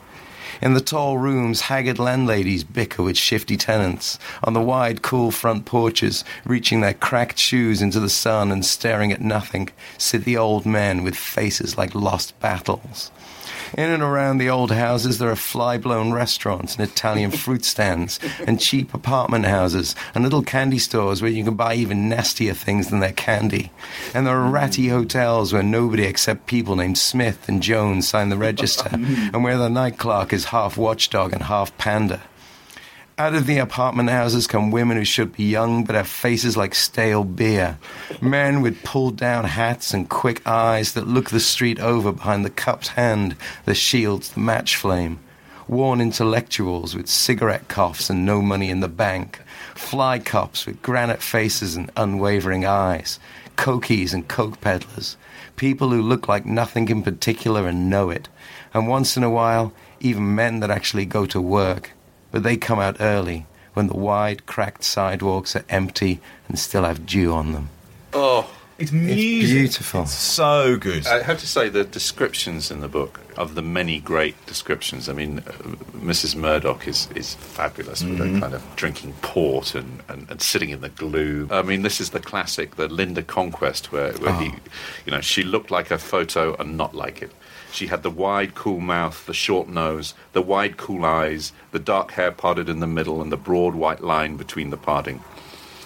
In 0.61 0.75
the 0.75 0.79
tall 0.79 1.17
rooms, 1.17 1.61
haggard 1.61 1.97
landladies 1.97 2.63
bicker 2.63 3.01
with 3.01 3.17
shifty 3.17 3.57
tenants. 3.57 4.19
On 4.43 4.53
the 4.53 4.61
wide, 4.61 5.01
cool 5.01 5.31
front 5.31 5.65
porches, 5.65 6.23
reaching 6.45 6.81
their 6.81 6.93
cracked 6.93 7.39
shoes 7.39 7.81
into 7.81 7.99
the 7.99 8.09
sun 8.09 8.51
and 8.51 8.63
staring 8.63 9.11
at 9.11 9.21
nothing, 9.21 9.69
sit 9.97 10.23
the 10.23 10.37
old 10.37 10.67
men 10.67 11.03
with 11.03 11.15
faces 11.15 11.79
like 11.79 11.95
lost 11.95 12.39
battles. 12.39 13.09
In 13.77 13.89
and 13.89 14.03
around 14.03 14.37
the 14.37 14.49
old 14.49 14.71
houses, 14.71 15.17
there 15.17 15.31
are 15.31 15.35
fly 15.35 15.77
blown 15.77 16.11
restaurants 16.11 16.75
and 16.75 16.89
Italian 16.89 17.31
fruit 17.31 17.63
stands, 17.63 18.19
and 18.45 18.59
cheap 18.59 18.93
apartment 18.93 19.45
houses, 19.45 19.95
and 20.13 20.23
little 20.23 20.43
candy 20.43 20.79
stores 20.79 21.21
where 21.21 21.31
you 21.31 21.43
can 21.43 21.55
buy 21.55 21.75
even 21.75 22.09
nastier 22.09 22.53
things 22.53 22.89
than 22.89 22.99
their 22.99 23.13
candy. 23.13 23.71
And 24.13 24.27
there 24.27 24.37
are 24.37 24.49
ratty 24.49 24.89
hotels 24.89 25.53
where 25.53 25.63
nobody 25.63 26.03
except 26.03 26.47
people 26.47 26.75
named 26.75 26.97
Smith 26.97 27.47
and 27.47 27.63
Jones 27.63 28.07
sign 28.07 28.29
the 28.29 28.37
register, 28.37 28.89
and 28.93 29.43
where 29.43 29.57
the 29.57 29.69
night 29.69 29.97
clerk 29.97 30.33
is 30.33 30.45
half 30.45 30.77
watchdog 30.77 31.33
and 31.33 31.43
half 31.43 31.75
panda. 31.77 32.21
Out 33.21 33.35
of 33.35 33.45
the 33.45 33.59
apartment 33.59 34.09
houses 34.09 34.47
come 34.47 34.71
women 34.71 34.97
who 34.97 35.05
should 35.05 35.33
be 35.33 35.43
young 35.43 35.83
but 35.83 35.93
have 35.93 36.07
faces 36.07 36.57
like 36.57 36.73
stale 36.73 37.23
beer. 37.23 37.77
Men 38.19 38.63
with 38.63 38.81
pulled 38.83 39.15
down 39.15 39.43
hats 39.43 39.93
and 39.93 40.09
quick 40.09 40.41
eyes 40.47 40.93
that 40.93 41.07
look 41.07 41.29
the 41.29 41.39
street 41.39 41.79
over 41.79 42.11
behind 42.11 42.43
the 42.43 42.49
cupped 42.49 42.87
hand 42.87 43.35
that 43.65 43.75
shields 43.75 44.31
the 44.31 44.39
match 44.39 44.75
flame. 44.75 45.19
Worn 45.67 46.01
intellectuals 46.01 46.95
with 46.95 47.07
cigarette 47.07 47.67
coughs 47.67 48.09
and 48.09 48.25
no 48.25 48.41
money 48.41 48.71
in 48.71 48.79
the 48.79 48.87
bank. 48.87 49.39
Fly 49.75 50.17
cops 50.17 50.65
with 50.65 50.81
granite 50.81 51.21
faces 51.21 51.75
and 51.75 51.91
unwavering 51.95 52.65
eyes. 52.65 53.19
Cokies 53.55 54.15
and 54.15 54.27
coke 54.27 54.59
peddlers. 54.61 55.15
People 55.57 55.91
who 55.91 56.01
look 56.01 56.27
like 56.27 56.47
nothing 56.47 56.89
in 56.89 57.03
particular 57.03 57.67
and 57.67 57.87
know 57.87 58.09
it. 58.09 58.29
And 58.73 58.87
once 58.87 59.15
in 59.15 59.21
a 59.21 59.29
while, 59.29 59.73
even 59.99 60.33
men 60.33 60.59
that 60.61 60.71
actually 60.71 61.05
go 61.05 61.27
to 61.27 61.39
work 61.39 61.91
but 62.31 62.43
they 62.43 62.57
come 62.57 62.79
out 62.79 62.97
early 62.99 63.45
when 63.73 63.87
the 63.87 63.95
wide, 63.97 64.45
cracked 64.45 64.83
sidewalks 64.83 65.55
are 65.55 65.63
empty 65.69 66.19
and 66.47 66.59
still 66.59 66.83
have 66.83 67.05
dew 67.05 67.31
on 67.33 67.53
them. 67.53 67.69
Oh, 68.13 68.49
It's 68.77 68.91
music. 68.91 69.57
beautiful. 69.57 70.01
It's 70.03 70.11
so 70.13 70.75
good. 70.75 71.07
I 71.07 71.21
have 71.23 71.39
to 71.39 71.47
say 71.47 71.69
the 71.69 71.83
descriptions 71.85 72.69
in 72.71 72.81
the 72.81 72.89
book 72.89 73.21
of 73.37 73.55
the 73.55 73.61
many 73.61 73.99
great 74.01 74.35
descriptions. 74.45 75.07
I 75.07 75.13
mean, 75.13 75.39
uh, 75.39 75.51
Mrs. 75.95 76.35
Murdoch 76.35 76.85
is, 76.87 77.07
is 77.15 77.35
fabulous 77.35 78.03
with 78.03 78.17
her 78.17 78.39
kind 78.41 78.53
of 78.53 78.61
drinking 78.75 79.13
port 79.21 79.73
and, 79.75 80.01
and, 80.09 80.29
and 80.29 80.41
sitting 80.41 80.69
in 80.71 80.81
the 80.81 80.89
gloom. 80.89 81.47
I 81.51 81.61
mean, 81.61 81.83
this 81.83 82.01
is 82.01 82.09
the 82.09 82.19
classic, 82.19 82.75
the 82.75 82.89
Linda 82.89 83.23
Conquest, 83.23 83.93
where, 83.93 84.11
where 84.13 84.33
he, 84.33 84.51
you 85.05 85.11
know, 85.13 85.21
she 85.21 85.43
looked 85.43 85.71
like 85.71 85.91
a 85.91 85.97
photo 85.97 86.55
and 86.55 86.75
not 86.75 86.93
like 86.93 87.21
it. 87.21 87.31
She 87.71 87.87
had 87.87 88.03
the 88.03 88.09
wide, 88.09 88.53
cool 88.53 88.79
mouth, 88.79 89.25
the 89.25 89.33
short 89.33 89.69
nose, 89.69 90.13
the 90.33 90.41
wide, 90.41 90.77
cool 90.77 91.05
eyes, 91.05 91.53
the 91.71 91.79
dark 91.79 92.11
hair 92.11 92.31
parted 92.31 92.67
in 92.67 92.79
the 92.79 92.87
middle, 92.87 93.21
and 93.21 93.31
the 93.31 93.37
broad 93.37 93.75
white 93.75 94.01
line 94.03 94.35
between 94.35 94.69
the 94.69 94.77
parting. 94.77 95.23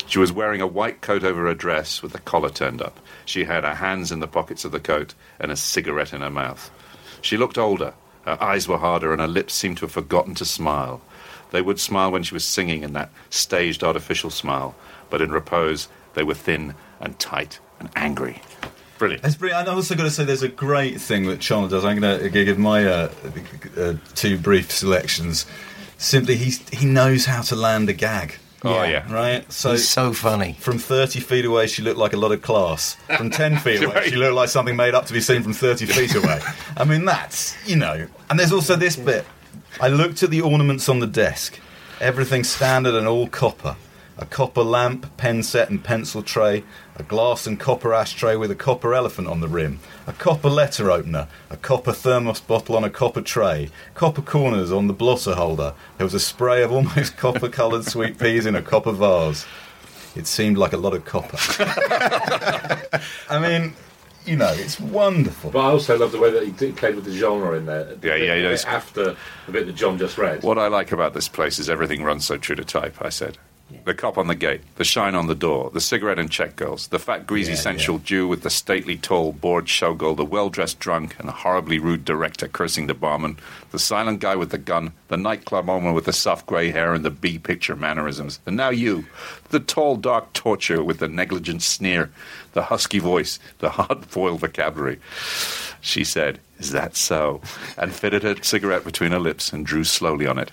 She 0.08 0.20
was 0.20 0.32
wearing 0.32 0.62
a 0.62 0.68
white 0.68 1.02
coat 1.02 1.24
over 1.24 1.46
her 1.46 1.54
dress 1.54 2.02
with 2.02 2.12
the 2.14 2.20
collar 2.20 2.50
turned 2.50 2.82
up. 2.82 3.00
She 3.26 3.46
had 3.46 3.64
her 3.64 3.76
hands 3.76 4.12
in 4.12 4.20
the 4.20 4.28
pockets 4.28 4.66
of 4.66 4.72
the 4.72 4.80
coat 4.80 5.14
and 5.40 5.52
a 5.52 5.56
cigarette 5.56 6.14
in 6.14 6.22
her 6.22 6.30
mouth. 6.30 6.70
She 7.22 7.38
looked 7.38 7.58
older. 7.58 7.94
Her 8.24 8.42
eyes 8.42 8.68
were 8.68 8.78
harder 8.78 9.12
and 9.12 9.22
her 9.22 9.28
lips 9.28 9.54
seemed 9.54 9.78
to 9.78 9.86
have 9.86 9.92
forgotten 9.92 10.36
to 10.36 10.46
smile. 10.46 11.02
They 11.52 11.62
would 11.62 11.80
smile 11.80 12.12
when 12.12 12.24
she 12.24 12.34
was 12.34 12.46
singing 12.46 12.84
in 12.84 12.94
that 12.94 13.12
staged 13.30 13.84
artificial 13.84 14.30
smile, 14.30 14.76
but 15.10 15.22
in 15.22 15.32
repose 15.32 15.88
they 16.14 16.24
were 16.24 16.34
thin 16.34 16.76
and 17.00 17.18
tight 17.20 17.60
and 17.80 17.90
angry. 17.96 18.42
Brilliant. 18.98 19.26
It's 19.26 19.36
brilliant. 19.36 19.62
And 19.62 19.70
I 19.70 19.74
also 19.74 19.96
going 19.96 20.08
to 20.10 20.14
say, 20.16 20.24
there's 20.24 20.44
a 20.44 20.48
great 20.48 21.02
thing 21.02 21.26
that 21.28 21.40
Chandler 21.42 21.70
does. 21.70 21.84
I'm 21.84 22.00
going 22.00 22.20
to 22.20 22.30
give 22.30 22.58
my 22.58 22.86
uh, 22.86 23.12
uh, 23.78 23.94
two 24.16 24.38
brief 24.38 24.72
selections. 24.72 25.46
Simply, 25.98 26.36
he's, 26.36 26.68
he 26.70 26.86
knows 26.86 27.26
how 27.26 27.42
to 27.44 27.56
land 27.56 27.90
a 27.90 27.94
gag. 27.94 28.36
Oh, 28.64 28.84
yeah. 28.84 29.12
Right? 29.14 29.52
So, 29.52 29.74
It's 29.74 29.88
so 29.88 30.12
funny. 30.14 30.56
from 30.60 30.80
30 30.80 31.20
feet 31.20 31.46
away, 31.46 31.68
she 31.68 31.82
looked 31.84 31.98
like 32.00 32.14
a 32.14 32.18
lot 32.18 32.32
of 32.32 32.42
class. 32.42 32.96
From 33.18 33.30
10 33.30 33.58
feet 33.60 33.84
away, 33.84 34.10
she 34.10 34.16
looked 34.16 34.34
like 34.34 34.50
something 34.50 34.76
made 34.76 34.96
up 34.96 35.06
to 35.06 35.14
be 35.14 35.22
seen 35.22 35.44
from 35.44 35.54
30 35.54 35.86
feet 35.86 36.16
away. 36.24 36.40
I 36.78 36.84
mean, 36.86 37.06
that's, 37.06 37.56
you 37.68 37.76
know. 37.76 38.08
And 38.30 38.40
there's 38.40 38.52
also 38.54 38.76
this 38.76 38.96
bit. 38.96 39.26
I 39.80 39.90
looked 39.90 40.24
at 40.24 40.30
the 40.32 40.42
ornaments 40.42 40.88
on 40.90 41.00
the 41.00 41.08
desk. 41.08 41.60
Everything 42.02 42.44
standard 42.44 42.96
and 42.96 43.08
all 43.08 43.28
copper. 43.28 43.76
A 44.18 44.26
copper 44.26 44.64
lamp, 44.64 45.16
pen 45.18 45.44
set, 45.44 45.70
and 45.70 45.84
pencil 45.84 46.24
tray. 46.24 46.64
A 46.98 47.04
glass 47.04 47.46
and 47.46 47.60
copper 47.60 47.94
ashtray 47.94 48.38
with 48.38 48.50
a 48.52 48.56
copper 48.56 48.94
elephant 48.94 49.28
on 49.28 49.42
the 49.42 49.50
rim. 49.50 49.80
A 50.08 50.14
copper 50.14 50.50
letter 50.50 50.90
opener. 50.90 51.28
A 51.50 51.58
copper 51.58 51.92
thermos 51.92 52.40
bottle 52.40 52.78
on 52.78 52.86
a 52.86 52.90
copper 52.90 53.22
tray. 53.22 53.70
Copper 53.96 54.22
corners 54.22 54.72
on 54.72 54.88
the 54.88 54.94
blotter 54.94 55.36
holder. 55.36 55.74
There 55.98 56.06
was 56.06 56.14
a 56.14 56.20
spray 56.22 56.64
of 56.64 56.72
almost 56.72 57.18
copper 57.18 57.50
coloured 57.50 57.84
sweet 57.86 58.18
peas 58.18 58.46
in 58.46 58.56
a 58.56 58.62
copper 58.62 58.94
vase. 58.94 59.46
It 60.16 60.26
seemed 60.28 60.58
like 60.58 60.72
a 60.72 60.78
lot 60.78 60.94
of 60.94 61.04
copper. 61.04 61.38
I 63.30 63.40
mean, 63.40 63.74
you 64.26 64.38
know, 64.38 64.54
it's 64.54 64.80
wonderful. 64.80 65.52
But 65.52 65.60
I 65.60 65.72
also 65.72 65.98
love 65.98 66.14
the 66.14 66.20
way 66.20 66.32
that 66.32 66.44
he 66.44 66.52
did- 66.52 66.78
played 66.78 66.96
with 66.96 67.04
the 67.04 67.12
genre 67.12 67.58
in 67.58 67.66
there. 67.66 67.98
Yeah, 68.02 68.16
yeah, 68.16 68.36
he 68.36 68.42
The 68.42 68.48
bit 68.48 68.52
does. 68.52 68.66
After 68.66 69.04
the 69.48 69.52
bit 69.52 69.66
that 69.66 69.76
John 69.76 69.98
just 69.98 70.18
read. 70.18 70.44
What 70.44 70.58
I 70.58 70.68
like 70.70 70.94
about 70.94 71.14
this 71.14 71.28
place 71.28 71.60
is 71.60 71.70
everything 71.70 72.04
runs 72.04 72.26
so 72.26 72.38
true 72.38 72.56
to 72.56 72.64
type, 72.64 72.96
I 73.02 73.10
said. 73.10 73.38
The 73.84 73.96
cop 73.96 74.18
on 74.18 74.28
the 74.28 74.36
gate, 74.36 74.62
the 74.76 74.84
shine 74.84 75.16
on 75.16 75.26
the 75.28 75.36
door, 75.36 75.72
the 75.72 75.82
cigarette 75.82 76.20
and 76.20 76.30
check 76.30 76.56
girls, 76.56 76.88
the 76.88 77.00
fat, 77.00 77.26
greasy, 77.26 77.52
Yeah, 77.52 77.58
sensual 77.58 77.98
Jew 78.00 78.28
with 78.28 78.44
the 78.44 78.50
stately, 78.52 78.96
tall, 78.96 79.32
bored 79.32 79.66
showgirl, 79.66 80.18
the 80.18 80.26
well 80.26 80.50
dressed 80.50 80.80
drunk, 80.80 81.16
and 81.20 81.30
horribly 81.30 81.80
rude 81.80 82.06
director 82.06 82.48
cursing 82.48 82.86
the 82.86 82.94
barman, 82.94 83.38
the 83.72 83.80
silent 83.80 84.20
guy 84.20 84.36
with 84.36 84.52
the 84.52 84.60
gun, 84.60 84.94
the 85.08 85.18
nightclub 85.18 85.68
owner 85.68 85.94
with 85.94 86.06
the 86.06 86.14
soft 86.14 86.46
grey 86.46 86.70
hair 86.72 86.94
and 86.94 87.04
the 87.04 87.10
B 87.12 87.40
picture 87.40 87.76
mannerisms, 87.76 88.40
and 88.46 88.56
now 88.56 88.70
you, 88.70 89.06
the 89.50 89.60
tall, 89.60 89.96
dark 89.98 90.34
torture 90.34 90.84
with 90.84 91.00
the 91.00 91.08
negligent 91.08 91.64
sneer, 91.64 92.12
the 92.54 92.64
husky 92.64 93.00
voice, 93.00 93.40
the 93.60 93.70
hard 93.72 94.10
boiled 94.12 94.42
vocabulary. 94.42 95.00
She 95.82 96.04
said, 96.04 96.40
Is 96.60 96.72
that 96.72 96.96
so? 96.96 97.42
and 97.78 97.94
fitted 97.94 98.24
her 98.24 98.36
cigarette 98.42 98.84
between 98.84 99.12
her 99.12 99.20
lips 99.20 99.52
and 99.54 99.66
drew 99.66 99.84
slowly 99.84 100.26
on 100.28 100.38
it. 100.40 100.52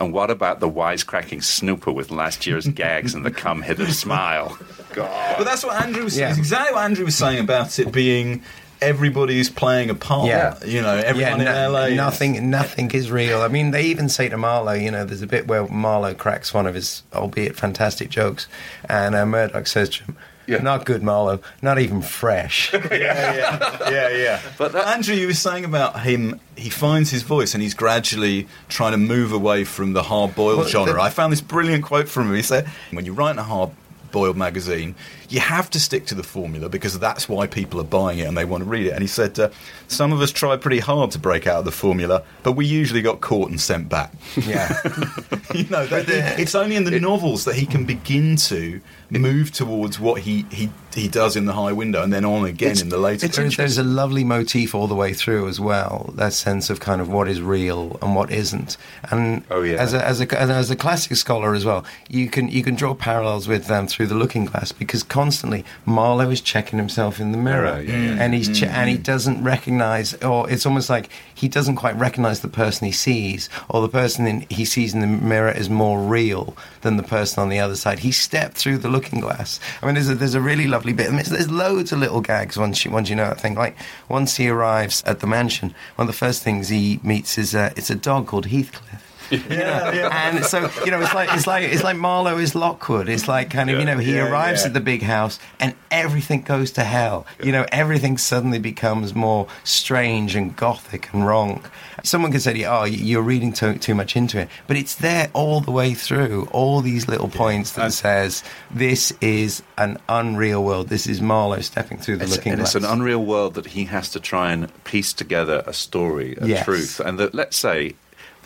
And 0.00 0.12
what 0.14 0.30
about 0.30 0.60
the 0.60 0.68
wisecracking 0.68 1.44
snooper 1.44 1.92
with 1.92 2.10
last 2.10 2.46
year's 2.46 2.66
gags 2.66 3.14
and 3.14 3.24
the 3.24 3.30
come 3.30 3.60
hither 3.62 3.86
smile? 3.92 4.58
God. 4.94 5.36
But 5.38 5.44
that's 5.44 5.62
what 5.62 5.80
Andrew 5.82 6.04
was 6.04 6.14
saying. 6.14 6.30
Yeah. 6.34 6.38
Exactly 6.38 6.74
what 6.74 6.84
Andrew 6.84 7.04
was 7.04 7.16
saying 7.16 7.38
about 7.40 7.78
it 7.78 7.92
being 7.92 8.42
everybody's 8.80 9.50
playing 9.50 9.90
a 9.90 9.94
part. 9.94 10.26
Yeah. 10.26 10.56
You 10.64 10.80
know, 10.80 10.96
everyone 10.96 11.40
yeah, 11.40 11.66
in 11.66 11.72
no- 11.72 11.78
LA. 11.78 11.84
is- 11.84 11.96
Nothing, 11.96 12.48
nothing 12.50 12.90
is 12.92 13.10
real. 13.10 13.42
I 13.42 13.48
mean, 13.48 13.72
they 13.72 13.82
even 13.84 14.08
say 14.08 14.28
to 14.30 14.38
Marlowe, 14.38 14.72
you 14.72 14.90
know, 14.90 15.04
there's 15.04 15.20
a 15.20 15.26
bit 15.26 15.46
where 15.46 15.66
Marlowe 15.68 16.14
cracks 16.14 16.54
one 16.54 16.66
of 16.66 16.74
his, 16.74 17.02
albeit 17.12 17.56
fantastic 17.56 18.08
jokes, 18.08 18.48
and 18.88 19.14
uh, 19.14 19.26
Murdoch 19.26 19.66
says 19.66 19.90
to 19.90 20.04
him, 20.04 20.16
Yeah. 20.50 20.58
"Not 20.62 20.84
good, 20.84 21.02
Marlowe. 21.02 21.40
Not 21.62 21.78
even 21.78 22.02
fresh." 22.02 22.72
yeah, 22.74 22.88
yeah, 22.90 23.90
yeah, 23.90 24.08
yeah. 24.08 24.40
But 24.58 24.72
that- 24.72 24.86
Andrew, 24.88 25.14
you 25.14 25.28
were 25.28 25.34
saying 25.34 25.64
about 25.64 26.00
him. 26.02 26.40
He 26.56 26.68
finds 26.70 27.10
his 27.10 27.22
voice, 27.22 27.54
and 27.54 27.62
he's 27.62 27.74
gradually 27.74 28.48
trying 28.68 28.92
to 28.92 28.98
move 28.98 29.32
away 29.32 29.64
from 29.64 29.92
the 29.92 30.02
hard-boiled 30.02 30.58
Well, 30.58 30.68
genre. 30.68 30.94
the- 30.94 31.00
I 31.00 31.10
found 31.10 31.32
this 31.32 31.40
brilliant 31.40 31.84
quote 31.84 32.08
from 32.08 32.28
him. 32.28 32.34
He 32.34 32.42
said, 32.42 32.68
"When 32.90 33.04
you 33.06 33.12
write 33.12 33.30
in 33.32 33.38
a 33.38 33.44
hard-boiled 33.44 34.36
magazine, 34.36 34.94
you 35.30 35.40
have 35.40 35.70
to 35.70 35.80
stick 35.80 36.06
to 36.06 36.14
the 36.14 36.22
formula 36.22 36.68
because 36.68 36.98
that's 36.98 37.28
why 37.28 37.46
people 37.46 37.80
are 37.80 37.84
buying 37.84 38.18
it 38.18 38.24
and 38.24 38.36
they 38.36 38.44
want 38.44 38.64
to 38.64 38.68
read 38.68 38.86
it." 38.86 38.90
And 38.90 39.00
he 39.02 39.06
said, 39.08 39.38
uh, 39.38 39.48
"Some 39.88 40.12
of 40.12 40.20
us 40.20 40.30
try 40.32 40.56
pretty 40.56 40.80
hard 40.80 41.10
to 41.12 41.18
break 41.18 41.46
out 41.46 41.60
of 41.60 41.64
the 41.64 41.70
formula, 41.72 42.22
but 42.42 42.52
we 42.52 42.66
usually 42.66 43.02
got 43.02 43.20
caught 43.20 43.50
and 43.50 43.60
sent 43.60 43.88
back." 43.88 44.12
yeah, 44.46 44.76
you 45.54 45.64
know, 45.70 45.86
that 45.86 46.38
it's 46.38 46.54
only 46.54 46.76
in 46.76 46.84
the 46.84 46.98
novels 47.00 47.44
that 47.44 47.54
he 47.54 47.66
can 47.66 47.84
begin 47.84 48.36
to 48.36 48.80
move 49.10 49.50
towards 49.50 49.98
what 49.98 50.20
he, 50.22 50.46
he 50.50 50.70
he 50.94 51.08
does 51.08 51.36
in 51.36 51.46
the 51.46 51.52
High 51.52 51.72
Window, 51.72 52.02
and 52.02 52.12
then 52.12 52.24
on 52.24 52.44
again 52.44 52.78
in 52.80 52.88
the 52.88 52.98
later. 52.98 53.26
There- 53.28 53.48
there's 53.50 53.78
a 53.78 53.82
lovely 53.84 54.24
motif 54.24 54.74
all 54.74 54.86
the 54.88 54.94
way 54.94 55.12
through 55.12 55.48
as 55.48 55.58
well. 55.60 56.12
That 56.16 56.32
sense 56.32 56.70
of 56.70 56.80
kind 56.80 57.00
of 57.00 57.08
what 57.08 57.28
is 57.28 57.40
real 57.40 57.98
and 58.02 58.14
what 58.14 58.30
isn't. 58.30 58.76
And 59.10 59.44
Oh, 59.50 59.62
yeah. 59.62 59.76
as 59.76 59.94
a 59.94 60.04
as 60.04 60.20
a 60.20 60.40
as 60.40 60.70
a 60.70 60.76
classic 60.76 61.16
scholar 61.16 61.54
as 61.54 61.64
well, 61.64 61.84
you 62.08 62.28
can 62.28 62.48
you 62.48 62.62
can 62.62 62.74
draw 62.74 62.94
parallels 62.94 63.46
with 63.48 63.66
them 63.66 63.86
through 63.86 64.06
the 64.08 64.14
Looking 64.14 64.44
Glass 64.46 64.72
because 64.72 65.02
constantly 65.20 65.64
Marlowe 65.84 66.30
is 66.30 66.40
checking 66.40 66.78
himself 66.78 67.20
in 67.20 67.32
the 67.32 67.38
mirror, 67.38 67.76
yeah, 67.80 67.96
yeah. 67.96 68.22
and 68.22 68.32
he's 68.34 68.48
che- 68.58 68.66
and 68.80 68.88
Mm. 68.88 68.92
he 68.92 68.98
doesn't 69.12 69.42
recognize, 69.44 70.14
or 70.30 70.48
it's 70.52 70.64
almost 70.64 70.88
like 70.88 71.06
he 71.42 71.46
doesn't 71.48 71.76
quite 71.76 71.96
recognize 71.98 72.40
the 72.40 72.48
person 72.62 72.86
he 72.86 72.92
sees, 72.92 73.48
or 73.68 73.82
the 73.82 73.88
person 74.02 74.26
in, 74.26 74.46
he 74.48 74.64
sees 74.64 74.94
in 74.94 75.00
the 75.00 75.06
mirror 75.06 75.50
is 75.62 75.68
more 75.68 75.98
real 76.00 76.56
than 76.82 76.96
the 76.96 77.02
person 77.16 77.42
on 77.42 77.48
the 77.50 77.60
other 77.60 77.76
side. 77.76 77.98
He 77.98 78.12
stepped 78.12 78.56
through 78.56 78.78
the 78.78 78.88
looking 78.88 79.20
glass. 79.20 79.60
I 79.82 79.86
mean, 79.86 79.94
there's 79.96 80.08
a, 80.08 80.14
there's 80.14 80.34
a 80.34 80.40
really 80.40 80.66
lovely 80.66 80.92
bit. 80.94 81.08
I 81.08 81.10
mean, 81.10 81.24
there's 81.28 81.50
loads 81.50 81.92
of 81.92 81.98
little 81.98 82.22
gags 82.22 82.56
once 82.56 82.84
you 82.84 82.90
once 82.90 83.10
you 83.10 83.16
know 83.16 83.28
that 83.28 83.40
thing. 83.40 83.54
Like 83.54 83.76
once 84.08 84.36
he 84.36 84.48
arrives 84.48 85.02
at 85.04 85.20
the 85.20 85.26
mansion, 85.26 85.74
one 85.96 86.08
of 86.08 86.12
the 86.12 86.18
first 86.26 86.42
things 86.42 86.68
he 86.68 86.98
meets 87.02 87.36
is 87.38 87.54
it's 87.54 87.90
a 87.90 87.94
dog 88.10 88.26
called 88.26 88.46
Heathcliff. 88.46 89.02
Yeah, 89.50 89.92
yeah. 89.94 90.28
And 90.34 90.44
so 90.44 90.70
you 90.84 90.90
know, 90.90 91.00
it's 91.00 91.14
like 91.14 91.32
it's 91.32 91.46
like 91.46 91.64
it's 91.64 91.82
like 91.84 91.96
Marlowe 91.96 92.38
is 92.38 92.54
Lockwood. 92.54 93.08
It's 93.08 93.28
like 93.28 93.50
kind 93.50 93.70
of 93.70 93.78
you 93.78 93.84
know 93.84 93.98
he 93.98 94.14
Yeah, 94.14 94.28
arrives 94.30 94.62
yeah. 94.62 94.68
at 94.68 94.74
the 94.74 94.80
big 94.80 95.02
house 95.02 95.38
and 95.58 95.74
everything 95.90 96.42
goes 96.42 96.70
to 96.72 96.84
hell. 96.84 97.26
You 97.42 97.52
know, 97.52 97.66
everything 97.72 98.18
suddenly 98.18 98.58
becomes 98.58 99.14
more 99.14 99.46
strange 99.64 100.34
and 100.34 100.54
gothic 100.56 101.12
and 101.12 101.26
wrong. 101.26 101.64
Someone 102.02 102.32
could 102.32 102.42
say, 102.42 102.64
"Oh, 102.64 102.84
you're 102.84 103.22
reading 103.22 103.52
too, 103.52 103.74
too 103.74 103.94
much 103.94 104.16
into 104.16 104.38
it," 104.38 104.48
but 104.66 104.76
it's 104.76 104.94
there 104.96 105.30
all 105.32 105.60
the 105.60 105.70
way 105.70 105.94
through. 105.94 106.48
All 106.52 106.80
these 106.80 107.08
little 107.08 107.28
points 107.28 107.72
that 107.72 107.84
And- 107.86 107.94
says 107.94 108.42
this 108.70 109.12
is 109.20 109.62
an 109.78 109.98
unreal 110.08 110.64
world. 110.64 110.88
This 110.88 111.06
is 111.06 111.20
Marlowe 111.20 111.60
stepping 111.60 111.98
through 111.98 112.16
the 112.16 112.24
It's, 112.24 112.36
looking 112.36 112.52
and 112.52 112.60
glass. 112.60 112.74
it's 112.74 112.84
an 112.84 112.90
unreal 112.90 113.24
world 113.24 113.54
that 113.54 113.66
he 113.66 113.84
has 113.84 114.08
to 114.10 114.20
try 114.20 114.52
and 114.52 114.68
piece 114.84 115.12
together 115.12 115.62
a 115.66 115.72
story, 115.72 116.36
a 116.40 116.46
Yes. 116.46 116.64
truth, 116.64 117.00
and 117.00 117.18
that 117.18 117.34
let's 117.34 117.56
say 117.56 117.94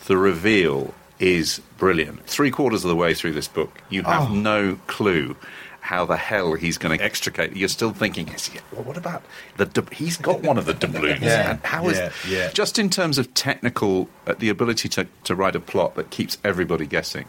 the 0.07 0.17
reveal 0.17 0.95
is 1.19 1.61
brilliant. 1.79 2.27
Three 2.27 2.51
quarters 2.51 2.85
of 2.85 2.89
the 2.89 2.97
way 2.97 3.15
through 3.15 3.33
this 3.33 3.49
book, 3.49 3.79
you 3.89 4.03
have 4.03 4.31
Oh. 4.31 4.35
no 4.35 4.79
clue 4.87 5.37
how 5.81 6.07
the 6.07 6.17
hell 6.17 6.55
he's 6.55 6.79
going 6.79 6.97
to 6.99 7.05
extricate. 7.05 7.55
You're 7.55 7.69
still 7.69 7.93
thinking, 7.93 8.29
is 8.29 8.47
he, 8.47 8.59
well, 8.73 8.83
what 8.85 8.97
about 8.97 9.23
the? 9.59 9.87
He's 9.93 10.17
got 10.17 10.41
one 10.41 10.57
of 10.57 10.65
the 10.65 10.73
doubloons. 10.75 11.21
Yeah. 11.23 11.51
And 11.53 11.61
How 11.61 11.89
is 11.89 11.99
Yeah, 11.99 12.11
yeah. 12.29 12.51
just 12.53 12.79
in 12.79 12.89
terms 12.89 13.19
of 13.19 13.33
technical, 13.35 14.09
uh, 14.27 14.35
the 14.39 14.49
ability 14.49 14.89
to 14.91 15.07
to 15.25 15.35
write 15.35 15.55
a 15.55 15.61
plot 15.61 15.95
that 15.97 16.09
keeps 16.11 16.39
everybody 16.43 16.87
guessing 16.87 17.27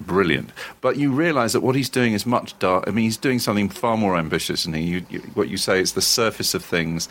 brilliant. 0.00 0.50
But 0.80 0.96
you 0.96 1.12
realise 1.12 1.52
that 1.52 1.60
what 1.60 1.74
he's 1.74 1.88
doing 1.88 2.12
is 2.12 2.26
much 2.26 2.58
dark. 2.58 2.84
I 2.86 2.90
mean, 2.90 3.04
he's 3.04 3.16
doing 3.16 3.38
something 3.38 3.68
far 3.68 3.96
more 3.96 4.16
ambitious. 4.16 4.64
And 4.64 4.74
he, 4.74 4.82
you, 4.82 5.06
you, 5.10 5.18
what 5.34 5.48
you 5.48 5.56
say 5.56 5.80
is 5.80 5.92
the 5.92 6.02
surface 6.02 6.54
of 6.54 6.64
things, 6.64 7.08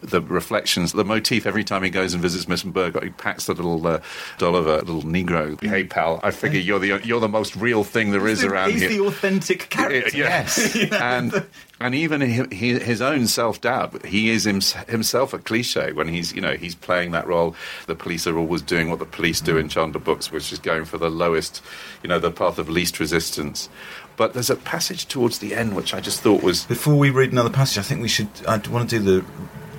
the 0.00 0.20
reflections, 0.20 0.92
the 0.92 1.04
motif. 1.04 1.46
Every 1.46 1.64
time 1.64 1.82
he 1.82 1.90
goes 1.90 2.12
and 2.14 2.22
visits 2.22 2.48
Miss 2.48 2.62
Burger, 2.62 3.00
he 3.02 3.10
packs 3.10 3.46
the 3.46 3.54
little 3.54 3.86
uh, 3.86 4.00
doll 4.38 4.56
of 4.56 4.66
a 4.66 4.78
little 4.78 5.02
Negro. 5.02 5.60
Hey, 5.62 5.84
pal, 5.84 6.20
I 6.22 6.30
figure 6.30 6.60
you're 6.60 6.78
the 6.78 7.00
you're 7.04 7.20
the 7.20 7.28
most 7.28 7.56
real 7.56 7.84
thing 7.84 8.10
there 8.10 8.26
is 8.26 8.44
around 8.44 8.72
He's 8.72 8.80
here. 8.82 8.90
the 8.90 9.00
authentic 9.00 9.68
character. 9.70 10.16
Yes, 10.16 10.74
and 10.92 11.44
and 11.80 11.94
even 11.94 12.20
hi- 12.20 12.46
hi- 12.50 12.84
his 12.84 13.00
own 13.00 13.26
self 13.26 13.60
doubt. 13.60 14.04
He 14.04 14.30
is 14.30 14.44
himself 14.44 15.32
a 15.32 15.38
cliche 15.38 15.92
when 15.92 16.08
he's 16.08 16.32
you 16.34 16.40
know 16.40 16.52
he's 16.52 16.74
playing 16.74 17.12
that 17.12 17.26
role. 17.26 17.56
The 17.86 17.94
police 17.94 18.26
are 18.26 18.36
always 18.36 18.62
doing 18.62 18.90
what 18.90 18.98
the 18.98 19.06
police 19.06 19.40
do 19.40 19.56
in 19.56 19.66
mm. 19.66 19.70
Chandler 19.70 20.00
books, 20.00 20.30
which 20.30 20.52
is 20.52 20.58
going 20.58 20.84
for 20.84 20.98
the 20.98 21.10
lowest, 21.10 21.62
you 22.02 22.08
know, 22.08 22.18
the 22.18 22.30
path 22.30 22.58
of 22.58 22.68
least 22.68 23.00
resistance. 23.00 23.68
But 24.16 24.34
there's 24.34 24.50
a 24.50 24.56
passage 24.56 25.06
towards 25.06 25.38
the 25.38 25.54
end 25.54 25.74
which 25.74 25.94
I 25.94 26.00
just 26.00 26.20
thought 26.20 26.42
was 26.42 26.64
Before 26.66 26.96
we 26.96 27.08
read 27.08 27.32
another 27.32 27.50
passage, 27.50 27.78
I 27.78 27.82
think 27.82 28.02
we 28.02 28.08
should. 28.08 28.28
I 28.46 28.58
want 28.68 28.90
to 28.90 28.98
do 28.98 29.20
the 29.20 29.26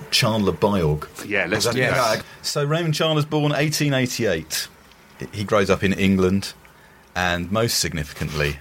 Chandler 0.09 0.53
biog. 0.53 1.07
yeah. 1.27 1.45
Let's 1.47 1.67
do 1.67 1.79
that. 1.79 2.23
So 2.41 2.63
Raymond 2.63 2.95
Chandler's 2.95 3.25
born 3.25 3.51
1888. 3.51 4.67
He 5.31 5.43
grows 5.43 5.69
up 5.69 5.83
in 5.83 5.93
England, 5.93 6.53
and 7.15 7.51
most 7.51 7.79
significantly, 7.79 8.57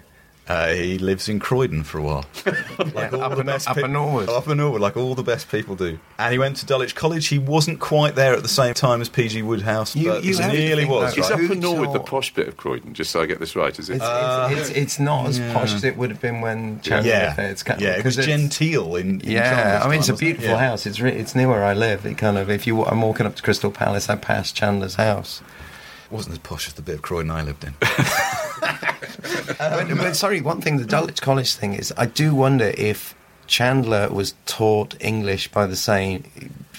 uh, 0.50 0.68
he 0.74 0.98
lives 0.98 1.28
in 1.28 1.38
Croydon 1.38 1.84
for 1.84 1.98
a 1.98 2.02
while. 2.02 2.26
like 2.94 3.12
all 3.12 3.22
up 3.22 3.36
the 3.36 3.44
best 3.44 3.68
up 3.68 3.76
pe- 3.76 3.82
and 3.84 3.92
Norwood. 3.92 4.28
Upper 4.28 4.54
Norwood, 4.54 4.80
like 4.80 4.96
all 4.96 5.14
the 5.14 5.22
best 5.22 5.48
people 5.50 5.76
do. 5.76 5.98
And 6.18 6.32
he 6.32 6.38
went 6.38 6.56
to 6.56 6.66
Dulwich 6.66 6.94
College. 6.94 7.28
He 7.28 7.38
wasn't 7.38 7.78
quite 7.78 8.14
there 8.16 8.34
at 8.34 8.42
the 8.42 8.48
same 8.48 8.74
time 8.74 9.00
as 9.00 9.08
P.G. 9.08 9.42
Wodehouse, 9.42 9.94
You- 9.94 10.08
but 10.10 10.24
you 10.24 10.36
have 10.38 10.52
nearly 10.52 10.84
was. 10.84 11.14
that- 11.14 11.20
Is 11.20 11.30
Right? 11.30 11.32
up 11.34 11.40
Who 11.40 11.52
in 11.52 11.60
Norwood 11.60 11.92
the 11.92 12.00
posh 12.00 12.34
bit 12.34 12.48
of 12.48 12.56
Croydon? 12.56 12.94
Just 12.94 13.10
so 13.12 13.22
I 13.22 13.26
get 13.26 13.38
this 13.40 13.54
right, 13.54 13.78
is 13.78 13.88
it? 13.88 13.94
It's, 13.96 14.04
Uh, 14.04 14.48
it's, 14.50 14.68
it's, 14.68 14.78
it's 14.78 14.98
not 15.00 15.26
as 15.26 15.38
yeah. 15.38 15.52
posh 15.52 15.72
as 15.72 15.84
it 15.84 15.96
would 15.96 16.10
have 16.10 16.20
been 16.20 16.40
when 16.40 16.80
Chandler 16.80 17.08
Yeah, 17.10 17.26
was 17.28 17.36
there. 17.36 17.50
It's 17.50 17.62
kind 17.62 17.80
yeah, 17.80 17.88
it 17.90 18.04
was 18.04 18.16
because 18.16 18.18
it's- 18.18 18.40
genteel 18.40 18.96
in, 18.96 19.20
in 19.20 19.30
Yeah, 19.30 19.50
Chandler's 19.54 19.82
I 19.84 19.88
mean 19.88 19.98
it's 20.00 20.08
a 20.08 20.12
wasn't 20.12 20.16
it? 20.16 20.24
beautiful 20.32 20.50
Yeah. 20.50 20.68
house. 20.68 20.86
It's 20.86 21.00
re- 21.00 21.12
it's 21.12 21.34
near 21.34 21.48
where 21.48 21.64
I 21.64 21.74
live. 21.74 22.04
It 22.06 22.18
kind 22.18 22.36
of 22.38 22.50
if 22.50 22.66
you 22.66 22.84
I'm 22.84 23.00
walking 23.02 23.26
up 23.26 23.36
to 23.36 23.42
Crystal 23.42 23.70
Palace, 23.70 24.08
I 24.10 24.16
pass 24.16 24.50
Chandler's 24.52 24.96
house. 24.96 25.42
It 26.10 26.12
wasn't 26.14 26.32
as 26.32 26.38
posh 26.40 26.66
as 26.66 26.72
the 26.74 26.82
bit 26.82 26.96
of 26.96 27.02
Croydon 27.02 27.30
I 27.30 27.42
lived 27.42 27.62
in. 27.62 27.74
but, 29.58 29.88
but 29.88 30.16
sorry, 30.16 30.40
one 30.40 30.60
thing 30.60 30.76
the 30.78 30.84
Dulwich 30.84 31.20
College 31.22 31.54
thing 31.54 31.74
is, 31.74 31.92
I 31.96 32.06
do 32.06 32.34
wonder 32.34 32.72
if 32.76 33.14
Chandler 33.46 34.08
was 34.10 34.34
taught 34.46 34.94
English 35.00 35.48
by 35.48 35.66
the 35.66 35.76
same 35.76 36.24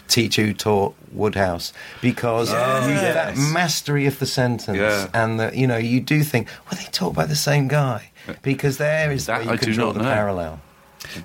teacher 0.08 0.44
who 0.46 0.54
taught 0.54 0.94
Wodehouse 1.14 1.72
because 2.02 2.50
you, 2.50 2.56
that 2.56 3.38
mastery 3.38 4.06
of 4.08 4.20
the 4.20 4.26
sentence 4.26 4.78
Yeah. 4.78 5.08
and 5.14 5.40
that 5.40 5.56
you 5.56 5.66
know 5.68 5.78
you 5.78 6.02
do 6.02 6.22
think 6.24 6.50
were 6.70 6.76
they 6.76 6.84
taught 6.92 7.14
by 7.14 7.26
the 7.26 7.36
same 7.36 7.70
guy 7.70 8.12
because 8.42 8.78
there 8.78 9.10
is 9.12 9.26
That 9.28 9.38
where 9.38 9.46
you 9.46 9.52
I 9.52 9.58
can 9.58 9.72
draw 9.72 9.94
the 9.94 10.00
know. 10.00 10.06
parallel. 10.06 10.62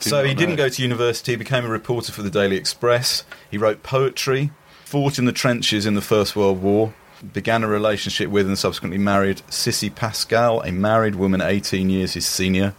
So 0.01 0.25
he 0.25 0.35
didn't 0.35 0.57
go 0.57 0.69
to 0.69 0.83
university, 0.83 1.33
he 1.33 1.37
became 1.37 1.65
a 1.65 1.69
reporter 1.69 2.13
for 2.13 2.23
the 2.23 2.31
Daily 2.31 2.57
Express. 2.57 3.25
He 3.51 3.59
wrote 3.59 3.83
poetry, 3.83 4.51
fought 4.85 5.19
in 5.19 5.25
the 5.27 5.33
trenches 5.33 5.85
in 5.85 5.95
the 5.95 6.01
First 6.01 6.35
World 6.37 6.63
War, 6.63 6.95
began 7.33 7.63
a 7.63 7.69
relationship 7.69 8.31
with 8.31 8.47
and 8.47 8.59
subsequently 8.59 8.99
married 8.99 9.43
Cissy 9.51 9.91
Pascal, 9.91 10.61
a 10.63 10.73
married 10.73 11.15
woman 11.15 11.41
18 11.41 11.91
years 11.91 12.15
his 12.15 12.27
senior. 12.27 12.75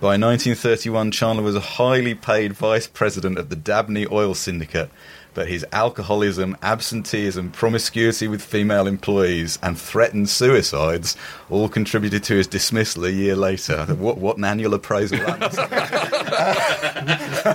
By 0.00 0.18
1931, 0.18 1.10
Chandler 1.10 1.42
was 1.42 1.54
a 1.54 1.60
highly 1.60 2.14
paid 2.14 2.52
vice 2.52 2.86
president 2.86 3.38
of 3.38 3.48
the 3.48 3.56
Dabney 3.56 4.06
Oil 4.06 4.34
Syndicate, 4.34 4.90
but 5.32 5.48
his 5.48 5.64
alcoholism, 5.72 6.54
absenteeism, 6.62 7.50
promiscuity 7.50 8.28
with 8.28 8.42
female 8.42 8.86
employees, 8.86 9.58
and 9.62 9.78
threatened 9.78 10.28
suicides 10.28 11.16
all 11.48 11.70
contributed 11.70 12.22
to 12.24 12.34
his 12.34 12.46
dismissal 12.46 13.06
a 13.06 13.10
year 13.10 13.36
later. 13.36 13.86
What, 13.86 14.18
what 14.18 14.36
an 14.36 14.44
annual 14.44 14.74
appraisal 14.74 15.18
that 15.18 15.40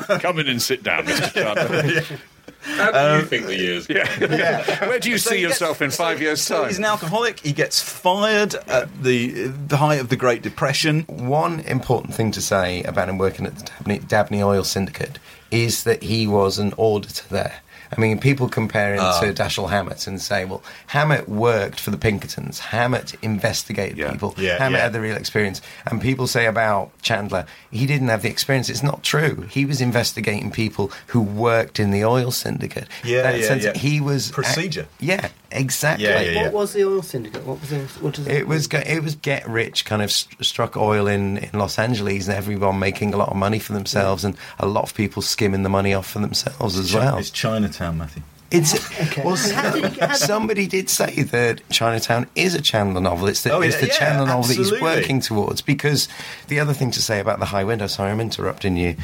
must. 0.09 0.22
Come 0.22 0.39
in 0.39 0.47
and 0.47 0.62
sit 0.62 0.82
down, 0.82 1.05
Mr. 1.05 1.32
Chandler. 1.34 2.18
How 2.64 2.91
do 2.91 2.97
you 2.97 3.22
um, 3.24 3.26
think 3.28 3.45
the 3.47 3.57
years? 3.57 3.88
yeah. 3.89 4.88
Where 4.88 4.99
do 4.99 5.09
you 5.09 5.18
So 5.18 5.30
see 5.32 5.38
he 5.38 5.41
gets- 5.41 5.53
yourself 5.59 5.82
in 5.82 5.91
so- 5.91 5.97
five 6.03 6.22
years' 6.22 6.41
so 6.41 6.59
time? 6.62 6.68
he's 6.70 6.78
an 6.78 6.86
alcoholic. 6.86 7.39
He 7.39 7.53
gets 7.53 7.82
fired 7.82 8.55
at 8.68 9.03
the 9.03 9.47
the 9.47 9.78
height 9.78 9.99
of 9.99 10.09
the 10.09 10.16
Great 10.16 10.41
Depression. 10.41 11.03
One 11.07 11.62
important 11.62 12.14
thing 12.16 12.32
to 12.32 12.41
say 12.41 12.84
about 12.84 13.09
him 13.09 13.18
working 13.18 13.45
at 13.45 13.55
the 13.57 13.64
Dabney, 13.66 13.99
Dabney 13.99 14.43
Oil 14.43 14.64
Syndicate 14.64 15.18
is 15.49 15.84
that 15.84 16.03
he 16.03 16.28
was 16.28 16.59
an 16.59 16.74
auditor 16.78 17.26
there. 17.30 17.62
I 17.96 18.00
mean, 18.00 18.20
people 18.20 18.48
compare 18.48 18.94
him 18.94 19.02
Ah. 19.02 19.20
to 19.20 19.34
Dashiell 19.34 19.70
Hammett 19.70 20.08
and 20.08 20.22
say, 20.22 20.46
well, 20.46 20.64
Hammett 20.88 21.28
worked 21.28 21.80
for 21.80 21.92
the 21.92 21.98
Pinkertons. 21.98 22.60
Hammett 22.60 23.16
investigated 23.22 23.98
Yeah. 23.98 24.12
people. 24.12 24.34
Yeah, 24.38 24.58
Hammett 24.58 24.80
yeah. 24.80 24.84
had 24.84 24.94
the 24.94 25.02
real 25.02 25.18
experience. 25.18 25.62
And 25.86 26.02
people 26.02 26.28
say 26.28 26.46
about 26.46 26.92
Chandler, 27.02 27.46
he 27.70 27.86
didn't 27.86 28.08
have 28.08 28.22
the 28.22 28.30
experience. 28.30 28.70
It's 28.70 28.84
not 28.84 29.04
true. 29.04 29.46
He 29.50 29.66
was 29.66 29.82
investigating 29.82 30.52
people 30.52 30.92
who 31.08 31.22
worked 31.22 31.80
in 31.80 31.92
the 31.92 32.06
oil 32.06 32.32
syndicate. 32.32 32.88
Yeah, 33.04 33.24
That 33.24 33.39
yeah, 33.39 33.48
sense- 33.48 33.64
yeah. 33.66 33.74
He 33.78 34.00
was 34.00 34.32
Procedure. 34.32 34.88
yeah, 35.00 35.28
exactly. 35.52 36.06
Yeah, 36.08 36.22
yeah, 36.22 36.32
yeah. 36.32 36.44
What 36.44 36.54
was 36.54 36.74
the 36.74 36.86
oil 36.86 37.02
syndicate? 37.02 37.46
What 37.46 37.60
was 37.60 37.72
it? 37.72 37.82
What 38.00 38.14
does 38.14 38.26
that 38.26 38.34
It 38.36 38.48
was 38.48 38.68
it 38.72 39.04
was 39.04 39.16
get 39.16 39.48
rich, 39.50 39.84
kind 39.86 40.02
of 40.02 40.12
st- 40.12 40.46
struck 40.46 40.78
oil 40.78 41.08
in, 41.08 41.38
in 41.39 41.60
Los 41.60 41.78
Angeles, 41.78 42.28
and 42.28 42.38
everyone 42.38 42.80
making 42.80 43.14
a 43.14 43.18
lot 43.18 43.30
of 43.30 43.36
money 43.36 43.60
for 43.60 43.74
themselves, 43.74 44.24
and 44.24 44.36
a 44.60 44.66
lot 44.66 44.84
of 44.84 44.94
people 44.94 45.22
skimming 45.22 45.64
the 45.64 45.70
money 45.70 45.94
off 45.94 46.08
for 46.10 46.20
themselves 46.20 46.78
as 46.78 46.94
well. 46.94 47.18
It's 47.18 47.30
Chinatown, 47.32 47.81
Matthew. 47.90 48.22
It's 48.52 48.74
Okay. 49.02 49.24
well, 49.24 49.36
And 49.38 49.52
how 49.54 49.72
did 49.72 49.84
he 49.86 49.90
get- 49.92 50.00
how 50.00 50.08
did- 50.18 50.18
somebody 50.18 50.68
did 50.68 50.90
say 50.90 51.24
that 51.24 51.62
Chinatown 51.70 52.28
is 52.36 52.54
a 52.54 52.62
Chandler 52.62 53.00
novel. 53.00 53.28
It's 53.28 53.44
the, 53.44 53.52
Oh, 53.54 53.62
it's 53.62 53.76
yeah, 53.76 53.82
the 53.82 53.88
yeah, 53.88 53.94
Chandler 53.94 54.26
novel 54.28 54.44
that 54.44 54.58
he's 54.58 54.72
working 54.82 55.22
towards. 55.22 55.62
Because 55.62 56.10
the 56.50 56.60
other 56.60 56.74
thing 56.74 56.92
to 56.92 57.02
say 57.02 57.20
about 57.22 57.40
the 57.40 57.46
High 57.46 57.64
Window, 57.64 57.88
sorry, 57.88 58.12
I'm 58.12 58.20
interrupting 58.20 58.76
you, 58.76 58.98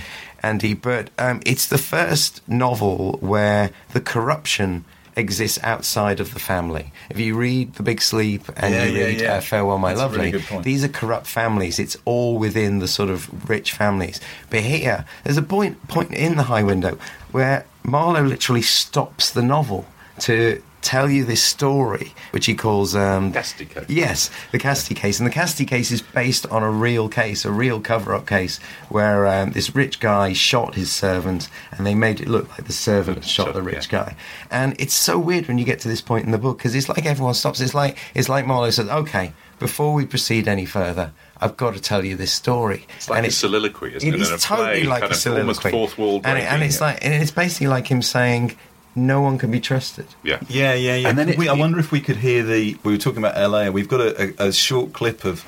Andy, 0.44 0.74
but 0.74 1.10
um, 1.18 1.40
it's 1.46 1.66
the 1.68 1.78
first 1.78 2.42
novel 2.48 3.14
where 3.22 3.72
the 3.94 4.02
corruption 4.02 4.84
exists 5.18 5.60
outside 5.64 6.20
of 6.20 6.34
the 6.34 6.40
family. 6.40 6.94
If 7.10 7.20
you 7.20 7.36
read 7.36 7.74
The 7.74 7.84
Big 7.84 8.02
Sleep 8.02 8.44
and 8.56 8.74
Yeah, 8.74 8.86
you 8.86 8.98
yeah, 8.98 9.06
read 9.06 9.22
yeah. 9.22 9.34
Uh, 9.34 9.42
Farewell, 9.42 9.80
My 9.80 9.90
That's 9.90 10.00
Lovely, 10.00 10.32
really 10.32 10.64
these 10.64 10.84
are 10.84 10.88
corrupt 10.88 11.28
families. 11.28 11.80
It's 11.80 11.98
all 12.06 12.38
within 12.38 12.80
the 12.80 12.88
sort 12.88 13.10
of 13.10 13.50
rich 13.50 13.74
families. 13.74 14.22
But 14.50 14.62
here, 14.62 15.06
there's 15.24 15.38
a 15.38 15.42
point 15.42 15.88
point 15.88 16.14
in 16.14 16.38
the 16.38 16.44
High 16.44 16.64
Window 16.64 16.98
where 17.32 17.66
Marlowe 17.84 18.24
literally 18.24 18.62
stops 18.62 19.32
the 19.32 19.42
novel 19.42 19.86
to 20.20 20.62
tell 20.82 21.10
you 21.10 21.26
this 21.26 21.44
story, 21.44 22.14
which 22.32 22.46
he 22.46 22.56
calls 22.56 22.96
um, 22.96 23.34
Cassidy 23.34 23.66
case. 23.66 23.86
Yes, 23.90 24.30
the 24.52 24.60
Cassidy 24.60 24.96
case, 24.96 25.20
and 25.20 25.28
the 25.28 25.32
Cassidy 25.34 25.66
case 25.66 25.92
is 25.92 26.02
based 26.02 26.46
on 26.48 26.64
a 26.64 26.70
real 26.72 27.10
case, 27.10 27.44
a 27.46 27.52
real 27.52 27.82
cover-up 27.82 28.26
case, 28.28 28.60
where 28.90 29.28
um, 29.28 29.52
this 29.52 29.76
rich 29.76 30.00
guy 30.00 30.34
shot 30.34 30.76
his 30.76 30.92
servant, 30.92 31.50
and 31.72 31.86
they 31.86 31.96
made 31.96 32.22
it 32.22 32.28
look 32.28 32.50
like 32.50 32.66
the 32.66 32.74
servant 32.74 33.24
shot 33.26 33.48
Shot, 33.48 33.54
the 33.54 33.62
rich 33.62 33.92
yeah. 33.92 34.06
guy. 34.06 34.16
And 34.52 34.76
it's 34.80 34.94
so 34.94 35.18
weird 35.20 35.48
when 35.48 35.58
you 35.58 35.66
get 35.66 35.80
to 35.82 35.88
this 35.88 36.02
point 36.02 36.26
in 36.26 36.32
the 36.32 36.38
book 36.38 36.58
because 36.58 36.74
it's 36.76 36.88
like 36.90 37.06
everyone 37.06 37.34
stops. 37.34 37.60
It's 37.62 37.74
like 37.76 37.98
it's 38.14 38.30
like 38.30 38.46
Marlowe 38.48 38.70
says, 38.72 38.88
"Okay, 38.90 39.34
before 39.60 39.94
we 39.94 40.06
proceed 40.06 40.48
any 40.48 40.66
further, 40.66 41.12
I've 41.40 41.58
got 41.58 41.74
to 41.76 41.82
tell 41.82 42.04
you 42.06 42.16
this 42.16 42.32
story." 42.32 42.86
It's 42.98 43.10
like 43.10 43.18
and 43.18 43.28
a 43.28 43.32
soliloquy, 43.32 43.96
isn't 43.96 44.08
it 44.08 44.16
it? 44.16 44.22
is 44.22 44.44
totally 44.44 44.82
play, 44.82 44.84
like 44.84 45.04
a 45.04 45.14
soliloquy, 45.14 45.42
Almost 45.42 45.62
fourth 45.70 45.98
wall 45.98 46.22
and, 46.24 46.38
it- 46.38 46.44
and 46.44 46.64
it's 46.64 46.80
yeah. 46.80 46.88
like 46.88 47.06
and 47.06 47.14
it's 47.22 47.32
basically 47.32 47.68
like 47.68 47.88
him 47.88 48.02
saying, 48.02 48.56
"No 48.98 49.22
one 49.22 49.38
can 49.38 49.52
be 49.52 49.60
trusted." 49.62 50.08
Yeah. 50.24 50.40
Yeah, 50.50 50.74
yeah, 50.74 50.96
yeah. 50.96 51.10
And 51.10 51.18
then 51.18 51.30
it- 51.30 51.38
we, 51.38 51.48
I 51.48 51.54
wonder 51.54 51.80
if 51.80 51.92
we 51.92 52.02
could 52.02 52.18
hear 52.18 52.44
the. 52.44 52.78
We 52.84 52.92
were 52.94 52.98
talking 52.98 53.20
about 53.24 53.36
LA. 53.38 53.70
We've 53.70 53.88
got 53.88 54.02
a, 54.02 54.34
a, 54.44 54.48
a 54.48 54.52
short 54.54 54.92
clip 54.94 55.24
of 55.26 55.46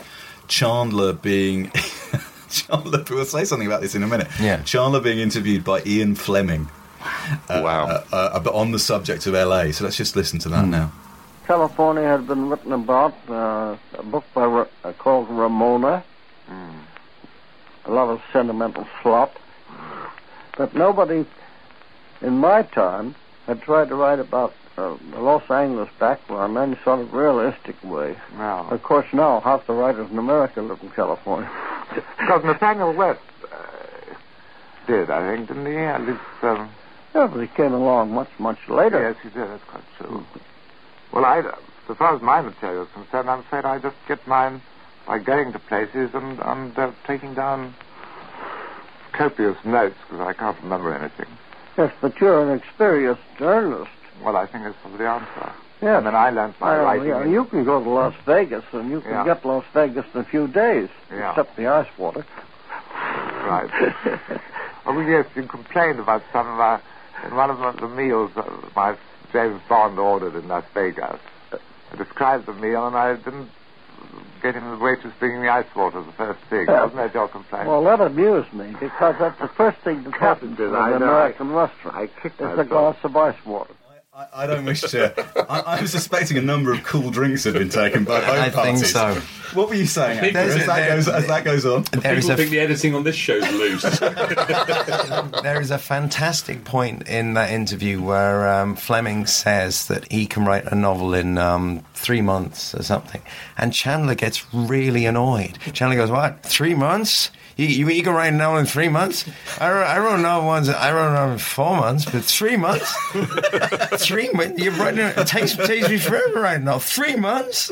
Chandler 0.47 1.13
being. 1.13 1.71
Chandler, 2.49 3.03
we'll 3.09 3.25
say 3.25 3.45
something 3.45 3.67
about 3.67 3.81
this 3.81 3.93
in 3.95 4.01
a 4.03 4.07
minute. 4.07 4.27
Yeah. 4.39 4.63
Chandler 4.63 4.99
being 5.01 5.19
interviewed 5.19 5.63
by 5.63 5.81
Ian 5.85 6.15
Fleming. 6.15 6.69
Uh, 7.47 7.61
Wow. 7.63 7.85
Uh, 7.87 8.03
uh, 8.11 8.39
but 8.39 8.53
on 8.53 8.71
the 8.71 8.79
subject 8.79 9.25
of 9.27 9.33
LA. 9.33 9.71
So 9.71 9.83
let's 9.83 9.97
just 9.97 10.15
listen 10.15 10.39
to 10.39 10.49
that 10.49 10.65
now. 10.65 10.91
California 11.45 12.03
had 12.03 12.27
been 12.27 12.49
written 12.49 12.73
about, 12.73 13.13
uh, 13.29 13.75
a 13.97 14.03
book 14.03 14.23
by 14.33 14.45
Ra- 14.45 14.65
uh, 14.83 14.93
called 14.93 15.29
Ramona. 15.29 16.03
A 17.85 17.91
lot 17.91 18.09
of 18.09 18.21
sentimental 18.33 18.87
slop. 19.01 19.35
But 20.57 20.73
nobody 20.75 21.25
in 22.21 22.37
my 22.39 22.63
time 22.63 23.15
had 23.49 23.61
tried 23.63 23.89
to 23.89 23.95
write 23.95 24.19
about 24.19 24.53
uh, 24.77 24.95
Los 25.17 25.43
Angeles 25.49 25.89
background 25.99 26.55
in 26.55 26.63
any 26.63 26.79
sort 26.83 26.99
of 26.99 27.11
realistic 27.13 27.75
way. 27.83 28.15
No. 28.37 28.67
Of 28.69 28.83
course, 28.83 29.07
now 29.11 29.41
half 29.41 29.65
the 29.65 29.73
writers 29.73 30.09
in 30.11 30.17
America 30.19 30.61
live 30.61 30.79
in 30.83 30.89
California. 30.91 31.49
Because 32.19 32.43
Nathanael 32.45 32.93
West 32.93 33.19
uh, 33.51 33.55
did, 34.87 35.09
I 35.09 35.35
think, 35.35 35.47
didn't 35.47 35.65
he? 35.65 35.75
At 35.77 36.01
least, 36.05 36.19
um, 36.43 36.69
Yeah, 37.15 37.25
but 37.27 37.41
he 37.41 37.47
came 37.47 37.73
along 37.73 38.11
much, 38.13 38.29
much 38.37 38.59
later. 38.69 39.01
yes, 39.01 39.15
he 39.23 39.29
did. 39.37 39.49
That's 39.49 39.63
quite 39.63 39.83
true. 39.97 40.23
Well, 41.11 41.25
I, 41.25 41.39
as 41.39 41.97
far 41.97 42.15
as 42.15 42.21
my 42.21 42.41
material 42.41 42.83
is 42.83 42.89
concerned, 42.93 43.29
I'm 43.31 43.39
afraid 43.39 43.65
I 43.65 43.79
just 43.79 43.95
get 44.07 44.25
mine 44.27 44.61
by 45.07 45.17
going 45.17 45.51
to 45.53 45.59
places 45.59 46.11
and, 46.13 46.39
and 46.39 46.77
uh, 46.77 46.91
taking 47.07 47.33
down 47.33 47.73
copious 49.11 49.57
notes 49.65 49.95
because 50.07 50.21
I 50.25 50.33
can't 50.33 50.61
remember 50.61 50.93
anything. 50.93 51.25
Yes, 51.79 51.93
but 52.01 52.19
you're 52.19 52.51
an 52.51 52.57
experienced 52.59 53.21
journalist. 53.37 53.89
Well, 54.21 54.35
I 54.35 54.47
think 54.47 54.65
that's 54.65 54.75
probably 54.81 54.97
the 54.97 55.07
answer. 55.07 55.53
Yeah. 55.81 55.97
I 55.99 56.01
mean, 56.01 56.13
I 56.13 56.29
learned 56.29 56.55
my 56.59 56.75
Well, 56.75 56.83
writing. 56.83 57.07
yeah, 57.07 57.23
you 57.23 57.45
can 57.45 57.63
go 57.63 57.81
to 57.81 57.89
Las 57.89 58.13
hmm. 58.15 58.31
Vegas 58.31 58.65
and 58.73 58.91
you 58.91 58.99
can 58.99 59.11
Yeah. 59.11 59.23
get 59.23 59.45
Las 59.45 59.63
Vegas 59.73 60.05
in 60.13 60.19
a 60.19 60.23
few 60.25 60.49
days, 60.49 60.89
Yeah. 61.09 61.29
except 61.29 61.55
the 61.55 61.67
ice 61.67 61.87
water. 61.97 62.25
Right. 63.45 63.69
oh, 64.87 64.99
yes, 64.99 65.25
you 65.37 65.43
complained 65.43 66.01
about 66.01 66.21
some 66.33 66.47
of 66.47 66.59
our, 66.59 66.81
in 67.25 67.33
one 67.33 67.49
of 67.49 67.59
the, 67.59 67.87
the 67.87 67.87
meals 67.87 68.31
that 68.35 68.75
my 68.75 68.97
James 69.31 69.61
Bond 69.69 69.97
ordered 69.97 70.35
in 70.35 70.49
Las 70.49 70.65
Vegas. 70.73 71.17
I 71.53 71.95
described 71.95 72.45
the 72.45 72.53
meal 72.53 72.87
and 72.87 72.97
I 72.97 73.15
didn't 73.15 73.51
get 74.41 74.55
him 74.55 74.69
the 74.69 74.77
waitress 74.77 75.13
bringing 75.19 75.41
the 75.41 75.49
ice 75.49 75.65
water 75.75 76.01
the 76.01 76.11
first 76.13 76.39
thing. 76.49 76.65
Wasn't 76.67 76.95
that 76.95 77.13
your 77.13 77.27
complaint? 77.27 77.67
Well, 77.67 77.83
that 77.83 78.01
amused 78.01 78.53
me 78.53 78.73
because 78.79 79.15
that's 79.19 79.39
the 79.39 79.47
first 79.49 79.77
thing 79.83 80.03
that 80.03 80.13
happens 80.13 80.59
in 80.59 80.73
I 80.73 80.91
an 80.91 80.99
know. 80.99 81.07
American 81.07 81.51
restaurant. 81.51 81.97
I 81.97 82.07
kicked 82.21 82.39
It's 82.41 82.59
a 82.59 82.63
glass 82.63 82.95
of 83.03 83.15
ice 83.15 83.35
water. 83.45 83.73
I, 84.19 84.43
I 84.43 84.47
don't 84.47 84.65
wish 84.65 84.81
to. 84.81 85.13
I, 85.49 85.77
I'm 85.77 85.87
suspecting 85.87 86.37
a 86.37 86.41
number 86.41 86.73
of 86.73 86.83
cool 86.83 87.09
drinks 87.09 87.45
have 87.45 87.53
been 87.53 87.69
taken 87.69 88.03
by 88.03 88.19
both 88.19 88.29
I 88.29 88.49
think 88.49 88.53
parties. 88.55 88.91
so. 88.91 89.13
What 89.53 89.69
were 89.69 89.75
you 89.75 89.85
saying, 89.85 90.17
Andrew, 90.19 90.33
There's 90.33 90.55
as, 90.57 90.65
that 90.67 90.75
there- 90.75 90.95
goes, 90.95 91.07
as 91.07 91.27
that 91.27 91.43
goes 91.45 91.65
on? 91.65 91.83
There 92.01 92.15
is 92.17 92.25
People 92.25 92.31
a 92.31 92.37
think 92.37 92.49
the 92.51 92.59
editing 92.59 92.95
on 92.95 93.03
this 93.03 93.15
show's 93.15 93.49
loose. 93.53 93.81
there 95.41 95.61
is 95.61 95.71
a 95.71 95.77
fantastic 95.77 96.65
point 96.65 97.07
in 97.07 97.33
that 97.35 97.49
interview 97.49 98.01
where 98.01 98.47
um, 98.49 98.75
Fleming 98.75 99.25
says 99.25 99.87
that 99.87 100.11
he 100.11 100.25
can 100.25 100.43
write 100.45 100.65
a 100.65 100.75
novel 100.75 101.13
in 101.13 101.37
um, 101.37 101.83
three 101.93 102.21
months 102.21 102.75
or 102.75 102.83
something, 102.83 103.21
and 103.57 103.73
Chandler 103.73 104.15
gets 104.15 104.53
really 104.53 105.05
annoyed. 105.05 105.57
Chandler 105.73 105.95
goes, 105.95 106.11
"What? 106.11 106.43
Three 106.43 106.75
months? 106.75 107.31
You, 107.59 107.67
you, 107.67 107.89
you 107.89 108.03
can 108.03 108.13
write 108.13 108.31
a 108.33 108.37
novel 108.37 108.59
in 108.59 108.65
three 108.65 108.87
months? 108.87 109.29
I 109.59 109.69
wrote, 109.69 109.83
I 109.83 109.99
wrote 109.99 110.19
a 110.19 110.21
novel 110.21 110.47
once. 110.47 110.69
I 110.69 110.93
wrote 110.93 111.09
a 111.09 111.13
novel 111.13 111.33
in 111.33 111.39
four 111.39 111.75
months, 111.75 112.05
but 112.05 112.23
three 112.23 112.55
months? 112.55 112.95
three 113.97 114.31
months? 114.31 114.63
You're 114.63 114.71
writing 114.71 115.01
it 115.01 115.27
takes 115.27 115.57
takes 115.57 115.89
me 115.89 115.97
forever 115.97 116.45
a 116.45 116.57
novel. 116.57 116.79
Three 116.79 117.17
months? 117.17 117.69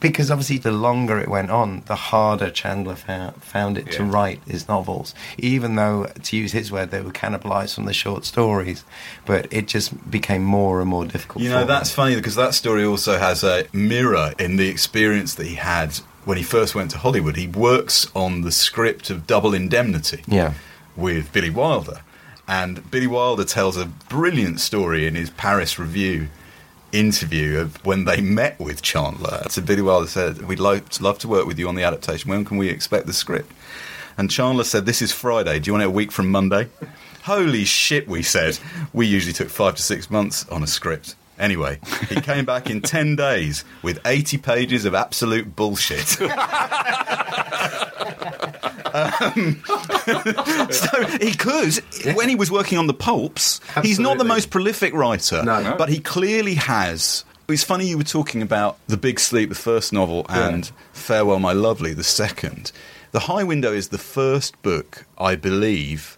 because 0.00 0.30
obviously, 0.30 0.58
the 0.58 0.70
longer 0.70 1.18
it 1.18 1.28
went 1.28 1.50
on, 1.50 1.82
the 1.86 1.94
harder 1.94 2.50
Chandler 2.50 2.94
found, 2.94 3.42
found 3.42 3.78
it 3.78 3.90
to 3.92 4.04
write 4.04 4.42
his 4.46 4.68
novels, 4.68 5.14
even 5.38 5.76
though, 5.76 6.12
to 6.24 6.36
use 6.36 6.52
his 6.52 6.70
word, 6.70 6.90
they 6.90 7.00
were 7.00 7.10
cannibalized 7.10 7.74
from 7.74 7.86
the 7.86 7.94
short 7.94 8.26
stories. 8.26 8.84
But 9.24 9.50
it 9.50 9.66
just 9.66 10.10
became 10.10 10.44
more 10.44 10.82
and 10.82 10.90
more 10.90 11.06
difficult. 11.06 11.42
You 11.42 11.48
know, 11.48 11.62
him. 11.62 11.68
that's 11.68 11.90
funny 11.90 12.16
because 12.16 12.34
that 12.34 12.52
story 12.52 12.84
also 12.84 13.16
has 13.16 13.42
a 13.42 13.66
mirror 13.72 14.34
in 14.38 14.56
the 14.56 14.68
experience 14.68 15.36
that 15.36 15.46
he 15.46 15.54
had 15.54 16.00
when 16.26 16.36
he 16.36 16.42
first 16.42 16.74
went 16.74 16.90
to 16.90 16.98
Hollywood. 16.98 17.36
He 17.36 17.46
works 17.48 18.06
on 18.14 18.42
the 18.42 18.52
script 18.52 19.08
of 19.08 19.26
Double 19.26 19.54
Indemnity 19.54 20.22
Yeah. 20.26 20.52
with 20.94 21.32
Billy 21.32 21.48
Wilder. 21.50 22.00
And 22.46 22.88
Billy 22.90 23.06
Wilder 23.06 23.44
tells 23.44 23.76
a 23.78 23.86
brilliant 23.86 24.60
story 24.60 25.06
in 25.06 25.14
his 25.14 25.30
Paris 25.30 25.78
Review 25.78 26.28
interview 26.92 27.58
of 27.58 27.84
when 27.84 28.04
they 28.04 28.20
met 28.20 28.58
with 28.60 28.82
Chandler. 28.82 29.44
So 29.50 29.62
Billy 29.62 29.82
Wilder 29.82 30.06
said, 30.08 30.42
We'd 30.46 30.60
love, 30.60 31.00
love 31.00 31.18
to 31.20 31.28
work 31.28 31.46
with 31.46 31.58
you 31.58 31.68
on 31.68 31.74
the 31.74 31.82
adaptation. 31.82 32.30
When 32.30 32.44
can 32.44 32.56
we 32.56 32.68
expect 32.68 33.06
the 33.06 33.12
script? 33.12 33.50
And 34.18 34.30
Chandler 34.30 34.64
said, 34.64 34.86
This 34.86 35.02
is 35.02 35.12
Friday. 35.12 35.58
Do 35.58 35.68
you 35.68 35.72
want 35.74 35.82
it 35.84 35.86
a 35.88 35.90
week 35.90 36.10
from 36.12 36.30
Monday? 36.30 36.68
Holy 37.24 37.64
shit, 37.64 38.08
we 38.08 38.22
said. 38.22 38.58
We 38.92 39.06
usually 39.06 39.32
took 39.32 39.48
five 39.48 39.74
to 39.76 39.82
six 39.82 40.10
months 40.10 40.46
on 40.48 40.62
a 40.62 40.66
script. 40.66 41.16
Anyway, 41.38 41.78
he 42.08 42.20
came 42.20 42.44
back 42.44 42.70
in 42.70 42.80
10 42.80 43.16
days 43.16 43.64
with 43.82 43.98
80 44.06 44.38
pages 44.38 44.84
of 44.84 44.94
absolute 44.94 45.54
bullshit. 45.56 46.16
Um, 48.96 49.62
so 50.70 51.04
he 51.20 51.34
could, 51.34 51.74
when 52.16 52.30
he 52.30 52.34
was 52.34 52.50
working 52.50 52.78
on 52.78 52.86
the 52.86 52.94
pulps, 52.94 53.60
he's 53.82 53.98
not 53.98 54.16
the 54.16 54.24
most 54.24 54.48
prolific 54.48 54.94
writer, 54.94 55.42
No. 55.44 55.62
No. 55.62 55.76
but 55.76 55.90
he 55.90 55.98
clearly 55.98 56.54
has. 56.54 57.24
It's 57.48 57.62
funny 57.62 57.86
you 57.86 57.98
were 57.98 58.04
talking 58.04 58.40
about 58.40 58.78
The 58.86 58.96
Big 58.96 59.20
Sleep, 59.20 59.50
the 59.50 59.54
first 59.54 59.92
novel, 59.92 60.24
and 60.30 60.70
Farewell, 60.92 61.38
My 61.40 61.52
Lovely, 61.52 61.92
the 61.92 62.04
second. 62.04 62.72
The 63.12 63.20
High 63.20 63.44
Window 63.44 63.72
is 63.72 63.88
the 63.88 63.98
first 63.98 64.60
book, 64.62 65.04
I 65.18 65.36
believe, 65.36 66.16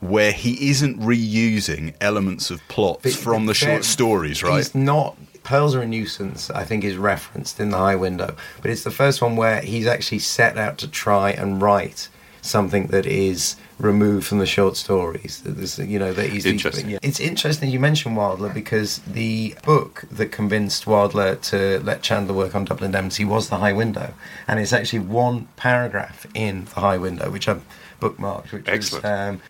where 0.00 0.32
he 0.32 0.70
isn't 0.70 0.98
reusing 1.00 1.94
elements 2.00 2.50
of 2.50 2.60
plots 2.68 3.02
But- 3.02 3.12
from 3.12 3.46
the 3.46 3.54
short 3.54 3.84
stories, 3.84 4.42
right? 4.42 4.56
He's 4.56 4.74
not. 4.74 5.16
Pearls 5.42 5.74
are 5.74 5.80
a 5.82 5.86
nuisance, 5.86 6.50
I 6.50 6.64
think, 6.64 6.84
is 6.84 6.96
referenced 6.96 7.58
in 7.60 7.70
the 7.70 7.78
High 7.78 7.96
Window, 7.96 8.34
but 8.60 8.70
it's 8.70 8.84
the 8.84 8.90
first 8.90 9.22
one 9.22 9.36
where 9.36 9.60
he's 9.62 9.86
actually 9.86 10.18
set 10.18 10.58
out 10.58 10.76
to 10.78 10.88
try 10.88 11.30
and 11.30 11.60
write 11.62 12.08
something 12.42 12.86
that 12.88 13.04
is 13.06 13.56
removed 13.78 14.26
from 14.26 14.38
the 14.38 14.46
short 14.46 14.76
stories. 14.76 15.42
There's, 15.44 15.78
you 15.78 15.98
know, 15.98 16.12
that 16.12 16.28
he's 16.30 16.44
Interesting. 16.46 16.90
yeah. 16.90 16.98
It's 17.02 17.20
interesting 17.20 17.70
you 17.70 17.80
mentioned 17.80 18.16
Wilder 18.16 18.48
because 18.50 18.98
the 19.06 19.54
book 19.64 20.04
that 20.10 20.26
convinced 20.30 20.86
Wilder 20.86 21.34
to 21.36 21.80
let 21.80 22.02
Chandler 22.02 22.34
work 22.34 22.54
on 22.54 22.64
Double 22.66 22.84
Indemnity 22.84 23.24
was 23.24 23.48
the 23.48 23.56
High 23.56 23.72
Window, 23.72 24.12
and 24.46 24.60
it's 24.60 24.72
actually 24.74 25.00
one 25.00 25.48
paragraph 25.56 26.26
in 26.34 26.66
the 26.66 26.80
High 26.80 26.98
Window 26.98 27.30
which 27.30 27.48
I've 27.48 27.62
bookmarked, 28.00 28.52
which 28.52 28.68
Excellent. 28.68 29.04
is. 29.04 29.10
Um, 29.10 29.40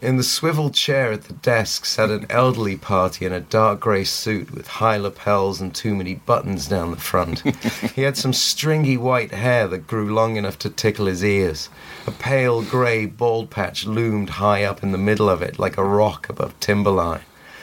in 0.00 0.16
the 0.16 0.22
swivel 0.22 0.70
chair 0.70 1.12
at 1.12 1.24
the 1.24 1.32
desk 1.34 1.84
sat 1.84 2.10
an 2.10 2.26
elderly 2.30 2.76
party 2.76 3.26
in 3.26 3.32
a 3.32 3.40
dark 3.40 3.80
grey 3.80 4.04
suit 4.04 4.52
with 4.52 4.66
high 4.66 4.96
lapels 4.96 5.60
and 5.60 5.74
too 5.74 5.94
many 5.94 6.14
buttons 6.14 6.68
down 6.68 6.90
the 6.90 6.96
front. 6.96 7.40
he 7.94 8.02
had 8.02 8.16
some 8.16 8.32
stringy 8.32 8.96
white 8.96 9.32
hair 9.32 9.66
that 9.66 9.86
grew 9.86 10.12
long 10.12 10.36
enough 10.36 10.58
to 10.58 10.70
tickle 10.70 11.06
his 11.06 11.24
ears. 11.24 11.68
A 12.06 12.10
pale 12.10 12.62
grey 12.62 13.06
bald 13.06 13.50
patch 13.50 13.86
loomed 13.86 14.30
high 14.30 14.64
up 14.64 14.82
in 14.82 14.92
the 14.92 14.98
middle 14.98 15.28
of 15.28 15.42
it 15.42 15.58
like 15.58 15.76
a 15.76 15.84
rock 15.84 16.28
above 16.28 16.58
timberline. 16.60 17.22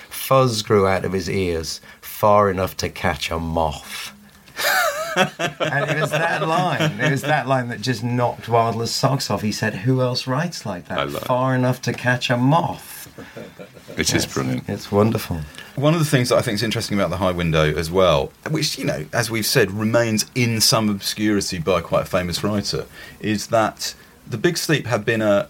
Fuzz 0.10 0.62
grew 0.62 0.88
out 0.88 1.06
of 1.06 1.14
his 1.14 1.30
ears, 1.30 1.82
far 2.02 2.50
enough 2.50 2.76
to 2.78 2.90
catch 2.90 3.30
a 3.30 3.40
moth. 3.40 4.15
And 5.16 5.90
it 5.90 6.02
was 6.02 6.12
that 6.12 6.48
line. 6.48 7.00
It 7.00 7.12
was 7.12 7.22
that 7.22 7.48
line 7.48 7.70
that 7.70 7.82
just 7.82 8.04
knocked 8.04 8.50
Wilder's 8.50 8.92
socks 8.92 9.30
off. 9.30 9.42
He 9.42 9.52
said, 9.52 9.74
"Who 9.76 10.02
else 10.02 10.28
writes 10.28 10.66
like 10.66 10.88
that? 10.88 11.00
I 11.00 11.04
love 11.04 11.16
it. 11.16 11.26
Far 11.26 11.56
enough 11.56 11.82
to 11.84 11.94
catch 11.94 12.30
a 12.30 12.38
moth." 12.38 12.94
It 13.98 14.14
is 14.14 14.26
brilliant. 14.26 14.68
It's 14.68 14.92
wonderful. 14.92 15.40
One 15.76 15.94
of 15.94 16.00
the 16.00 16.06
things 16.06 16.30
that 16.30 16.38
I 16.38 16.42
think 16.42 16.56
is 16.56 16.64
interesting 16.64 16.98
about 16.98 17.10
the 17.10 17.18
High 17.18 17.32
Window 17.32 17.74
as 17.74 17.90
well, 17.90 18.32
which, 18.50 18.78
you 18.78 18.84
know, 18.84 19.06
as 19.14 19.32
we've 19.32 19.46
said, 19.46 19.72
remains 19.72 20.26
in 20.36 20.60
some 20.60 20.90
obscurity 20.90 21.60
by 21.60 21.80
quite 21.80 22.04
a 22.04 22.06
famous 22.06 22.44
writer, 22.44 22.86
is 23.22 23.48
that 23.48 23.96
The 24.28 24.38
Big 24.38 24.58
Sleep 24.58 24.88
had 24.88 25.06
been 25.06 25.22
a 25.22 25.48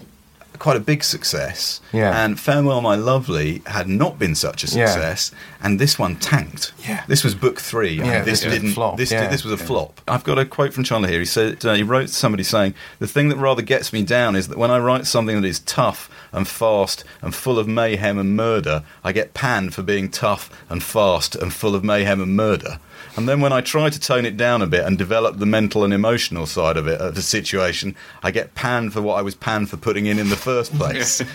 quite 0.59 0.77
a 0.77 0.79
big 0.79 1.03
success. 1.03 1.81
Yeah. 1.93 2.23
And 2.23 2.39
Farewell 2.39 2.81
My 2.81 2.95
Lovely 2.95 3.61
had 3.67 3.87
not 3.87 4.17
been 4.19 4.35
such 4.35 4.63
a 4.63 4.67
Yeah. 4.67 4.85
success. 4.87 5.31
and 5.61 5.79
this 5.79 5.97
one 5.97 6.15
tanked. 6.17 6.73
Yeah. 6.87 7.03
This 7.07 7.23
was 7.23 7.33
book 7.33 7.59
three. 7.59 7.93
Yeah, 7.93 8.21
this 8.21 8.41
this 8.41 8.45
was 8.45 8.53
a 8.53 8.59
didn't. 8.59 8.73
flop, 8.75 8.97
This 8.97 9.11
yeah. 9.11 9.27
this 9.29 9.43
was 9.43 9.53
a 9.59 9.63
flop. 9.63 9.99
I've 10.07 10.23
got 10.23 10.37
a 10.37 10.45
quote 10.45 10.73
from 10.73 10.83
Chandler 10.83 11.09
here. 11.09 11.19
He 11.19 11.25
said 11.25 11.65
uh, 11.65 11.73
he 11.73 11.81
wrote 11.83 12.07
to 12.07 12.13
somebody 12.13 12.43
saying 12.43 12.75
the 12.99 13.07
thing 13.07 13.29
that 13.29 13.37
rather 13.37 13.63
gets 13.63 13.91
me 13.91 14.03
down 14.03 14.35
is 14.35 14.47
that 14.49 14.57
when 14.59 14.69
I 14.69 14.77
write 14.77 15.07
something 15.07 15.41
that 15.41 15.47
is 15.47 15.59
tough 15.61 16.07
and 16.31 16.47
fast 16.47 17.03
and 17.21 17.33
full 17.33 17.57
of 17.57 17.67
mayhem 17.67 18.19
and 18.19 18.35
murder, 18.35 18.83
I 19.03 19.11
get 19.11 19.33
panned 19.33 19.73
for 19.73 19.81
being 19.81 20.09
tough 20.09 20.49
and 20.69 20.83
fast 20.83 21.35
and 21.35 21.51
full 21.51 21.73
of 21.73 21.83
mayhem 21.83 22.21
and 22.21 22.35
murder. 22.35 22.79
And 23.17 23.27
then 23.29 23.41
when 23.41 23.53
I 23.53 23.61
try 23.61 23.89
to 23.89 23.99
tone 23.99 24.25
it 24.25 24.37
down 24.37 24.61
a 24.61 24.67
bit 24.67 24.83
and 24.85 24.97
develop 24.97 25.37
the 25.39 25.45
mental 25.45 25.83
and 25.83 25.93
emotional 25.93 26.45
side 26.45 26.77
of 26.77 26.87
it 26.87 26.99
of 26.99 27.15
the 27.15 27.21
situation, 27.21 27.95
I 28.23 28.31
get 28.31 28.55
panned 28.55 28.93
for 28.93 29.01
what 29.01 29.15
I 29.17 29.21
was 29.21 29.35
panned 29.35 29.69
for 29.69 29.77
putting 29.77 30.05
in 30.05 30.19
in 30.19 30.29
the 30.29 30.35
first 30.35 30.73
place. 30.77 31.21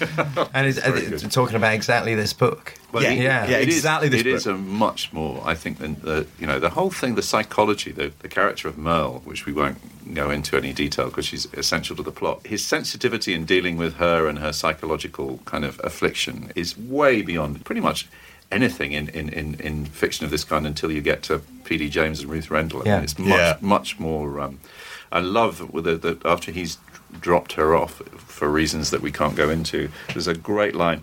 And 0.53 0.67
it's, 0.67 0.79
uh, 0.79 0.93
and 0.95 1.13
it's 1.15 1.35
talking 1.35 1.57
about 1.57 1.75
exactly 1.75 2.15
this 2.15 2.33
book. 2.33 2.75
Well, 2.93 3.03
Yeah, 3.03 3.11
it- 3.13 3.23
yeah, 3.23 3.47
it 3.59 3.69
is- 3.69 3.77
exactly 3.77 4.09
this 4.09 4.21
It 4.21 4.27
is 4.27 4.45
book. 4.45 4.55
a 4.55 4.59
much 4.59 5.13
more, 5.13 5.43
I 5.45 5.55
think, 5.55 5.79
than 5.79 5.95
the 6.03 6.27
you 6.39 6.47
know 6.47 6.59
the 6.59 6.71
whole 6.71 6.91
thing, 6.91 7.15
the 7.15 7.23
psychology, 7.23 7.93
the, 7.93 8.13
the 8.21 8.29
character 8.29 8.69
of 8.69 8.77
Merle, 8.77 9.23
which 9.25 9.47
we 9.47 9.53
won't 9.53 9.79
go 10.15 10.31
into 10.31 10.57
any 10.57 10.73
detail 10.73 11.07
because 11.07 11.27
she's 11.27 11.47
essential 11.55 11.95
to 11.97 12.03
the 12.03 12.11
plot. 12.11 12.45
His 12.45 12.67
sensitivity 12.67 13.33
in 13.33 13.45
dealing 13.45 13.77
with 13.77 13.95
her 13.97 14.27
and 14.29 14.39
her 14.41 14.53
psychological 14.53 15.39
kind 15.45 15.65
of 15.65 15.81
affliction 15.85 16.51
is 16.57 16.77
way 16.77 17.23
beyond 17.23 17.65
pretty 17.65 17.81
much 17.81 18.09
anything 18.51 18.93
in, 18.93 19.09
in, 19.11 19.29
in, 19.29 19.55
in 19.61 19.85
fiction 19.87 20.25
of 20.25 20.31
this 20.31 20.45
kind 20.45 20.67
until 20.67 20.91
you 20.91 21.01
get 21.01 21.23
to 21.25 21.41
P.D. 21.65 21.89
James 21.91 22.21
and 22.21 22.31
Ruth 22.31 22.51
Rendell. 22.51 22.81
I 22.81 22.85
mean, 22.85 22.93
Yeah. 22.95 23.03
it's 23.03 23.19
much 23.19 23.29
Yeah. 23.29 23.57
much 23.61 23.99
more. 23.99 24.41
Um, 24.41 24.59
I 25.13 25.21
love 25.21 25.73
with 25.73 25.85
the, 25.85 25.97
the, 25.97 26.19
after 26.25 26.51
he's 26.53 26.79
dropped 27.21 27.53
her 27.55 27.75
off 27.75 28.03
for 28.17 28.49
reasons 28.49 28.91
that 28.91 29.01
we 29.03 29.11
can't 29.13 29.37
go 29.37 29.51
into. 29.51 29.89
There's 30.13 30.29
a 30.29 30.35
great 30.35 30.75
line. 30.75 31.03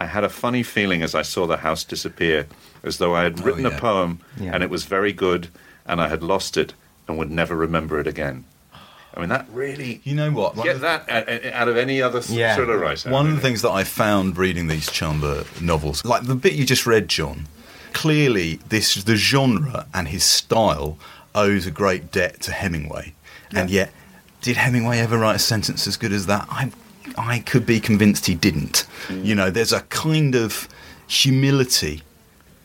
I 0.00 0.06
had 0.06 0.24
a 0.24 0.28
funny 0.28 0.62
feeling 0.62 1.02
as 1.02 1.14
I 1.14 1.22
saw 1.22 1.46
the 1.46 1.58
house 1.58 1.84
disappear, 1.84 2.46
as 2.82 2.98
though 2.98 3.14
I 3.14 3.22
had 3.22 3.40
written 3.44 3.62
yeah. 3.64 3.76
a 3.76 3.78
poem 3.78 4.20
Yeah. 4.40 4.52
and 4.54 4.62
it 4.62 4.70
was 4.70 4.84
very 4.84 5.12
good, 5.12 5.48
and 5.86 6.00
I 6.00 6.08
had 6.08 6.22
lost 6.22 6.56
it 6.56 6.74
and 7.06 7.18
would 7.18 7.30
never 7.30 7.54
remember 7.56 8.00
it 8.00 8.06
again. 8.06 8.44
I 9.14 9.20
mean, 9.20 9.28
that 9.28 9.46
really 9.52 10.00
you 10.04 10.14
know 10.14 10.30
what? 10.30 10.56
One 10.56 10.66
get 10.66 10.76
of- 10.76 10.80
that 10.82 11.04
a- 11.08 11.48
a- 11.48 11.52
out 11.52 11.68
of 11.68 11.76
any 11.76 12.00
other 12.00 12.22
Yeah. 12.28 12.54
thriller 12.56 12.78
writer. 12.78 13.10
One 13.10 13.26
of 13.28 13.34
the 13.34 13.40
things 13.40 13.62
that 13.62 13.70
I 13.70 13.84
found 13.84 14.38
reading 14.38 14.68
these 14.68 14.90
Chandler 14.90 15.44
novels, 15.60 16.02
like 16.04 16.24
the 16.26 16.34
bit 16.34 16.54
you 16.54 16.64
just 16.64 16.86
read, 16.86 17.08
John, 17.08 17.46
clearly 17.92 18.60
this 18.68 18.94
the 19.04 19.16
genre 19.16 19.86
and 19.92 20.08
his 20.08 20.24
style 20.24 20.98
owes 21.34 21.66
a 21.66 21.70
great 21.70 22.10
debt 22.10 22.40
to 22.42 22.52
Hemingway, 22.52 23.12
and 23.54 23.68
yet 23.70 23.92
did 24.40 24.56
Hemingway 24.56 24.98
ever 24.98 25.18
write 25.18 25.36
a 25.36 25.38
sentence 25.38 25.86
as 25.86 25.96
good 25.96 26.12
as 26.12 26.26
that? 26.26 26.46
I 26.50 26.70
I 27.18 27.40
could 27.40 27.66
be 27.66 27.80
convinced 27.80 28.26
he 28.26 28.34
didn't. 28.34 28.86
Mm. 29.08 29.24
You 29.26 29.34
know, 29.34 29.50
there's 29.50 29.72
a 29.72 29.80
kind 29.82 30.34
of 30.34 30.68
humility 31.06 32.02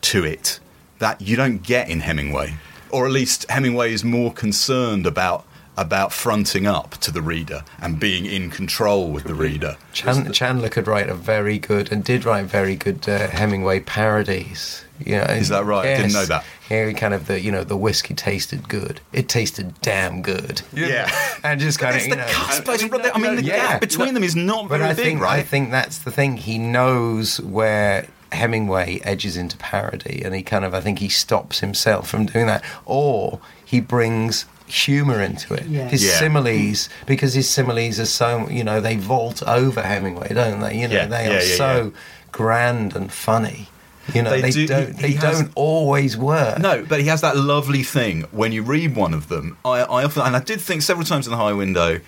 to 0.00 0.24
it 0.24 0.58
that 0.98 1.20
you 1.20 1.36
don't 1.36 1.62
get 1.62 1.88
in 1.90 2.00
Hemingway, 2.00 2.54
or 2.90 3.04
at 3.06 3.12
least 3.12 3.44
Hemingway 3.50 3.92
is 3.92 4.02
more 4.04 4.32
concerned 4.32 5.06
about 5.06 5.44
about 5.78 6.12
fronting 6.12 6.66
up 6.66 6.96
to 6.98 7.10
the 7.10 7.22
reader 7.22 7.62
and 7.80 7.98
being 8.00 8.26
in 8.26 8.50
control 8.50 9.10
with 9.10 9.24
the 9.24 9.34
reader. 9.34 9.76
Chan- 9.92 10.32
Chandler 10.32 10.68
could 10.68 10.86
write 10.86 11.08
a 11.08 11.14
very 11.14 11.58
good 11.58 11.90
and 11.92 12.02
did 12.04 12.24
write 12.24 12.46
very 12.46 12.74
good 12.76 13.08
uh, 13.08 13.28
Hemingway 13.28 13.80
parodies. 13.80 14.84
You 15.04 15.12
know, 15.18 15.22
Is 15.24 15.48
that 15.50 15.64
right? 15.64 15.86
I 15.86 15.96
didn't 15.96 16.12
know 16.12 16.24
that. 16.26 16.44
Yeah, 16.68 16.90
kind 16.92 17.14
of 17.14 17.28
the 17.28 17.40
you 17.40 17.52
know 17.52 17.62
the 17.62 17.76
whiskey 17.76 18.14
tasted 18.14 18.68
good. 18.68 19.00
It 19.12 19.28
tasted 19.28 19.80
damn 19.80 20.22
good. 20.22 20.62
Yeah. 20.74 21.08
and 21.44 21.60
just 21.60 21.78
kind 21.78 21.94
of 21.94 21.98
It's 21.98 22.06
you 22.08 22.14
the 22.14 22.20
know. 22.20 22.26
cusp, 22.26 22.68
I 22.68 22.76
mean, 22.76 23.10
I 23.14 23.18
mean, 23.18 23.36
the 23.36 23.44
Yeah. 23.44 23.56
gap 23.56 23.80
between 23.80 24.14
them 24.14 24.24
is 24.24 24.34
not 24.34 24.68
But 24.68 24.78
very 24.78 24.90
I 24.90 24.94
big, 24.94 25.04
think 25.04 25.20
right? 25.20 25.38
I 25.38 25.42
think 25.42 25.70
that's 25.70 25.98
the 25.98 26.10
thing. 26.10 26.36
He 26.38 26.58
knows 26.58 27.40
where 27.40 28.08
Hemingway 28.32 29.00
edges 29.04 29.36
into 29.36 29.56
parody, 29.56 30.20
and 30.24 30.34
he 30.34 30.42
kind 30.42 30.64
of 30.64 30.74
I 30.74 30.80
think 30.80 30.98
he 30.98 31.08
stops 31.08 31.60
himself 31.60 32.08
from 32.10 32.26
doing 32.26 32.46
that, 32.46 32.64
or 32.84 33.38
he 33.64 33.80
brings 33.80 34.44
humor 34.68 35.20
into 35.20 35.54
it. 35.54 35.66
Yeah. 35.66 35.88
His 35.88 36.04
Yeah. 36.04 36.18
similes, 36.18 36.88
because 37.06 37.34
his 37.34 37.48
similes 37.48 37.98
are 37.98 38.06
so 38.06 38.48
you 38.48 38.64
know 38.64 38.80
they 38.80 38.96
vault 38.96 39.42
over 39.46 39.82
Hemingway, 39.82 40.32
don't 40.34 40.60
they? 40.60 40.76
You 40.78 40.88
know 40.88 40.94
Yeah, 40.94 41.06
they 41.06 41.24
yeah, 41.28 41.38
are 41.38 41.42
yeah, 41.42 41.56
so 41.56 41.92
grand 42.32 42.94
and 42.96 43.12
funny. 43.12 43.68
You 44.14 44.22
know 44.22 44.30
They 44.30 44.40
they, 44.40 44.50
do- 44.50 44.66
don't 44.66 44.94
he- 44.96 45.02
they 45.02 45.12
has- 45.12 45.38
don't 45.40 45.52
always 45.54 46.16
work. 46.16 46.58
No, 46.60 46.82
but 46.88 47.00
he 47.00 47.06
has 47.08 47.20
that 47.20 47.36
lovely 47.36 47.82
thing 47.82 48.24
when 48.30 48.52
you 48.52 48.62
read 48.62 48.96
one 48.96 49.12
of 49.12 49.28
them. 49.28 49.58
I, 49.66 49.80
I 49.80 50.04
often, 50.04 50.22
and 50.22 50.34
I 50.34 50.40
did 50.40 50.60
think 50.62 50.80
several 50.80 51.04
times 51.04 51.26
in 51.26 51.30
the 51.30 51.36
High 51.36 51.52
Window, 51.52 52.00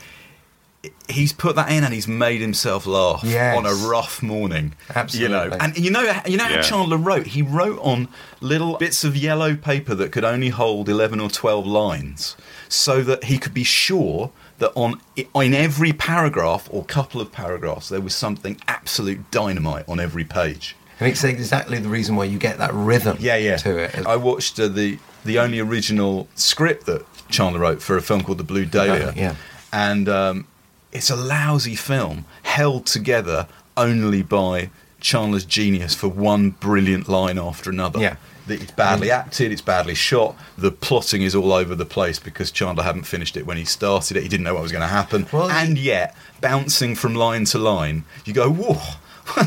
he's 1.11 1.35
put 1.35 1.57
that 1.57 1.71
in 1.71 1.85
and 1.85 1.93
he's 1.93 2.09
made 2.09 2.41
himself 2.41 2.87
laugh 2.87 3.21
Yes. 3.23 3.55
on 3.55 3.67
a 3.67 3.75
rough 3.75 4.23
morning. 4.23 4.73
Absolutely. 4.95 5.35
You 5.37 5.51
know, 5.51 5.57
and 5.61 5.77
you 5.77 5.91
know, 5.91 6.21
you 6.25 6.39
know 6.39 6.45
how 6.45 6.55
Yeah. 6.55 6.63
Chandler 6.63 6.97
wrote. 6.97 7.27
He 7.29 7.43
wrote 7.43 7.79
on 7.83 8.09
little 8.41 8.79
bits 8.79 9.05
of 9.05 9.15
yellow 9.15 9.55
paper 9.55 9.95
that 9.95 10.11
could 10.11 10.25
only 10.25 10.49
hold 10.49 10.89
eleven 10.89 11.21
or 11.21 11.29
twelve 11.29 11.67
lines, 11.67 12.35
so 12.73 13.03
that 13.03 13.25
he 13.25 13.39
could 13.39 13.55
be 13.55 13.65
sure 13.65 14.31
that 14.59 14.71
on 14.75 15.01
in 15.17 15.55
every 15.55 15.93
paragraph 15.93 16.69
or 16.71 16.85
couple 16.85 17.21
of 17.21 17.33
paragraphs 17.33 17.89
there 17.89 18.01
was 18.01 18.15
something 18.15 18.61
absolute 18.69 19.31
dynamite 19.31 19.89
on 19.89 19.99
every 19.99 20.25
page. 20.25 20.77
and 20.99 21.09
it's 21.09 21.25
exactly 21.25 21.79
the 21.79 21.89
reason 21.89 22.15
why 22.17 22.25
you 22.25 22.39
get 22.39 22.59
that 22.59 22.73
rhythm. 22.73 23.17
Yeah, 23.21 23.37
yeah. 23.37 23.57
To 23.59 23.77
it. 23.77 24.07
I 24.07 24.17
watched 24.17 24.59
uh, 24.61 24.69
the 24.69 24.99
the 25.25 25.39
only 25.39 25.59
original 25.59 26.29
script 26.35 26.87
that 26.87 27.05
Chandler 27.29 27.61
wrote 27.61 27.83
for 27.83 27.97
a 27.97 28.03
film 28.03 28.23
called 28.23 28.39
The 28.39 28.45
Blue 28.45 28.65
Dahlia. 28.65 29.13
Yeah. 29.17 29.37
And 29.73 30.09
um, 30.09 30.47
it's 30.93 31.11
a 31.11 31.17
lousy 31.17 31.75
film 31.75 32.25
held 32.43 32.87
together 32.87 33.47
only 33.77 34.23
by 34.23 34.71
Chandler's 35.01 35.45
genius 35.45 35.95
for 35.95 36.09
one 36.09 36.51
brilliant 36.51 37.09
line 37.09 37.39
after 37.39 37.71
another. 37.71 38.01
Yeah. 38.01 38.17
It's 38.49 38.73
badly 38.73 39.13
acted, 39.13 39.53
it's 39.53 39.61
badly 39.61 39.95
shot, 39.95 40.37
the 40.59 40.73
plotting 40.73 41.23
is 41.23 41.37
all 41.37 41.53
over 41.53 41.77
the 41.77 41.85
place 41.85 42.19
because 42.19 42.51
Chandler 42.51 42.83
hadn't 42.83 43.05
finished 43.05 43.37
it 43.37 43.47
when 43.47 43.57
he 43.57 43.65
started 43.65 44.17
it, 44.17 44.25
he 44.25 44.29
didn't 44.29 44.43
know 44.43 44.55
what 44.55 44.63
was 44.63 44.73
going 44.73 44.83
to 44.83 44.89
happen. 44.89 45.29
Well, 45.33 45.49
and 45.49 45.79
yet, 45.79 46.17
bouncing 46.41 46.97
from 46.97 47.15
line 47.15 47.45
to 47.47 47.59
line, 47.59 48.05
you 48.25 48.33
go, 48.33 48.51
whoa, 48.51 48.81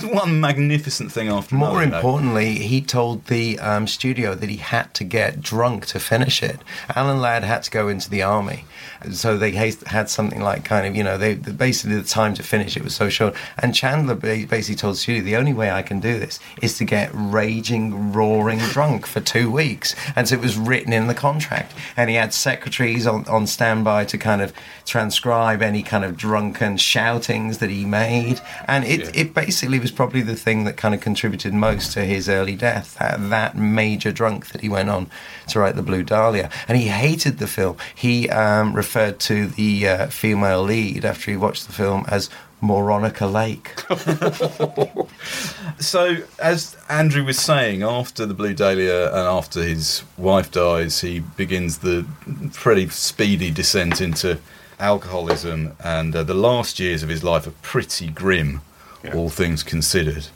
one 0.03 0.39
magnificent 0.39 1.11
thing 1.11 1.29
after 1.29 1.55
another. 1.55 1.71
More 1.71 1.83
you 1.83 1.89
know. 1.89 1.97
importantly, 1.97 2.55
he 2.55 2.81
told 2.81 3.25
the 3.25 3.59
um, 3.59 3.87
studio 3.87 4.35
that 4.35 4.49
he 4.49 4.57
had 4.57 4.93
to 4.95 5.03
get 5.03 5.41
drunk 5.41 5.85
to 5.87 5.99
finish 5.99 6.41
it. 6.41 6.59
Alan 6.95 7.19
Ladd 7.19 7.43
had 7.43 7.63
to 7.63 7.71
go 7.71 7.87
into 7.87 8.09
the 8.09 8.23
army, 8.23 8.65
so 9.11 9.37
they 9.37 9.51
had 9.51 10.09
something 10.09 10.41
like 10.41 10.63
kind 10.63 10.87
of 10.87 10.95
you 10.95 11.03
know 11.03 11.17
they 11.17 11.35
basically 11.35 11.95
the 11.95 12.03
time 12.03 12.33
to 12.35 12.43
finish 12.43 12.77
it 12.77 12.83
was 12.83 12.95
so 12.95 13.09
short. 13.09 13.35
And 13.57 13.75
Chandler 13.75 14.15
basically 14.15 14.75
told 14.75 14.95
the 14.95 14.99
studio 14.99 15.23
the 15.23 15.35
only 15.35 15.53
way 15.53 15.71
I 15.71 15.81
can 15.81 15.99
do 15.99 16.19
this 16.19 16.39
is 16.61 16.77
to 16.77 16.85
get 16.85 17.09
raging, 17.13 18.13
roaring 18.13 18.59
drunk 18.59 19.05
for 19.05 19.19
two 19.19 19.51
weeks, 19.51 19.95
and 20.15 20.27
so 20.27 20.35
it 20.35 20.41
was 20.41 20.57
written 20.57 20.93
in 20.93 21.07
the 21.07 21.15
contract. 21.15 21.73
And 21.97 22.09
he 22.09 22.15
had 22.15 22.33
secretaries 22.33 23.05
on, 23.07 23.27
on 23.27 23.47
standby 23.47 24.05
to 24.05 24.17
kind 24.17 24.41
of 24.41 24.53
transcribe 24.85 25.61
any 25.61 25.83
kind 25.83 26.03
of 26.03 26.17
drunken 26.17 26.77
shoutings 26.77 27.57
that 27.59 27.69
he 27.69 27.85
made, 27.85 28.41
and 28.67 28.83
it 28.85 29.15
it 29.15 29.33
basically 29.33 29.72
was 29.79 29.91
probably 29.91 30.21
the 30.21 30.35
thing 30.35 30.63
that 30.63 30.77
kind 30.77 30.93
of 30.93 31.01
contributed 31.01 31.53
most 31.53 31.93
to 31.93 32.05
his 32.05 32.29
early 32.29 32.55
death. 32.55 32.95
That, 32.99 33.29
that 33.29 33.57
major 33.57 34.11
drunk 34.11 34.47
that 34.47 34.61
he 34.61 34.69
went 34.69 34.89
on 34.89 35.09
to 35.49 35.59
write 35.59 35.75
the 35.75 35.83
Blue 35.83 36.03
Dahlia, 36.03 36.49
and 36.67 36.77
he 36.77 36.87
hated 36.87 37.37
the 37.37 37.47
film. 37.47 37.77
He 37.93 38.29
um, 38.29 38.73
referred 38.73 39.19
to 39.21 39.47
the 39.47 39.87
uh, 39.87 40.07
female 40.07 40.63
lead 40.63 41.05
after 41.05 41.31
he 41.31 41.37
watched 41.37 41.67
the 41.67 41.73
film 41.73 42.05
as 42.07 42.29
Moronica 42.61 43.31
Lake. 43.31 43.73
So, 45.79 46.17
as 46.39 46.77
Andrew 46.87 47.25
was 47.25 47.37
saying, 47.39 47.83
after 47.83 48.25
the 48.25 48.33
Blue 48.33 48.53
Dahlia 48.53 49.07
and 49.07 49.27
after 49.27 49.61
his 49.61 50.03
wife 50.17 50.51
dies, 50.51 51.01
he 51.01 51.19
begins 51.19 51.79
the 51.79 52.05
pretty 52.53 52.87
speedy 52.89 53.51
descent 53.51 53.99
into 53.99 54.39
alcoholism, 54.79 55.75
and 55.83 56.15
uh, 56.15 56.23
the 56.23 56.33
last 56.33 56.79
years 56.79 57.03
of 57.03 57.09
his 57.09 57.23
life 57.23 57.47
are 57.47 57.53
pretty 57.61 58.09
grim, 58.09 58.61
Yeah. 59.03 59.15
all 59.15 59.29
things 59.29 59.63
considered. 59.63 60.27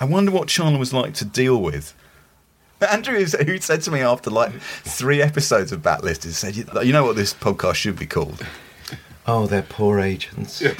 I 0.00 0.04
wonder 0.04 0.30
what 0.30 0.48
Chandler 0.48 0.78
was 0.78 0.92
like 0.92 1.14
to 1.14 1.24
deal 1.24 1.60
with. 1.60 1.94
Andrew, 2.80 3.24
who 3.24 3.58
said 3.60 3.80
to 3.82 3.90
me 3.90 4.00
after 4.00 4.30
like 4.30 4.52
three 4.60 5.22
episodes 5.22 5.72
of 5.72 5.80
Backlist, 5.80 6.24
he 6.24 6.30
said, 6.30 6.54
"You 6.56 6.66
you 6.82 6.92
know 6.92 7.04
what 7.04 7.16
this 7.16 7.32
podcast 7.32 7.76
should 7.76 7.98
be 7.98 8.06
called." 8.06 8.44
Oh, 9.26 9.46
they're 9.46 9.62
poor 9.62 10.00
agents. 10.00 10.62
I 10.62 10.74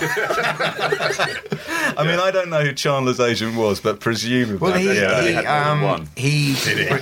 mean, 2.07 2.21
I 2.21 2.31
don't 2.31 2.51
know 2.51 2.63
who 2.63 2.75
Chandler's 2.75 3.19
agent 3.19 3.57
was, 3.57 3.81
but 3.81 4.01
presumably, 4.01 4.59
Well, 4.59 4.75
he, 4.79 4.95
Yeah, 4.95 5.23
he, 5.23 5.29
he 5.29 5.33
had 5.35 5.45
more 5.45 5.65
than 5.65 5.73
um, 5.73 5.81
one. 5.83 6.09
he, 6.15 6.55
Did 6.63 7.01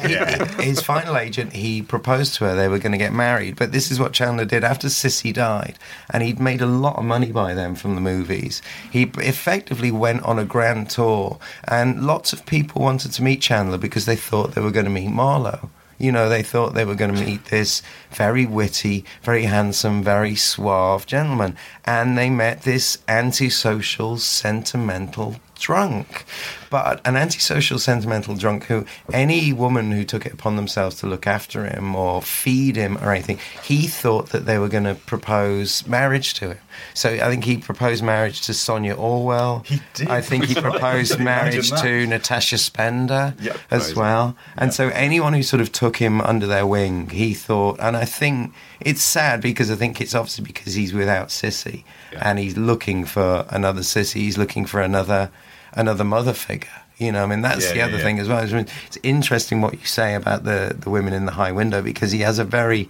he? 0.56 0.62
His 0.62 0.80
final 0.80 1.16
agent, 1.16 1.54
he 1.54 1.82
proposed 1.82 2.34
to 2.34 2.44
her. 2.44 2.54
They 2.54 2.68
were 2.68 2.78
going 2.78 2.92
to 2.92 2.98
get 2.98 3.12
married, 3.12 3.56
but 3.56 3.72
this 3.72 3.90
is 3.90 3.98
what 3.98 4.12
Chandler 4.12 4.44
did 4.44 4.62
after 4.62 4.88
Cissy 4.88 5.32
died, 5.32 5.80
and 6.10 6.22
he'd 6.22 6.38
made 6.38 6.60
a 6.60 6.66
lot 6.66 6.96
of 6.96 7.04
money 7.04 7.32
by 7.32 7.54
them 7.54 7.74
from 7.74 7.96
the 7.96 8.00
movies. 8.00 8.62
He 8.90 9.10
effectively 9.18 9.90
went 9.90 10.22
on 10.22 10.38
a 10.38 10.44
grand 10.44 10.90
tour, 10.90 11.38
and 11.66 12.06
lots 12.06 12.32
of 12.32 12.46
people 12.46 12.82
wanted 12.82 13.10
to 13.12 13.22
meet 13.22 13.40
Chandler 13.40 13.78
because 13.78 14.06
they 14.06 14.16
thought 14.16 14.54
they 14.54 14.60
were 14.60 14.70
going 14.70 14.84
to 14.86 14.90
meet 14.90 15.10
Marlowe. 15.10 15.70
You 16.02 16.10
know, 16.10 16.28
they 16.28 16.42
thought 16.42 16.74
they 16.74 16.84
were 16.84 16.96
going 16.96 17.14
to 17.14 17.24
meet 17.24 17.44
this 17.44 17.80
very 18.10 18.44
witty, 18.44 19.04
very 19.22 19.44
handsome, 19.44 20.02
very 20.02 20.34
suave 20.34 21.06
gentleman. 21.06 21.56
And 21.84 22.18
they 22.18 22.28
met 22.28 22.62
this 22.62 22.98
antisocial, 23.06 24.16
sentimental 24.18 25.36
drunk, 25.62 26.24
but 26.70 27.00
an 27.06 27.16
antisocial, 27.16 27.78
sentimental 27.78 28.34
drunk 28.34 28.64
who 28.64 28.84
any 29.12 29.52
woman 29.52 29.92
who 29.92 30.04
took 30.04 30.26
it 30.26 30.32
upon 30.32 30.56
themselves 30.56 30.96
to 30.96 31.06
look 31.06 31.26
after 31.26 31.64
him 31.64 31.94
or 31.94 32.20
feed 32.20 32.74
him 32.76 32.98
or 32.98 33.12
anything, 33.12 33.38
he 33.62 33.86
thought 33.86 34.30
that 34.30 34.44
they 34.44 34.58
were 34.58 34.68
going 34.68 34.84
to 34.84 34.94
propose 34.94 35.86
marriage 35.86 36.34
to 36.34 36.48
him. 36.54 36.58
So 36.94 37.10
I 37.10 37.28
think 37.30 37.44
he 37.44 37.58
proposed 37.58 38.02
marriage 38.02 38.40
to 38.42 38.54
Sonia 38.54 38.94
Orwell. 38.94 39.62
He 39.66 39.80
did. 39.94 40.08
I 40.08 40.20
think 40.20 40.44
he 40.46 40.54
proposed 40.70 41.20
marriage 41.20 41.70
to 41.70 42.06
Natasha 42.06 42.58
Spender 42.58 43.34
Yep. 43.40 43.56
as 43.70 43.82
Crazy. 43.84 44.00
well. 44.00 44.36
And 44.56 44.74
so 44.74 44.88
anyone 44.88 45.32
who 45.34 45.42
sort 45.42 45.60
of 45.60 45.70
took 45.70 45.98
him 45.98 46.20
under 46.20 46.46
their 46.46 46.66
wing, 46.66 47.10
he 47.10 47.34
thought, 47.34 47.78
and 47.80 47.96
I 47.96 48.04
think 48.06 48.52
it's 48.80 49.02
sad 49.02 49.40
because 49.40 49.70
I 49.70 49.76
think 49.76 50.00
it's 50.00 50.14
obviously 50.14 50.44
because 50.44 50.74
he's 50.74 50.92
without 50.92 51.30
Cissy 51.30 51.84
Yeah. 52.12 52.20
and 52.30 52.38
he's 52.38 52.56
looking 52.56 53.04
for 53.04 53.46
another 53.50 53.82
Cissy, 53.82 54.20
he's 54.20 54.38
looking 54.38 54.64
for 54.66 54.80
another 54.80 55.30
another 55.74 56.04
mother 56.04 56.32
figure. 56.32 56.68
You 56.98 57.10
know, 57.12 57.24
I 57.24 57.26
mean, 57.26 57.42
that's 57.42 57.66
Yeah, 57.66 57.72
the 57.74 57.80
other 57.82 57.96
yeah. 57.96 58.02
thing 58.04 58.18
as 58.20 58.28
well. 58.28 58.38
I 58.38 58.46
mean, 58.46 58.66
it's 58.86 58.98
interesting 59.02 59.60
what 59.60 59.72
you 59.74 59.84
say 59.86 60.14
about 60.14 60.44
the, 60.44 60.76
the 60.78 60.90
women 60.90 61.12
in 61.12 61.26
the 61.26 61.32
high 61.32 61.50
window 61.52 61.82
because 61.82 62.12
he 62.12 62.20
has 62.20 62.38
a 62.38 62.44
very 62.44 62.88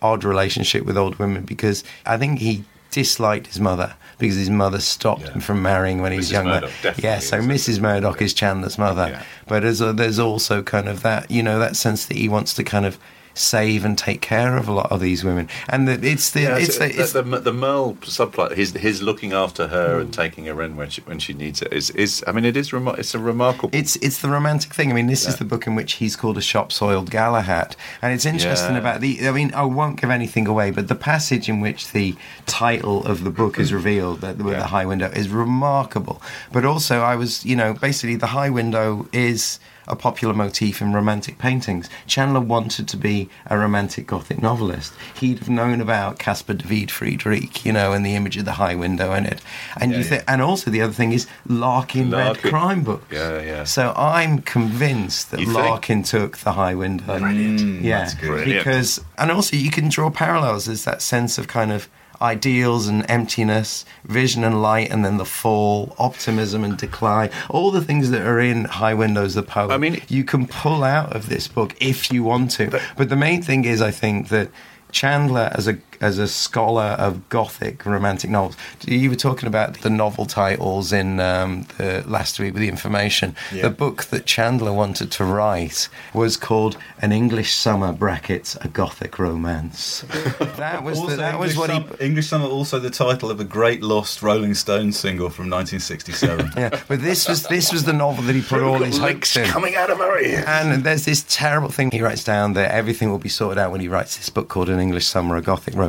odd 0.00 0.22
relationship 0.22 0.84
with 0.84 0.96
old 0.96 1.18
women 1.18 1.44
because 1.44 1.82
I 2.06 2.16
think 2.18 2.38
he 2.38 2.64
disliked 2.90 3.48
his 3.48 3.58
mother 3.60 3.94
because 4.18 4.36
his 4.36 4.50
mother 4.50 4.78
stopped 4.80 5.28
him 5.28 5.40
from 5.40 5.60
marrying 5.62 6.00
when 6.00 6.12
he 6.12 6.18
was 6.18 6.30
younger. 6.30 6.68
Yeah, 6.98 7.18
so. 7.18 7.38
Mrs. 7.40 7.80
Murdoch 7.80 8.22
is 8.22 8.32
Chandler's 8.32 8.78
mother, 8.78 9.22
but 9.46 9.62
there's, 9.62 9.80
a, 9.80 9.92
there's 9.92 10.18
also 10.18 10.62
kind 10.62 10.88
of 10.88 11.02
that, 11.02 11.30
you 11.30 11.42
know, 11.42 11.58
that 11.58 11.76
sense 11.76 12.06
that 12.06 12.16
he 12.16 12.28
wants 12.28 12.54
to 12.54 12.64
kind 12.64 12.86
of 12.86 12.98
save 13.38 13.84
and 13.84 13.96
take 13.96 14.20
care 14.20 14.56
of 14.56 14.68
a 14.68 14.72
lot 14.72 14.90
of 14.90 15.00
these 15.00 15.24
women, 15.24 15.48
and 15.68 15.86
that 15.88 16.04
it's 16.04 16.30
the 16.30 16.42
Yeah, 16.42 16.56
it's, 16.58 16.68
it's, 16.68 16.78
the, 16.78 17.00
it's 17.00 17.12
the, 17.12 17.22
the, 17.22 17.38
the 17.40 17.52
Merle 17.52 17.94
subplot, 18.02 18.56
his 18.56 18.72
his 18.72 19.02
looking 19.02 19.32
after 19.32 19.68
her 19.68 19.98
and 20.00 20.08
hmm. 20.08 20.22
taking 20.22 20.46
her 20.46 20.62
in 20.62 20.76
when 20.76 20.90
she 20.90 21.00
when 21.02 21.18
she 21.18 21.32
needs 21.32 21.62
it 21.62 21.72
is 21.72 21.90
is 21.90 22.24
I 22.26 22.32
mean 22.32 22.44
it 22.44 22.56
is 22.56 22.70
remar- 22.70 22.98
it's 22.98 23.14
a 23.14 23.18
remarkable. 23.18 23.70
it's 23.72 23.96
it's 23.96 24.20
the 24.20 24.28
romantic 24.28 24.74
thing. 24.74 24.90
I 24.90 24.94
mean, 24.94 25.06
this 25.06 25.26
is 25.26 25.36
the 25.36 25.44
book 25.44 25.66
in 25.66 25.74
which 25.74 25.94
he's 25.94 26.16
called 26.16 26.38
a 26.38 26.42
shop 26.42 26.72
soiled 26.72 27.10
Galahad, 27.10 27.76
and 28.02 28.12
it's 28.12 28.26
interesting 28.26 28.74
Yeah. 28.74 28.80
about 28.80 29.00
the. 29.00 29.28
I 29.28 29.32
mean, 29.32 29.52
I 29.54 29.64
won't 29.64 30.00
give 30.00 30.10
anything 30.10 30.46
away, 30.46 30.70
but 30.70 30.88
the 30.88 30.94
passage 30.94 31.48
in 31.48 31.60
which 31.60 31.92
the 31.92 32.14
title 32.46 33.04
of 33.06 33.24
the 33.24 33.30
book 33.30 33.58
is 33.58 33.70
hmm. 33.70 33.76
revealed, 33.76 34.20
that 34.20 34.38
with 34.38 34.54
Yeah. 34.54 34.60
the 34.60 34.66
high 34.66 34.86
window, 34.86 35.10
is 35.10 35.28
remarkable. 35.28 36.20
But 36.52 36.64
also, 36.64 37.00
I 37.00 37.16
was, 37.16 37.44
you 37.44 37.56
know, 37.56 37.74
basically 37.74 38.16
the 38.16 38.28
high 38.28 38.50
window 38.50 39.08
is 39.12 39.58
a 39.88 39.96
popular 39.96 40.34
motif 40.34 40.80
in 40.80 40.92
romantic 40.92 41.38
paintings. 41.38 41.88
Chandler 42.06 42.40
wanted 42.40 42.86
to 42.88 42.96
be 42.96 43.28
a 43.46 43.58
romantic 43.58 44.06
Gothic 44.06 44.40
novelist. 44.40 44.92
He'd 45.18 45.38
have 45.40 45.48
known 45.48 45.80
about 45.80 46.18
Caspar 46.18 46.54
David 46.54 46.90
Friedrich, 46.90 47.64
you 47.64 47.72
know, 47.72 47.92
and 47.92 48.04
the 48.06 48.14
image 48.14 48.36
of 48.36 48.44
the 48.44 48.52
high 48.52 48.74
window 48.74 49.12
in 49.14 49.26
it. 49.26 49.40
And 49.80 49.90
Yeah, 49.90 49.98
you 49.98 50.04
yeah. 50.04 50.08
think, 50.10 50.24
and 50.28 50.42
also 50.42 50.70
the 50.70 50.82
other 50.82 50.92
thing 50.92 51.12
is 51.12 51.26
Larkin, 51.46 52.10
read 52.10 52.38
crime 52.38 52.82
books. 52.84 53.06
Yeah, 53.12 53.40
yeah. 53.42 53.64
So 53.64 53.92
I'm 53.96 54.40
convinced 54.42 55.30
that 55.30 55.40
You 55.40 55.46
think? 55.46 55.58
Larkin 55.58 56.02
took 56.02 56.38
the 56.38 56.52
high 56.52 56.74
window. 56.74 57.18
Brilliant. 57.18 57.82
Yeah, 57.82 58.00
That's 58.00 58.14
good. 58.14 58.26
Brilliant. 58.28 58.64
because 58.64 59.00
and 59.16 59.30
also 59.30 59.56
you 59.56 59.70
can 59.70 59.88
draw 59.88 60.10
parallels. 60.10 60.66
There's 60.66 60.84
that 60.84 61.02
sense 61.02 61.38
of 61.38 61.48
kind 61.48 61.72
of 61.72 61.88
ideals 62.20 62.86
and 62.86 63.04
emptiness, 63.08 63.84
vision 64.04 64.44
and 64.44 64.60
light, 64.62 64.90
and 64.90 65.04
then 65.04 65.16
the 65.16 65.24
fall, 65.24 65.94
optimism 65.98 66.64
and 66.64 66.76
decline. 66.76 67.30
All 67.48 67.70
the 67.70 67.80
things 67.80 68.10
that 68.10 68.22
are 68.22 68.40
in 68.40 68.64
High 68.64 68.94
Windows, 68.94 69.34
the 69.34 69.42
poem. 69.42 69.70
I 69.70 69.78
mean- 69.78 70.00
you 70.08 70.24
can 70.24 70.46
pull 70.46 70.84
out 70.84 71.14
of 71.14 71.28
this 71.28 71.48
book 71.48 71.74
if 71.80 72.12
you 72.12 72.22
want 72.22 72.50
to. 72.52 72.80
But, 72.96 73.08
the 73.08 73.16
main 73.16 73.42
thing 73.42 73.64
is, 73.64 73.80
I 73.82 73.90
think 73.90 74.28
that. 74.28 74.50
Chandler, 74.90 75.50
as 75.54 75.68
a 75.68 75.74
as 76.00 76.18
a 76.18 76.28
scholar 76.28 76.96
of 76.98 77.28
Gothic 77.28 77.84
romantic 77.84 78.30
novels, 78.30 78.56
you 78.86 79.10
were 79.10 79.16
talking 79.16 79.46
about 79.46 79.80
the 79.80 79.90
novel 79.90 80.26
titles 80.26 80.92
in 80.92 81.20
um, 81.20 81.66
the 81.78 82.04
last 82.06 82.38
week 82.38 82.54
with 82.54 82.62
the 82.62 82.68
information. 82.68 83.34
Yeah. 83.52 83.62
The 83.62 83.70
book 83.70 84.04
that 84.04 84.26
Chandler 84.26 84.72
wanted 84.72 85.10
to 85.12 85.24
write 85.24 85.88
was 86.14 86.36
called 86.36 86.76
"An 87.00 87.12
English 87.12 87.54
Summer 87.54 87.92
(brackets 87.92 88.56
A 88.60 88.68
Gothic 88.68 89.18
Romance." 89.18 90.04
That 90.58 90.82
was 90.82 91.00
the, 91.00 91.16
that 91.16 91.34
English, 91.34 91.50
was 91.50 91.56
what 91.56 91.70
he. 91.70 91.76
Summer, 91.76 91.96
English 92.00 92.26
Summer, 92.26 92.46
also 92.46 92.78
the 92.78 92.90
title 92.90 93.30
of 93.30 93.38
a 93.38 93.44
great 93.44 93.82
lost 93.82 94.22
Rolling 94.22 94.54
Stones 94.54 94.98
single 94.98 95.30
from 95.30 95.48
1967. 95.50 96.52
Yeah, 96.58 96.80
but 96.88 97.00
this 97.00 97.28
was 97.28 97.44
this 97.44 97.72
was 97.72 97.84
the 97.84 97.92
novel 97.92 98.24
that 98.24 98.34
he 98.34 98.42
put 98.42 98.62
all 98.62 98.78
his 98.78 98.98
hopes 98.98 99.36
in. 99.36 99.46
coming 99.46 99.76
out 99.76 99.90
of 99.90 100.00
ears. 100.00 100.44
And 100.46 100.82
there's 100.84 101.04
this 101.04 101.24
terrible 101.28 101.68
thing 101.68 101.90
he 101.90 102.02
writes 102.02 102.24
down 102.24 102.54
that 102.54 102.72
everything 102.72 103.10
will 103.10 103.18
be 103.18 103.28
sorted 103.28 103.58
out 103.58 103.70
when 103.70 103.80
he 103.80 103.88
writes 103.88 104.16
this 104.16 104.30
book 104.30 104.48
called 104.48 104.68
An 104.68 104.80
English 104.80 105.06
Summer, 105.06 105.36
a 105.36 105.42
Gothic 105.42 105.74
Romance. 105.74 105.87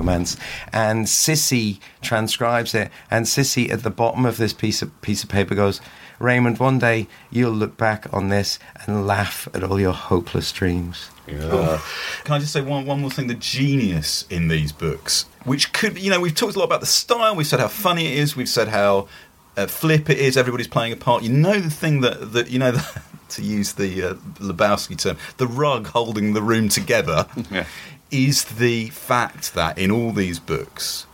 And 0.71 1.07
Cissy 1.09 1.79
transcribes 2.01 2.73
it, 2.73 2.91
and 3.11 3.27
Cissy 3.27 3.69
at 3.69 3.83
the 3.83 3.89
bottom 3.89 4.25
of 4.25 4.37
this 4.37 4.53
piece 4.53 4.81
of 4.81 5.01
piece 5.01 5.23
of 5.23 5.29
paper 5.29 5.55
goes, 5.55 5.81
Raymond, 6.19 6.59
one 6.59 6.79
day 6.79 7.07
you'll 7.31 7.53
look 7.53 7.77
back 7.77 8.05
on 8.13 8.29
this 8.29 8.59
and 8.85 9.07
laugh 9.07 9.47
at 9.53 9.63
all 9.63 9.79
your 9.79 9.93
hopeless 9.93 10.51
dreams. 10.51 11.09
Yeah. 11.27 11.79
Can 12.23 12.33
I 12.35 12.39
just 12.39 12.51
say 12.53 12.61
one, 12.61 12.85
one 12.85 13.01
more 13.01 13.11
thing? 13.11 13.27
The 13.27 13.35
genius 13.35 14.25
in 14.29 14.47
these 14.47 14.71
books, 14.71 15.25
which 15.45 15.71
could, 15.73 15.97
you 15.97 16.09
know, 16.09 16.19
we've 16.19 16.35
talked 16.35 16.55
a 16.55 16.59
lot 16.59 16.65
about 16.65 16.81
the 16.81 16.87
style. 16.87 17.35
We've 17.35 17.47
said 17.47 17.59
how 17.59 17.67
funny 17.67 18.07
it 18.07 18.17
is. 18.17 18.35
We've 18.35 18.49
said 18.49 18.67
how 18.67 19.07
uh, 19.55 19.67
flip 19.67 20.09
it 20.09 20.17
is. 20.17 20.35
Everybody's 20.37 20.67
playing 20.67 20.91
a 20.93 20.97
part. 20.97 21.23
You 21.23 21.29
know, 21.29 21.59
the 21.59 21.69
thing 21.69 22.01
that 22.01 22.33
that 22.33 22.49
you 22.49 22.59
know, 22.59 22.71
the, 22.71 23.01
to 23.29 23.41
use 23.43 23.73
the 23.73 24.03
uh, 24.03 24.13
Lebowski 24.39 24.97
term, 24.97 25.17
the 25.37 25.47
rug 25.47 25.87
holding 25.87 26.33
the 26.33 26.41
room 26.41 26.67
together, 26.67 27.27
Yeah. 27.51 27.65
Is 28.11 28.43
the 28.45 28.89
fact 28.89 29.53
that 29.53 29.77
in 29.77 29.91
all 29.91 30.11
these 30.11 30.39
books, 30.39 31.05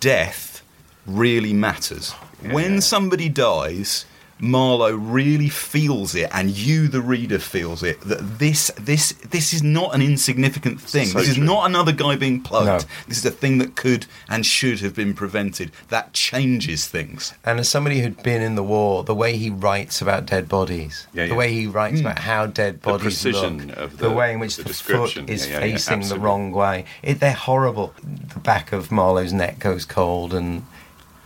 death 0.00 0.62
really 1.06 1.52
matters. 1.52 2.12
When 2.50 2.80
somebody 2.80 3.28
dies, 3.28 4.04
Marlowe 4.38 4.94
really 4.94 5.48
feels 5.48 6.14
it, 6.14 6.28
and 6.32 6.50
you, 6.50 6.88
the 6.88 7.00
reader, 7.00 7.38
feels 7.38 7.82
it. 7.82 8.00
That 8.02 8.38
this, 8.38 8.70
this, 8.78 9.12
this 9.12 9.52
is 9.52 9.62
not 9.62 9.94
an 9.94 10.02
insignificant 10.02 10.80
thing. 10.80 11.06
So 11.06 11.18
this 11.18 11.28
is 11.30 11.36
true. 11.36 11.44
not 11.44 11.68
another 11.68 11.92
guy 11.92 12.16
being 12.16 12.40
plugged. 12.40 12.66
No. 12.66 12.78
This 13.06 13.18
is 13.18 13.26
a 13.26 13.30
thing 13.30 13.58
that 13.58 13.76
could 13.76 14.06
and 14.28 14.44
should 14.44 14.80
have 14.80 14.94
been 14.94 15.14
prevented. 15.14 15.70
That 15.88 16.12
changes 16.12 16.86
things. 16.86 17.34
And 17.44 17.60
as 17.60 17.68
somebody 17.68 18.00
who'd 18.00 18.22
been 18.22 18.42
in 18.42 18.54
the 18.54 18.62
war, 18.62 19.04
the 19.04 19.14
way 19.14 19.36
he 19.36 19.50
writes 19.50 20.02
about 20.02 20.26
dead 20.26 20.48
bodies, 20.48 21.06
Yeah, 21.12 21.26
the 21.26 21.34
way 21.34 21.52
he 21.52 21.66
writes 21.66 22.00
hmm. 22.00 22.06
about 22.06 22.20
how 22.20 22.46
dead 22.46 22.82
bodies 22.82 23.02
precision 23.02 23.68
look, 23.68 23.76
of 23.76 23.98
the, 23.98 24.08
the- 24.08 24.14
way 24.14 24.32
in 24.32 24.40
which 24.40 24.56
the 24.56 24.64
the, 24.64 24.74
foot 24.74 25.16
is 25.28 25.46
Yeah, 25.46 25.60
yeah, 25.60 25.64
yeah, 25.64 25.72
facing 25.72 26.00
the 26.08 26.18
wrong 26.18 26.52
way, 26.52 26.84
it, 27.02 27.20
they're 27.20 27.32
horrible. 27.32 27.94
The 28.02 28.40
back 28.40 28.72
of 28.72 28.90
Marlowe's 28.90 29.32
neck 29.32 29.58
goes 29.58 29.84
cold 29.84 30.34
and 30.34 30.64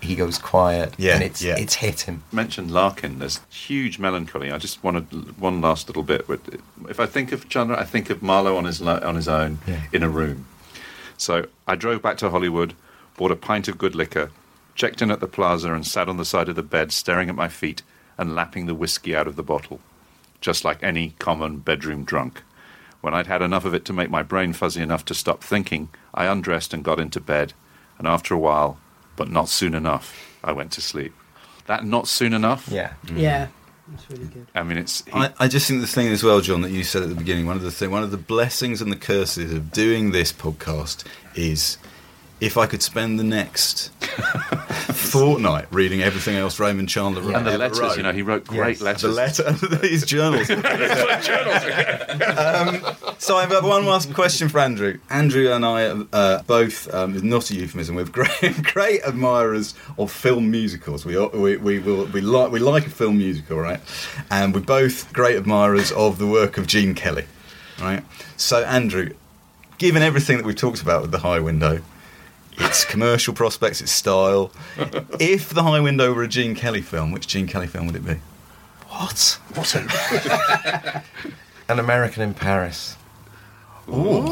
he 0.00 0.14
goes 0.14 0.38
quiet, 0.38 0.94
Yeah, 0.98 1.14
and 1.14 1.22
it's 1.24 1.42
yeah. 1.42 1.56
it's 1.56 1.74
hit 1.74 2.02
him. 2.02 2.22
mentioned 2.32 2.70
Larkin. 2.70 3.18
There's 3.18 3.40
huge 3.50 3.98
melancholy. 3.98 4.50
I 4.52 4.58
just 4.58 4.82
wanted 4.84 5.38
one 5.40 5.60
last 5.60 5.88
little 5.88 6.02
bit. 6.02 6.26
But 6.26 6.40
If 6.88 7.00
I 7.00 7.06
think 7.06 7.32
of 7.32 7.48
Chandler, 7.48 7.76
I 7.76 7.84
think 7.84 8.08
of 8.10 8.22
Marlowe 8.22 8.56
on 8.56 8.64
his 8.64 8.80
on 8.82 9.14
his 9.16 9.28
own 9.28 9.58
Yeah. 9.66 9.80
in 9.92 10.02
a 10.02 10.08
room. 10.08 10.46
So 11.16 11.46
I 11.66 11.74
drove 11.74 12.00
back 12.02 12.16
to 12.18 12.30
Hollywood, 12.30 12.74
bought 13.16 13.32
a 13.32 13.36
pint 13.36 13.66
of 13.68 13.76
good 13.78 13.94
liquor, 13.96 14.30
checked 14.76 15.02
in 15.02 15.10
at 15.10 15.18
the 15.20 15.26
plaza, 15.26 15.72
and 15.74 15.84
sat 15.86 16.08
on 16.08 16.16
the 16.16 16.24
side 16.24 16.48
of 16.48 16.54
the 16.56 16.62
bed, 16.62 16.92
staring 16.92 17.28
at 17.28 17.34
my 17.34 17.48
feet 17.48 17.82
and 18.16 18.34
lapping 18.36 18.66
the 18.66 18.74
whiskey 18.74 19.16
out 19.16 19.26
of 19.26 19.34
the 19.36 19.42
bottle, 19.42 19.80
just 20.40 20.64
like 20.64 20.78
any 20.82 21.14
common 21.18 21.58
bedroom 21.58 22.04
drunk. 22.04 22.42
When 23.00 23.14
I'd 23.14 23.26
had 23.28 23.42
enough 23.42 23.64
of 23.64 23.74
it 23.74 23.84
to 23.86 23.92
make 23.92 24.10
my 24.10 24.22
brain 24.22 24.52
fuzzy 24.52 24.80
enough 24.82 25.04
to 25.06 25.14
stop 25.14 25.42
thinking, 25.42 25.88
I 26.14 26.26
undressed 26.26 26.72
and 26.74 26.84
got 26.84 26.98
into 27.00 27.20
bed, 27.20 27.52
and 27.98 28.06
after 28.06 28.34
a 28.34 28.38
while, 28.38 28.78
but 29.18 29.30
not 29.30 29.48
soon 29.50 29.74
enough, 29.74 30.38
I 30.42 30.52
went 30.52 30.72
to 30.72 30.80
sleep. 30.80 31.12
That 31.66 31.84
not 31.84 32.08
soon 32.08 32.32
enough. 32.32 32.68
Yeah, 32.70 32.94
mm. 33.04 33.20
Yeah, 33.20 33.48
that's 33.88 34.08
really 34.10 34.26
good. 34.26 34.46
I 34.54 34.62
mean, 34.62 34.78
it's 34.78 35.04
he, 35.04 35.12
I, 35.12 35.32
I 35.40 35.48
just 35.48 35.68
think 35.68 35.82
the 35.82 35.86
thing 35.86 36.08
as 36.08 36.22
well, 36.22 36.40
John, 36.40 36.62
that 36.62 36.70
you 36.70 36.84
said 36.84 37.02
at 37.02 37.10
the 37.10 37.14
beginning, 37.16 37.44
one 37.44 37.56
of 37.56 37.62
the 37.62 37.72
thing, 37.72 37.90
one 37.90 38.04
of 38.04 38.12
the 38.12 38.16
blessings 38.16 38.80
and 38.80 38.90
the 38.90 38.96
curses 38.96 39.52
of 39.52 39.72
doing 39.72 40.12
this 40.12 40.32
podcast 40.32 41.04
is 41.34 41.76
if 42.40 42.56
I 42.56 42.66
could 42.66 42.82
spend 42.82 43.18
the 43.18 43.24
next 43.24 43.88
fortnight 44.92 45.66
reading 45.70 46.02
everything 46.02 46.36
else 46.36 46.58
Raymond 46.60 46.88
Chandler 46.88 47.22
wrote. 47.22 47.36
and 47.36 47.46
the 47.46 47.58
letters. 47.58 47.80
wrote. 47.80 47.96
You 47.96 48.02
know, 48.02 48.12
he 48.12 48.22
wrote 48.22 48.46
great 48.46 48.80
Yes. 48.80 48.80
letters. 48.80 49.02
the 49.02 49.10
letter, 49.48 49.76
his 49.86 50.04
journals. 50.04 50.50
um, 50.50 50.64
so 53.18 53.36
I 53.36 53.46
have 53.46 53.64
one 53.64 53.86
last 53.86 54.12
question 54.14 54.48
for 54.48 54.60
Andrew. 54.60 54.98
Andrew 55.10 55.50
and 55.52 55.64
I 55.64 55.86
are 55.86 56.06
uh, 56.12 56.42
both, 56.42 56.92
um, 56.94 57.14
is 57.16 57.22
not 57.22 57.50
a 57.50 57.54
euphemism, 57.54 57.96
we're 57.96 58.04
great, 58.04 58.62
great 58.62 59.02
admirers 59.04 59.74
of 59.98 60.10
film 60.10 60.50
musicals. 60.50 61.04
We 61.04 61.16
are- 61.16 61.28
we 61.28 61.56
we 61.56 61.78
will 61.78 62.06
we 62.06 62.20
like 62.20 62.50
we 62.52 62.58
like 62.60 62.86
a 62.86 62.90
film 62.90 63.18
musical, 63.18 63.58
right? 63.58 63.80
And 64.30 64.54
we're 64.54 64.60
both 64.60 65.12
great 65.12 65.36
admirers 65.36 65.92
of 65.92 66.18
the 66.18 66.26
work 66.26 66.58
of 66.58 66.66
Gene 66.66 66.94
Kelly, 66.94 67.26
right? 67.80 68.02
So 68.36 68.62
Andrew, 68.64 69.10
given 69.78 70.02
everything 70.02 70.36
that 70.38 70.46
we've 70.46 70.56
talked 70.56 70.82
about 70.82 71.02
with 71.02 71.10
the 71.10 71.18
High 71.20 71.40
Window. 71.40 71.80
Its 72.60 72.84
commercial 72.84 73.34
prospects, 73.34 73.80
its 73.80 73.92
style. 73.92 74.52
If 75.20 75.50
the 75.50 75.62
High 75.62 75.80
Window 75.80 76.12
were 76.12 76.22
a 76.22 76.28
Gene 76.28 76.54
Kelly 76.54 76.82
film, 76.82 77.12
which 77.12 77.26
Gene 77.26 77.46
Kelly 77.46 77.66
film 77.66 77.86
would 77.86 77.96
it 77.96 78.04
be? 78.04 78.16
what? 78.88 79.38
What? 79.54 79.74
An 81.68 81.78
American 81.78 82.22
in 82.22 82.34
Paris. 82.34 82.96
Ooh. 83.88 84.22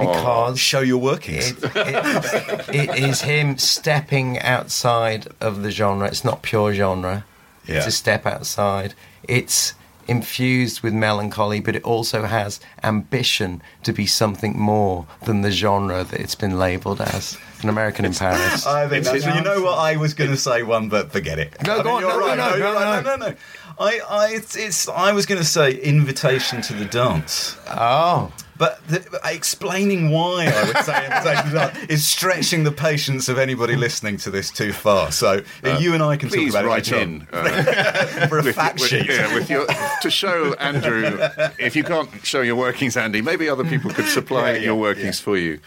Because 0.00 0.58
Show 0.58 0.80
your 0.80 0.98
workings. 0.98 1.52
it, 1.52 1.74
it, 1.74 2.74
it 2.74 2.98
is 2.98 3.22
him 3.22 3.58
stepping 3.58 4.38
outside 4.40 5.28
of 5.40 5.62
the 5.62 5.70
genre. 5.70 6.06
It's 6.06 6.24
not 6.24 6.42
pure 6.42 6.72
genre. 6.74 7.24
Yeah. 7.66 7.78
It's 7.78 7.86
a 7.86 7.90
step 7.92 8.26
outside. 8.26 8.94
It's 9.26 9.74
infused 10.06 10.82
with 10.82 10.92
melancholy, 10.94 11.60
but 11.60 11.76
it 11.76 11.82
also 11.84 12.24
has 12.24 12.60
ambition 12.82 13.62
to 13.82 13.92
be 13.92 14.06
something 14.06 14.58
more 14.58 15.06
than 15.24 15.42
the 15.42 15.50
genre 15.50 16.04
that 16.04 16.20
it's 16.20 16.34
been 16.34 16.58
labelled 16.58 17.00
as. 17.00 17.38
An 17.62 17.70
American 17.70 18.04
in 18.04 18.12
Paris. 18.12 18.66
I 18.66 18.86
think 18.88 19.04
that's, 19.06 19.24
you 19.24 19.40
know 19.40 19.62
what 19.62 19.78
I 19.78 19.96
was 19.96 20.12
going 20.12 20.30
to 20.30 20.36
say 20.36 20.62
one, 20.62 20.90
but 20.90 21.12
forget 21.12 21.38
it. 21.38 21.56
No, 21.66 21.82
go 21.82 21.94
on. 21.96 22.00
you're 22.02 22.10
No, 22.10 22.18
no, 22.18 22.26
right. 22.26 22.36
no, 22.36 22.56
no, 22.58 23.00
no, 23.00 23.16
no, 23.16 23.28
no. 23.30 23.34
I, 23.78 24.00
I, 24.08 24.28
it's, 24.34 24.56
it's, 24.56 24.88
I 24.88 25.12
was 25.12 25.26
going 25.26 25.40
to 25.40 25.46
say 25.46 25.74
invitation 25.74 26.62
to 26.62 26.72
the 26.74 26.84
dance. 26.84 27.56
oh. 27.68 28.32
But 28.56 28.86
the, 28.86 29.20
explaining 29.24 30.10
why 30.10 30.46
I 30.46 30.64
would 30.64 30.76
say 30.84 31.04
invitation 31.06 31.44
to 31.46 31.50
the 31.50 31.58
dance 31.58 31.90
is 31.90 32.06
stretching 32.06 32.62
the 32.62 32.70
patience 32.70 33.28
of 33.28 33.36
anybody 33.36 33.74
listening 33.74 34.16
to 34.18 34.30
this 34.30 34.48
too 34.52 34.72
far. 34.72 35.10
So 35.10 35.42
uh, 35.64 35.78
you 35.80 35.92
and 35.92 36.00
I 36.04 36.16
can 36.16 36.28
talk 36.28 36.48
about 36.50 36.64
write 36.64 36.86
it 36.86 37.02
in 37.02 37.26
uh, 37.32 38.26
for 38.28 38.38
a 38.38 38.42
with, 38.44 38.54
fact 38.54 38.78
with- 38.78 38.88
sheet. 38.90 39.06
yeah, 39.08 39.34
with 39.34 39.50
your, 39.50 39.66
to 40.02 40.08
show 40.08 40.54
Andrew. 40.54 41.18
If 41.58 41.74
you 41.74 41.82
can't 41.82 42.08
show 42.24 42.42
your 42.42 42.54
workings, 42.54 42.96
Andy, 42.96 43.22
maybe 43.22 43.48
other 43.48 43.64
people 43.64 43.90
could 43.90 44.06
supply 44.06 44.52
Yeah, 44.52 44.56
yeah, 44.58 44.64
your 44.66 44.76
workings 44.76 45.18
for 45.18 45.36
you. 45.36 45.58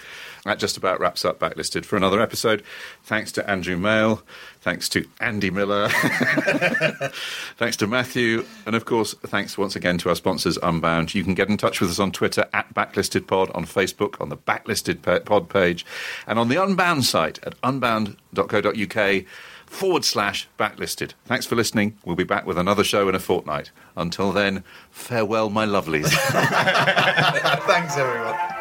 That 0.48 0.60
just 0.60 0.78
about 0.78 1.02
wraps 1.02 1.26
up 1.26 1.40
Backlisted 1.40 1.84
for 1.84 1.98
another 1.98 2.22
episode. 2.22 2.64
Thanks 3.04 3.34
to 3.34 3.50
Andrew 3.50 3.76
Male. 3.76 4.24
Thanks 4.62 4.88
to 4.90 5.06
Andy 5.20 5.50
Miller. 5.50 5.90
thanks 7.58 7.76
to 7.78 7.86
Matthew. 7.86 8.46
And 8.66 8.74
of 8.74 8.86
course, 8.86 9.14
thanks 9.26 9.58
once 9.58 9.76
again 9.76 9.98
to 9.98 10.10
our 10.10 10.16
sponsors, 10.16 10.58
Unbound. 10.64 11.14
You 11.14 11.26
can 11.26 11.34
get 11.34 11.50
in 11.50 11.58
touch 11.58 11.82
with 11.82 11.90
us 11.90 12.00
on 12.00 12.14
Twitter 12.14 12.46
at 12.54 12.74
BacklistedPod, 12.74 13.54
on 13.54 13.66
Facebook, 13.66 14.22
on 14.22 14.30
the 14.30 14.38
BacklistedPod 14.38 15.26
Pod 15.26 15.50
page, 15.50 15.86
and 16.26 16.40
on 16.40 16.48
the 16.48 16.64
Unbound 16.64 17.04
site 17.04 17.40
at 17.44 17.56
unbound.co.uk 17.64 19.26
forward 19.66 20.06
slash 20.06 20.48
backlisted. 20.58 21.12
Thanks 21.26 21.46
for 21.46 21.56
listening. 21.56 21.98
We'll 22.06 22.16
be 22.16 22.24
back 22.24 22.46
with 22.46 22.58
another 22.58 22.86
show 22.86 23.10
in 23.10 23.16
a 23.16 23.20
fortnight. 23.20 23.72
Until 23.98 24.32
then, 24.32 24.64
farewell, 24.92 25.50
my 25.50 25.66
lovelies. 25.66 26.10
Thanks, 27.68 27.98
everyone. 27.98 28.57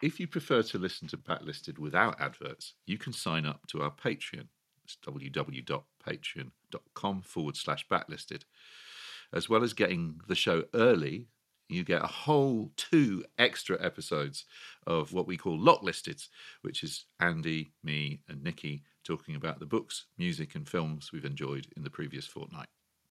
If 0.00 0.20
you 0.20 0.28
prefer 0.28 0.62
to 0.62 0.78
listen 0.78 1.08
to 1.08 1.16
Backlisted 1.16 1.76
without 1.78 2.20
adverts, 2.20 2.74
you 2.86 2.98
can 2.98 3.12
sign 3.12 3.44
up 3.44 3.66
to 3.68 3.82
our 3.82 3.90
Patreon. 3.90 4.46
It's 4.84 4.96
www.patreon.com 5.04 7.22
forward 7.22 7.56
slash 7.56 7.84
backlisted. 7.88 8.42
As 9.32 9.48
well 9.48 9.64
as 9.64 9.72
getting 9.72 10.20
the 10.28 10.36
show 10.36 10.62
early, 10.72 11.26
you 11.68 11.82
get 11.82 12.04
a 12.04 12.06
whole 12.06 12.70
two 12.76 13.24
extra 13.38 13.76
episodes 13.84 14.44
of 14.86 15.12
what 15.12 15.26
we 15.26 15.36
call 15.36 15.58
Locklisted, 15.58 16.28
which 16.62 16.84
is 16.84 17.06
Andy, 17.20 17.72
me, 17.82 18.20
and 18.28 18.40
Nikki 18.42 18.84
talking 19.04 19.34
about 19.34 19.58
the 19.58 19.66
books, 19.66 20.04
music, 20.16 20.54
and 20.54 20.68
films 20.68 21.10
we've 21.12 21.24
enjoyed 21.24 21.66
in 21.76 21.82
the 21.82 21.90
previous 21.90 22.26
fortnight. 22.26 22.68